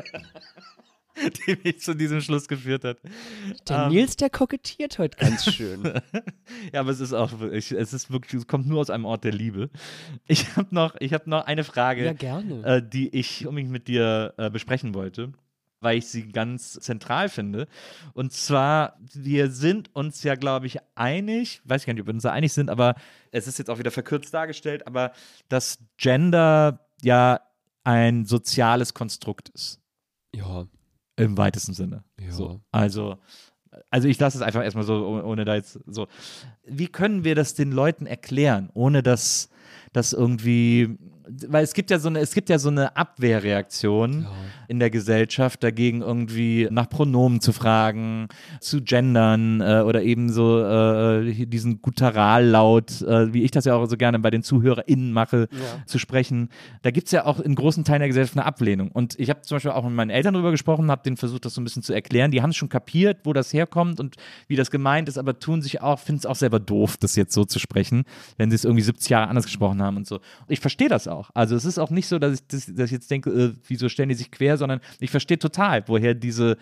[1.47, 2.97] die mich zu diesem Schluss geführt hat.
[3.67, 3.89] Der Ähm.
[3.89, 5.83] Nils, der kokettiert heute ganz schön.
[6.73, 9.23] Ja, aber es ist auch, ich, es ist wirklich, es kommt nur aus einem Ort
[9.23, 9.69] der Liebe.
[10.27, 12.05] Ich habe noch, ich habe noch eine Frage.
[12.05, 12.63] ja, gerne.
[12.63, 15.31] äh, die ich unbedingt mit dir äh, besprechen wollte,
[15.81, 17.67] weil ich sie ganz zentral finde.
[18.13, 22.13] Und zwar, wir sind uns ja, glaube ich, einig, weiß ich gar nicht, ob wir
[22.13, 22.95] uns da einig sind, aber
[23.31, 25.11] es ist jetzt auch wieder verkürzt dargestellt, aber
[25.47, 27.39] dass Gender ja
[27.83, 29.79] ein soziales Konstrukt ist.
[30.33, 30.65] ja.
[31.15, 32.05] Im weitesten Sinne.
[32.17, 32.31] Ja.
[32.31, 32.61] So.
[32.71, 33.17] Also,
[33.89, 36.07] also ich lasse es einfach erstmal so, oh- ohne da jetzt so.
[36.63, 39.49] Wie können wir das den Leuten erklären, ohne dass
[39.91, 40.97] das irgendwie,
[41.47, 44.29] weil es gibt ja so eine, es gibt ja so eine Abwehrreaktion Ja.
[44.67, 48.27] in der Gesellschaft dagegen irgendwie nach Pronomen zu fragen,
[48.59, 53.85] zu gendern äh, oder eben so äh, diesen Gutterallaut, äh, wie ich das ja auch
[53.87, 55.85] so gerne bei den ZuhörerInnen mache, Ja.
[55.85, 56.49] zu sprechen.
[56.81, 58.91] Da gibt es ja auch in großen Teilen der Gesellschaft eine Ablehnung.
[58.91, 61.53] Und ich habe zum Beispiel auch mit meinen Eltern darüber gesprochen, habe denen versucht, das
[61.53, 62.31] so ein bisschen zu erklären.
[62.31, 64.15] Die haben es schon kapiert, wo das herkommt und
[64.47, 67.33] wie das gemeint ist, aber tun sich auch, finden es auch selber doof, das jetzt
[67.33, 68.03] so zu sprechen,
[68.37, 70.15] wenn sie es irgendwie 70 Jahre anders gesprochen haben und so.
[70.17, 71.18] Und ich verstehe das auch.
[71.33, 73.89] Also es ist auch nicht so, dass ich, dass, dass ich jetzt denke, äh, wieso
[73.89, 76.57] stellen die sich quer, sondern ich verstehe total, woher diese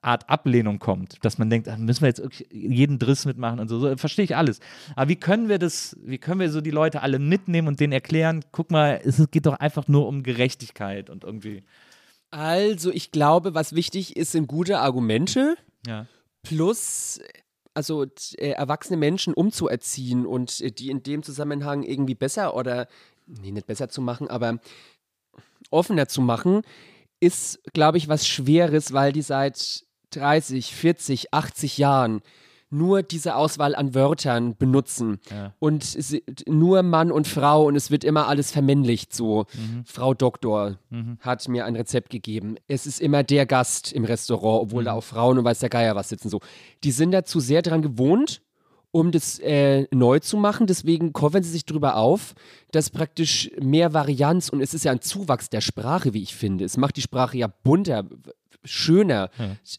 [0.00, 3.78] Art Ablehnung kommt, dass man denkt, ah, müssen wir jetzt jeden Driss mitmachen und so,
[3.78, 4.60] so verstehe ich alles.
[4.96, 7.92] Aber wie können wir das, wie können wir so die Leute alle mitnehmen und denen
[7.92, 11.62] erklären, guck mal, es geht doch einfach nur um Gerechtigkeit und irgendwie,
[12.30, 16.06] Also, ich glaube, was wichtig ist, sind gute Argumente ja.
[16.42, 17.20] plus
[17.74, 18.04] also
[18.36, 22.86] äh, erwachsene Menschen umzuerziehen und äh, die in dem Zusammenhang irgendwie besser oder
[23.26, 24.58] nee, nicht besser zu machen, aber
[25.70, 26.62] offener zu machen,
[27.20, 32.20] ist, glaube ich, was Schweres, weil die seit 30, 40, 80 Jahren
[32.68, 35.54] nur diese Auswahl an Wörtern benutzen Ja.
[35.58, 39.44] und sie, nur Mann und Frau und es wird immer alles vermännlicht so.
[39.84, 40.78] Frau Doktor
[41.20, 42.56] hat mir ein Rezept gegeben.
[42.68, 45.94] Es ist immer der Gast im Restaurant, obwohl da auch Frauen und weiß der Geier
[45.96, 46.40] was sitzen so.
[46.82, 48.40] Die sind dazu sehr dran gewohnt,
[48.92, 50.66] um das äh, neu zu machen.
[50.66, 52.34] Deswegen covern sie sich drüber auf,
[52.70, 56.64] dass praktisch mehr Varianz und es ist ja ein Zuwachs der Sprache, wie ich finde.
[56.64, 58.04] Es macht die Sprache ja bunter,
[58.64, 59.30] schöner,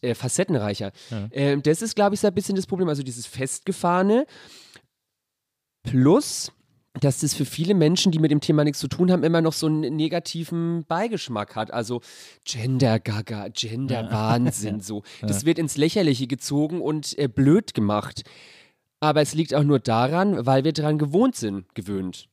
[0.02, 0.92] äh, facettenreicher.
[1.32, 2.88] Ähm, das ist, glaube ich, so ein bisschen das Problem.
[2.88, 4.26] Also dieses Festgefahrene
[5.84, 6.52] plus
[7.00, 9.52] dass das für viele Menschen, die mit dem Thema nichts zu tun haben, immer noch
[9.52, 11.72] so einen negativen Beigeschmack hat.
[11.72, 12.00] Also
[12.44, 15.02] Gender-Gaga, Gender-Wahnsinn, so.
[15.20, 18.22] Das wird ins Lächerliche gezogen und äh, blöd gemacht.
[19.04, 22.26] Aber es liegt auch nur daran, weil wir daran gewohnt sind, gewöhnt.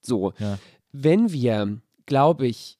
[0.00, 0.32] So.
[0.38, 0.58] Ja.
[0.90, 2.78] Wenn wir, glaube ich,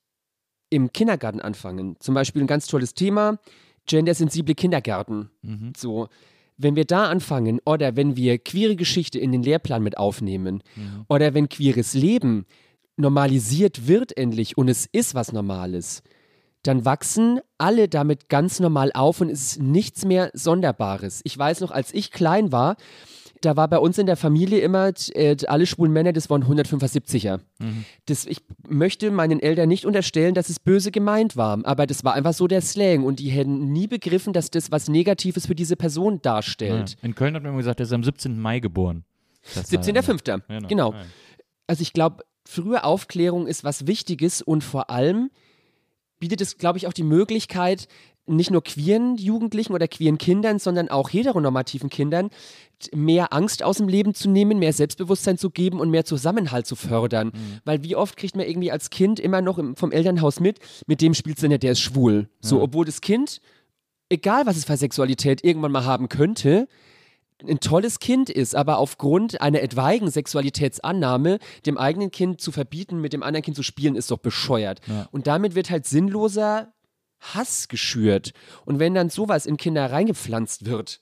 [0.71, 3.39] im Kindergarten anfangen, zum Beispiel ein ganz tolles Thema,
[3.87, 5.29] gendersensible Kindergärten.
[5.43, 5.75] Mhm.
[5.77, 6.09] So,
[6.57, 11.05] wenn wir da anfangen oder wenn wir queere Geschichte in den Lehrplan mit aufnehmen Mhm.
[11.09, 12.47] oder wenn queeres Leben
[12.97, 16.03] normalisiert wird endlich und es ist was Normales,
[16.63, 21.21] dann wachsen alle damit ganz normal auf und es ist nichts mehr Sonderbares.
[21.25, 22.77] Ich weiß noch, als ich klein war,
[23.45, 27.41] da war bei uns in der Familie immer, äh, alle schwulen Männer, das waren 175er.
[27.59, 27.85] Mhm.
[28.07, 28.39] Das, ich
[28.69, 32.47] möchte meinen Eltern nicht unterstellen, dass es böse gemeint war, aber das war einfach so
[32.47, 36.21] der Slang und die hätten nie begriffen, dass das was Negatives für diese Person Ja.
[36.23, 36.97] darstellt.
[37.03, 38.39] In Köln hat man immer gesagt, er ist am 17.
[38.41, 39.05] Mai geboren.
[39.55, 40.43] Das war- 17.05.
[40.49, 40.69] Genau.
[40.69, 40.93] Genau.
[40.93, 40.99] Ja.
[41.67, 45.31] Also ich glaube, frühe Aufklärung ist was Wichtiges und vor allem
[46.19, 47.89] bietet es, glaube ich, auch die Möglichkeit,
[48.27, 52.31] nicht nur queeren Jugendlichen oder queeren Kindern, sondern auch heteronormativen Kindern
[52.93, 56.77] mehr Angst aus dem Leben zu nehmen, mehr Selbstbewusstsein zu geben und mehr Zusammenhalt zu
[56.77, 57.33] fördern.
[57.65, 61.01] Weil wie oft kriegt man irgendwie als Kind immer noch im, vom Elternhaus mit, mit
[61.01, 62.29] dem du nicht, der ist schwul.
[62.41, 63.41] So, obwohl das Kind,
[64.09, 66.69] egal was es für Sexualität irgendwann mal haben könnte,
[67.47, 73.13] ein tolles Kind ist, aber aufgrund einer etwaigen Sexualitätsannahme dem eigenen Kind zu verbieten, mit
[73.13, 74.81] dem anderen Kind zu spielen, ist doch bescheuert.
[74.87, 75.09] Ja.
[75.11, 76.73] Und damit wird halt sinnloser
[77.33, 78.33] Hass geschürt.
[78.65, 81.01] Und wenn dann sowas in Kinder reingepflanzt wird,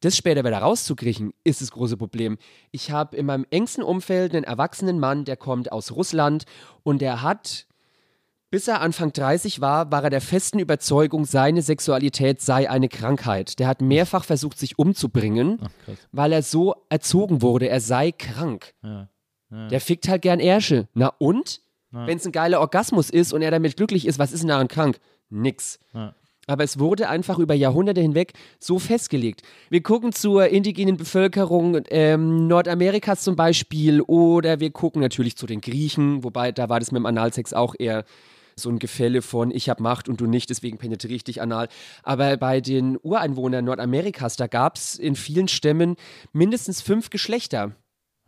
[0.00, 2.38] das später wieder rauszukriegen, ist das große Problem.
[2.70, 6.44] Ich habe in meinem engsten Umfeld einen erwachsenen Mann, der kommt aus Russland
[6.82, 7.66] und der hat,
[8.50, 13.58] bis er Anfang 30 war, war er der festen Überzeugung, seine Sexualität sei eine Krankheit.
[13.58, 15.70] Der hat mehrfach versucht, sich umzubringen, Ach,
[16.12, 18.74] weil er so erzogen wurde, er sei krank.
[18.82, 19.08] Ja.
[19.50, 19.68] Ja.
[19.68, 20.88] Der fickt halt gern Ärsche.
[20.94, 21.62] Na und?
[21.92, 22.06] Ja.
[22.06, 24.68] Wenn es ein geiler Orgasmus ist und er damit glücklich ist, was ist denn daran
[24.68, 24.98] krank?
[25.34, 25.78] Nix.
[25.92, 26.14] Ja.
[26.46, 29.42] Aber es wurde einfach über Jahrhunderte hinweg so festgelegt.
[29.70, 35.60] Wir gucken zur indigenen Bevölkerung ähm, Nordamerikas zum Beispiel oder wir gucken natürlich zu den
[35.60, 38.04] Griechen, wobei da war das mit dem Analsex auch eher
[38.56, 41.68] so ein Gefälle von ich habe Macht und du nicht, deswegen penetriere ich dich anal.
[42.02, 45.96] Aber bei den Ureinwohnern Nordamerikas, da gab es in vielen Stämmen
[46.32, 47.72] mindestens fünf Geschlechter.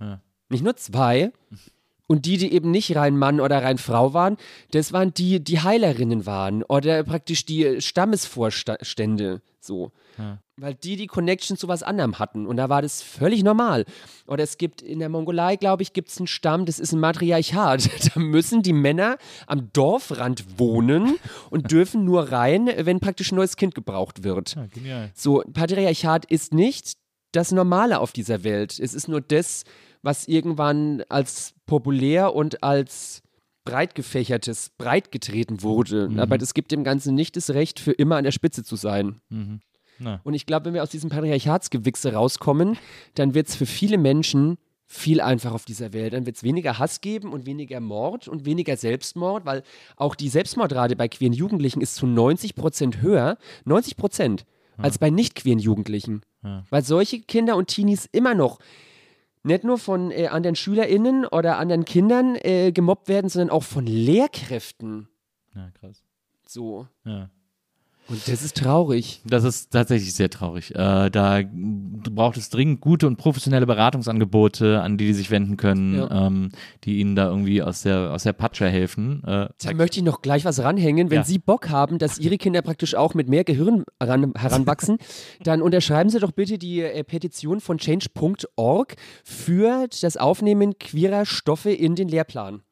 [0.01, 0.21] Ja.
[0.49, 1.33] Nicht nur zwei.
[2.09, 4.37] Und die, die eben nicht rein Mann oder rein Frau waren,
[4.71, 9.91] das waren die, die Heilerinnen waren oder praktisch die Stammesvorstände, so.
[10.19, 10.39] Ja.
[10.57, 13.85] Weil die die Connection zu was anderem hatten und da war das völlig normal.
[14.27, 17.01] Oder es gibt in der Mongolei, glaube ich, gibt es einen Stamm, das ist ein
[17.01, 17.91] Matriarchat.
[18.15, 21.19] Da müssen die Männer am Dorfrand wohnen
[21.51, 24.55] und dürfen nur rein, wenn praktisch ein neues Kind gebraucht wird.
[24.55, 25.11] Ja, genial.
[25.15, 26.95] So, Patriarchat ist nicht
[27.33, 28.79] das Normale auf dieser Welt.
[28.79, 29.65] Es ist nur das,
[30.03, 33.23] was irgendwann als populär und als
[33.65, 36.09] breit gefächertes breitgetreten wurde.
[36.09, 36.21] Mhm.
[36.21, 39.21] Aber das gibt dem Ganzen nicht das Recht, für immer an der Spitze zu sein.
[39.29, 39.61] Mhm.
[40.25, 42.77] Und ich glaube, wenn wir aus diesem Patriarchatsgewichse rauskommen,
[43.15, 46.13] dann wird es für viele Menschen viel einfacher auf dieser Welt.
[46.13, 49.63] Dann wird es weniger Hass geben und weniger Mord und weniger Selbstmord, weil
[49.97, 54.45] auch die Selbstmordrate bei queeren Jugendlichen ist zu 90 Prozent höher, 90 Prozent,
[54.77, 56.21] als bei nicht queeren Jugendlichen.
[56.45, 56.65] Ja.
[56.71, 58.59] Weil solche Kinder und Teenies immer noch
[59.47, 63.87] nicht nur von äh, anderen SchülerInnen oder anderen Kindern äh, gemobbt werden, sondern auch von
[63.87, 65.09] Lehrkräften.
[65.55, 66.05] Ja, krass.
[66.47, 66.89] So.
[67.05, 67.31] Ja.
[68.09, 69.21] Und das ist traurig.
[69.25, 70.75] Das ist tatsächlich sehr traurig.
[70.75, 75.95] Äh, da braucht es dringend gute und professionelle Beratungsangebote, an die die sich wenden können,
[75.97, 76.27] Ja.
[76.27, 76.51] ähm,
[76.85, 79.23] die ihnen da irgendwie aus der, aus der Patsche helfen.
[79.25, 81.11] Äh, Da möchte ich noch gleich was ranhängen.
[81.11, 81.25] Wenn Ja.
[81.25, 84.99] Sie Bock haben, dass Ihre Kinder praktisch auch mit mehr Gehirn heran, heranwachsen,
[85.43, 91.71] dann unterschreiben Sie doch bitte die äh, Petition von change.org für das Aufnehmen queerer Stoffe
[91.71, 92.63] in den Lehrplan.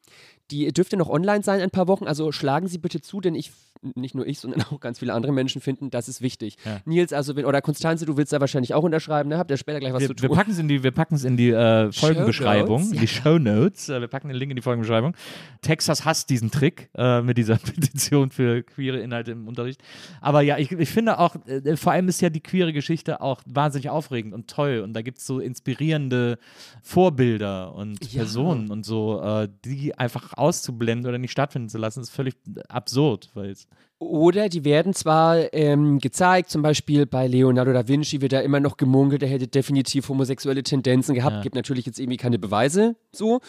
[0.51, 3.51] Die dürfte noch online sein ein paar Wochen, also schlagen Sie bitte zu, denn ich,
[3.81, 6.57] nicht nur ich, sondern auch ganz viele andere Menschen finden, das ist wichtig.
[6.65, 6.79] Ja.
[6.85, 9.37] Nils, also wenn, oder Konstanze, du willst da wahrscheinlich auch unterschreiben, ne?
[9.37, 10.37] Habt ihr später gleich was wir, zu wir tun?
[10.37, 13.89] packen es in die, wir packen's in die äh, Folgenbeschreibung, ja, die Show Notes.
[13.89, 15.15] Äh, wir packen den Link in die Folgenbeschreibung.
[15.61, 19.81] Texas hasst diesen Trick äh, mit dieser Petition für queere Inhalte im Unterricht.
[20.21, 23.41] Aber ja, ich, ich finde auch, äh, vor allem ist ja die queere Geschichte auch
[23.45, 24.81] wahnsinnig aufregend und toll.
[24.83, 26.37] Und da gibt es so inspirierende
[26.81, 28.19] Vorbilder und Ja.
[28.21, 32.35] Personen und so, äh, die einfach auszublenden oder nicht stattfinden zu lassen, ist völlig
[32.69, 33.64] absurd, weil es
[33.97, 38.59] Oder die werden zwar ähm, gezeigt, zum Beispiel bei Leonardo da Vinci wird da immer
[38.59, 41.41] noch gemunkelt, er hätte definitiv homosexuelle Tendenzen gehabt, Ja.
[41.41, 43.39] gibt natürlich jetzt irgendwie keine Beweise, so.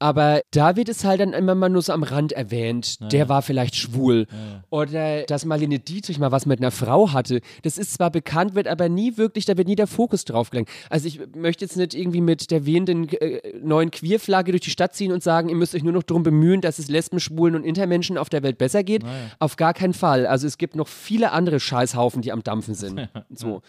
[0.00, 3.42] Aber da wird es halt dann immer mal nur so am Rand erwähnt, der war
[3.42, 4.26] vielleicht schwul.
[4.70, 7.42] Oder dass Marlene Dietrich mal was mit einer Frau hatte.
[7.62, 10.70] Das ist zwar bekannt, wird aber nie wirklich, da wird nie der Fokus drauf gelenkt.
[10.88, 14.94] Also ich möchte jetzt nicht irgendwie mit der wehenden äh, neuen Queerflagge durch die Stadt
[14.94, 17.64] ziehen und sagen, ihr müsst euch nur noch darum bemühen, dass es Lesben, Schwulen und
[17.64, 19.04] Intermenschen auf der Welt besser geht.
[19.38, 20.26] Auf gar keinen Fall.
[20.26, 23.08] Also es gibt noch viele andere Scheißhaufen, die am Dampfen sind.
[23.32, 23.62] So.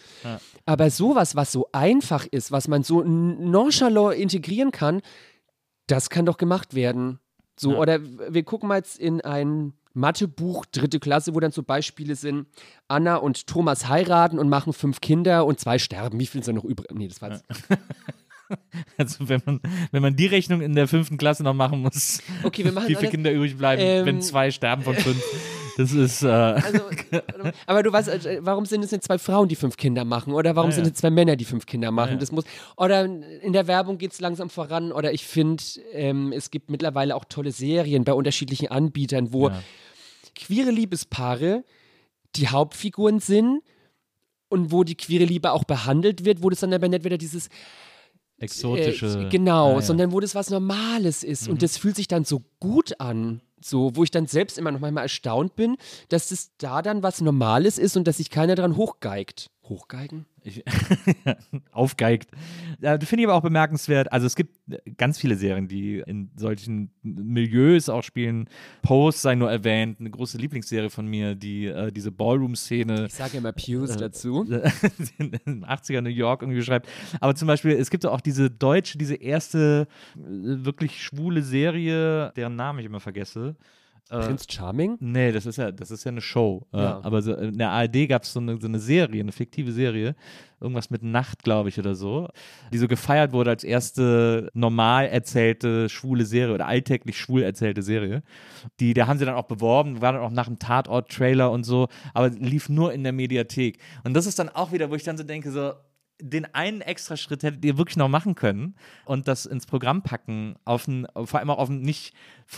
[0.66, 5.02] Aber sowas, was so einfach ist, was man so nonchalant integrieren kann,
[5.86, 7.18] das kann doch gemacht werden.
[7.58, 7.78] So, Ja.
[7.78, 12.46] oder wir gucken mal jetzt in ein Mathebuch, dritte Klasse, wo dann so Beispiele sind,
[12.88, 16.18] Anna und Thomas heiraten und machen fünf Kinder und zwei sterben.
[16.18, 16.86] Wie viel sind noch übrig?
[16.94, 17.44] Nee, das war jetzt.
[18.98, 19.60] Also wenn man,
[19.92, 22.96] wenn man die Rechnung in der fünften Klasse noch machen muss, Okay, wir machen wie
[22.96, 25.22] viele Kinder übrig bleiben, Ähm, wenn zwei sterben von fünf.
[25.76, 26.22] Das ist.
[26.22, 26.80] Äh, Also,
[27.66, 30.32] aber du weißt, äh, warum sind es denn zwei Frauen, die fünf Kinder machen?
[30.32, 32.12] Oder warum Ja, sind es zwei Männer, die fünf Kinder machen?
[32.12, 32.16] Ja.
[32.18, 32.44] Das muss,
[32.76, 34.92] oder in der Werbung geht es langsam voran.
[34.92, 35.62] Oder ich finde,
[35.92, 39.50] ähm, es gibt mittlerweile auch tolle Serien bei unterschiedlichen Anbietern, wo
[40.34, 41.64] queere Liebespaare
[42.36, 43.62] die Hauptfiguren sind
[44.48, 47.48] und wo die queere Liebe auch behandelt wird, wo das dann aber nicht wieder dieses
[48.38, 49.06] exotische.
[49.26, 49.82] äh, genau, Ja, ja.
[49.82, 51.46] sondern wo das was Normales ist.
[51.46, 51.54] Mhm.
[51.54, 53.40] Und das fühlt sich dann so gut an.
[53.64, 55.76] So, wo ich dann selbst immer noch manchmal erstaunt bin,
[56.08, 59.50] dass das da dann was Normales ist und dass sich keiner dran hochgeigt.
[59.72, 60.26] Hochgeigen?
[60.42, 60.62] Ich,
[61.72, 62.30] aufgeigt.
[62.80, 64.12] Das finde ich aber auch bemerkenswert.
[64.12, 64.58] Also es gibt
[64.98, 68.48] ganz viele Serien, die in solchen Milieus auch spielen.
[68.82, 73.38] Pose sei nur erwähnt, eine große Lieblingsserie von mir, die äh, diese Ballroom-Szene Ich sage
[73.38, 74.44] immer Pews dazu.
[75.18, 76.88] in den 80er New York irgendwie beschreibt.
[77.20, 79.86] Aber zum Beispiel, es gibt auch diese deutsche, diese erste
[80.16, 83.56] äh, wirklich schwule Serie, deren Namen ich immer vergesse.
[84.10, 84.96] Äh, Prince Charming?
[85.00, 86.66] Nee, das ist ja, das ist ja eine Show.
[86.72, 87.00] Äh, Ja.
[87.02, 90.14] aber so, in der ARD gab es so eine, so eine Serie, eine fiktive Serie,
[90.60, 92.28] irgendwas mit Nacht, glaube ich, oder so,
[92.72, 98.22] die so gefeiert wurde als erste normal erzählte schwule Serie oder alltäglich schwul erzählte Serie.
[98.80, 101.88] Die, da haben sie dann auch beworben, war dann auch nach dem Tatort-Trailer und so,
[102.14, 103.78] aber lief nur in der Mediathek.
[104.04, 105.72] Und das ist dann auch wieder, wo ich dann so denke, so,
[106.22, 110.54] den einen extra Schritt hättet ihr wirklich noch machen können und das ins Programm packen,
[110.64, 112.14] auf ein, vor allem auch auf ein, nicht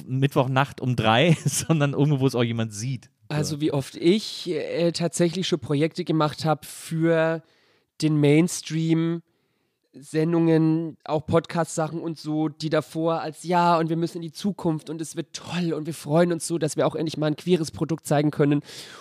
[0.07, 3.11] Mittwochnacht um drei, sondern irgendwo, wo es auch jemand sieht.
[3.29, 7.43] Also wie oft ich äh, tatsächlich schon Projekte gemacht habe für
[8.03, 9.23] den Mainstream,
[9.97, 14.91] Sendungen, auch Podcast-Sachen und so, die davor als ja und wir müssen in die Zukunft
[14.91, 17.37] und es wird toll und wir freuen uns so, dass wir auch endlich mal ein
[17.37, 18.61] queeres Produkt zeigen können.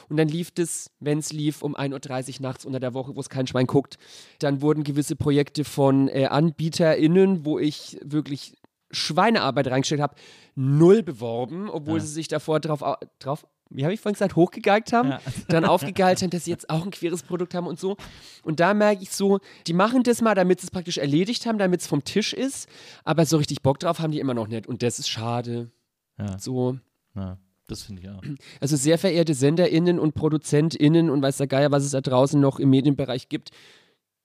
[0.09, 3.19] Und dann lief es, wenn es lief, um 1.30 Uhr nachts unter der Woche, wo
[3.19, 3.97] es kein Schwein guckt.
[4.39, 8.55] Dann wurden gewisse Projekte von äh, AnbieterInnen, wo ich wirklich
[8.91, 10.15] Schweinearbeit reingesteckt habe,
[10.55, 12.03] null beworben, obwohl Ja.
[12.05, 15.19] sie sich davor drauf, au- drauf wie habe ich vorhin gesagt, hochgegeigt haben, Ja.
[15.49, 17.97] dann aufgegeilt haben, dass sie jetzt auch ein queeres Produkt haben und so.
[18.43, 21.57] Und da merke ich so, die machen das mal, damit sie es praktisch erledigt haben,
[21.57, 22.69] damit es vom Tisch ist,
[23.03, 24.67] aber so richtig Bock drauf haben die immer noch nicht.
[24.67, 25.71] Und das ist schade.
[26.19, 26.77] Ja, So.
[27.15, 27.37] ja
[27.67, 28.21] das finde ich auch.
[28.59, 32.59] Also sehr verehrte SenderInnen und ProduzentInnen und weiß der Geier, was es da draußen noch
[32.59, 33.51] im Medienbereich gibt,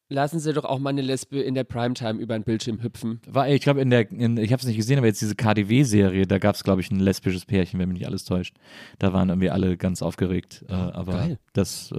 [0.09, 3.21] lassen Sie doch auch mal eine Lesbe in der Primetime über den Bildschirm hüpfen.
[3.27, 6.27] War, ich glaube, in der, in, ich habe es nicht gesehen, aber jetzt diese KDW-Serie,
[6.27, 8.57] da gab es, glaube ich, ein lesbisches Pärchen, wenn mich nicht alles täuscht.
[8.99, 10.65] Da waren irgendwie alle ganz aufgeregt.
[10.69, 11.39] Äh, aber geil.
[11.53, 11.97] das äh,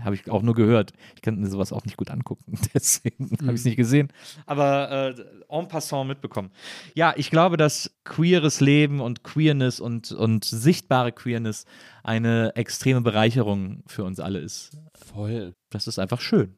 [0.00, 0.92] habe ich auch nur gehört.
[1.14, 4.08] Ich kann mir sowas auch nicht gut angucken, deswegen habe ich es nicht gesehen.
[4.46, 6.50] Aber äh, en passant mitbekommen.
[6.94, 11.66] Ja, ich glaube, dass queeres Leben und Queerness und, und sichtbare Queerness
[12.02, 14.70] eine extreme Bereicherung für uns alle ist.
[14.94, 15.54] Voll.
[15.70, 16.54] Das ist einfach schön.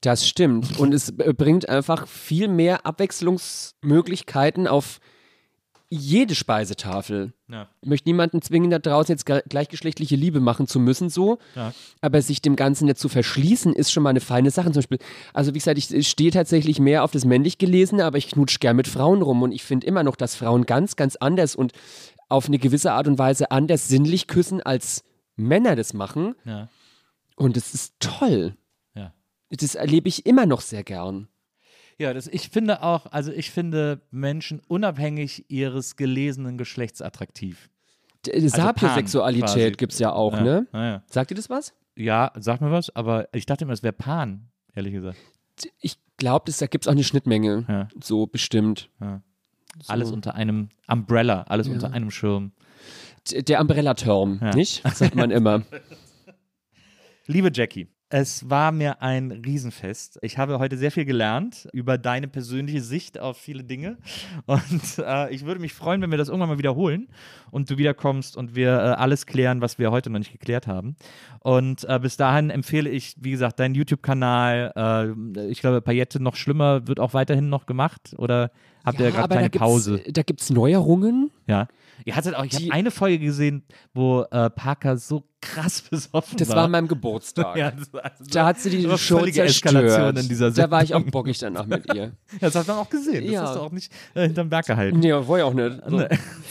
[0.00, 0.78] Das stimmt.
[0.78, 5.00] Und es bringt einfach viel mehr Abwechslungsmöglichkeiten auf
[5.90, 7.32] jede Speisetafel.
[7.48, 7.68] Ja.
[7.80, 11.38] Ich möchte niemanden zwingen, da draußen jetzt ge- gleichgeschlechtliche Liebe machen zu müssen, so.
[11.54, 11.72] Ja.
[12.02, 14.66] Aber sich dem Ganzen nicht zu verschließen, ist schon mal eine feine Sache.
[14.66, 14.98] Zum Beispiel,
[15.32, 18.60] also wie gesagt, ich ich stehe tatsächlich mehr auf das männlich Gelesene, aber ich knutsch
[18.60, 21.72] gern mit Frauen rum und ich finde immer noch, dass Frauen ganz, ganz anders und
[22.28, 25.02] auf eine gewisse Art und Weise anders sinnlich küssen, als
[25.36, 26.34] Männer das machen.
[26.44, 26.68] Ja.
[27.36, 28.54] Und es ist toll.
[29.50, 31.28] Das erlebe ich immer noch sehr gern.
[31.98, 37.70] Ja, das, ich finde auch, also ich finde Menschen unabhängig ihres gelesenen Geschlechts attraktiv.
[38.26, 40.42] D- Also Sapiosexualität gibt es ja auch, ja.
[40.42, 40.66] ne?
[40.72, 41.02] Ja.
[41.06, 41.74] Sagt ihr das was?
[41.96, 45.18] ja, sag mir was, aber ich dachte immer, es wäre Pan, ehrlich gesagt.
[45.80, 47.64] Ich glaube, da gibt es auch eine Schnittmenge.
[47.68, 47.88] Ja.
[48.00, 48.88] So bestimmt.
[49.00, 49.20] So.
[49.88, 52.52] Alles unter einem Umbrella, alles unter einem Schirm.
[53.28, 54.82] D- Der Umbrella-Term, nicht?
[54.94, 55.62] Sagt man immer.
[57.26, 60.18] Liebe Jackie, es war mir ein Riesenfest.
[60.22, 63.98] Ich habe heute sehr viel gelernt über deine persönliche Sicht auf viele Dinge.
[64.46, 67.08] Und äh, ich würde mich freuen, wenn wir das irgendwann mal wiederholen
[67.50, 70.96] und du wiederkommst und wir äh, alles klären, was wir heute noch nicht geklärt haben.
[71.40, 74.72] Und äh, bis dahin empfehle ich, wie gesagt, deinen YouTube-Kanal.
[75.36, 78.14] Äh, ich glaube, Paillette noch schlimmer wird auch weiterhin noch gemacht.
[78.16, 78.50] Oder
[78.86, 80.02] habt ihr Ja, gerade kleine da gibt's, Pause?
[80.08, 81.30] Da gibt es Neuerungen.
[81.48, 81.66] Ja.
[82.04, 86.48] Ihr hattet auch, ich habe eine Folge gesehen, wo äh, Parker so krass besoffen Das
[86.48, 86.56] war.
[86.56, 87.56] war an meinem Geburtstag.
[87.56, 90.82] ja, das war, das Da hat sie die war Show Eskalation in dieser da war
[90.82, 91.10] ich auch Sendung.
[91.12, 92.12] bockig danach mit ihr.
[92.32, 93.24] Ja, das hat man auch gesehen.
[93.24, 93.42] Das Ja.
[93.42, 94.98] hast du auch nicht äh, hinterm Berg gehalten.
[95.00, 95.80] Nee, war ja auch nicht.
[95.88, 95.96] So.
[95.98, 96.08] Nee.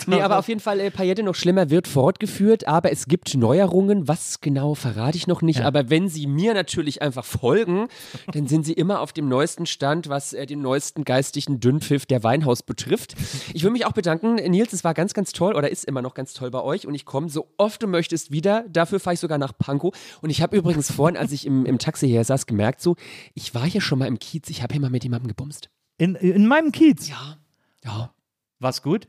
[0.08, 4.08] Nee, aber auf jeden Fall, äh, Paillette noch schlimmer wird fortgeführt, aber es gibt Neuerungen.
[4.08, 5.60] Was genau verrate ich noch nicht.
[5.60, 5.66] Ja.
[5.66, 7.88] Aber wenn Sie mir natürlich einfach folgen,
[8.34, 12.24] dann sind Sie immer auf dem neuesten Stand, was äh, den neuesten geistigen Dünnpfiff der
[12.24, 13.16] Weinhaus betrifft.
[13.54, 16.14] Ich will mich auch bedanken, Nils, es war ganz, ganz toll oder ist immer noch
[16.14, 18.66] ganz toll bei euch und ich komme so oft du möchtest wieder.
[18.70, 19.96] Dafür fahre ich sogar nach Pankow.
[20.22, 22.96] Und ich habe übrigens vorhin, als ich im, im Taxi her saß, gemerkt, so,
[23.34, 25.70] ich war hier schon mal im Kiez, ich habe hier mal mit jemandem gebumst.
[25.98, 27.08] In, in meinem Kiez.
[27.10, 27.38] Ja.
[27.84, 28.14] Ja.
[28.60, 29.08] War's gut?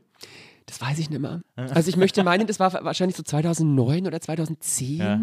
[0.65, 1.41] Das weiß ich nicht mehr.
[1.55, 4.97] Also ich möchte meinen, das war wahrscheinlich so 2009 oder 2010.
[4.97, 5.17] Ja.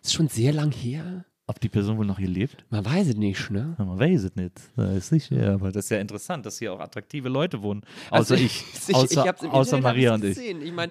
[0.00, 1.24] Das ist schon sehr lang her.
[1.52, 2.64] Ob die Person wohl noch hier lebt?
[2.70, 3.76] Man weiß es nicht, ne?
[3.78, 4.52] Ja, man weiß es nicht.
[4.74, 5.52] Das ist sicher.
[5.52, 7.82] Aber das ist ja interessant, dass hier auch attraktive Leute wohnen.
[8.08, 8.64] Außer Also ich.
[8.90, 10.34] Außer, hab's im außer Internet, Maria hab und ich.
[10.36, 10.62] gesehen.
[10.62, 10.90] Ich meine,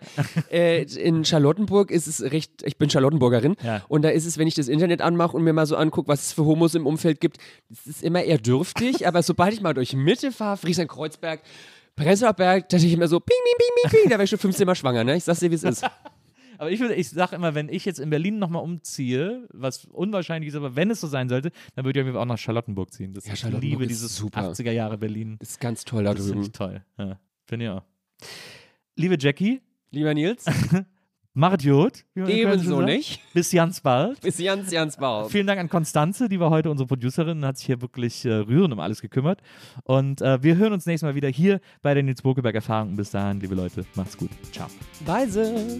[0.51, 3.81] äh, in Charlottenburg ist es recht, ich bin Charlottenburgerin Ja.
[3.87, 6.27] und da ist es, wenn ich das Internet anmache und mir mal so angucke, was
[6.27, 7.37] es für Homos im Umfeld gibt,
[7.71, 11.41] es ist immer eher dürftig, aber sobald ich mal durch Mitte fahre, Friesland-Kreuzberg,
[11.95, 14.29] Prenzlauer Berg, da denke ich immer so, ping, ping, ping, ping, ping, da wäre ich
[14.29, 15.15] schon 15 Mal schwanger, ne?
[15.17, 15.83] Ich sag's dir, wie es ist.
[16.61, 20.49] Aber ich, würde- ich sage immer, wenn ich jetzt in Berlin nochmal umziehe, was unwahrscheinlich
[20.49, 23.15] ist, aber wenn es so sein sollte, dann würde ich auch nach Charlottenburg ziehen.
[23.15, 24.41] Das Ja, ich liebe dieses super.
[24.51, 25.37] 80er Jahre Berlin.
[25.39, 26.41] Das ist ganz toll da Das ist drüben.
[26.43, 26.83] echt toll.
[26.99, 27.81] Ja, Finde ich auch.
[28.95, 29.59] Liebe Jackie,
[29.89, 30.45] Lieber Nils,
[31.33, 32.05] macht gut.
[32.15, 33.21] ebenso nicht.
[33.33, 34.21] Bis ganz bald.
[34.21, 35.31] Bis ganz, ganz bald.
[35.31, 38.33] Vielen Dank an Konstanze, die war heute unsere Producerin und hat sich hier wirklich äh,
[38.33, 39.41] rührend um alles gekümmert.
[39.83, 42.95] Und äh, wir hören uns nächstes Mal wieder hier bei der Nils Bokeberg Erfahrung.
[42.95, 44.29] Bis dahin, liebe Leute, macht's gut.
[44.51, 44.67] Ciao.
[45.05, 45.79] Weise.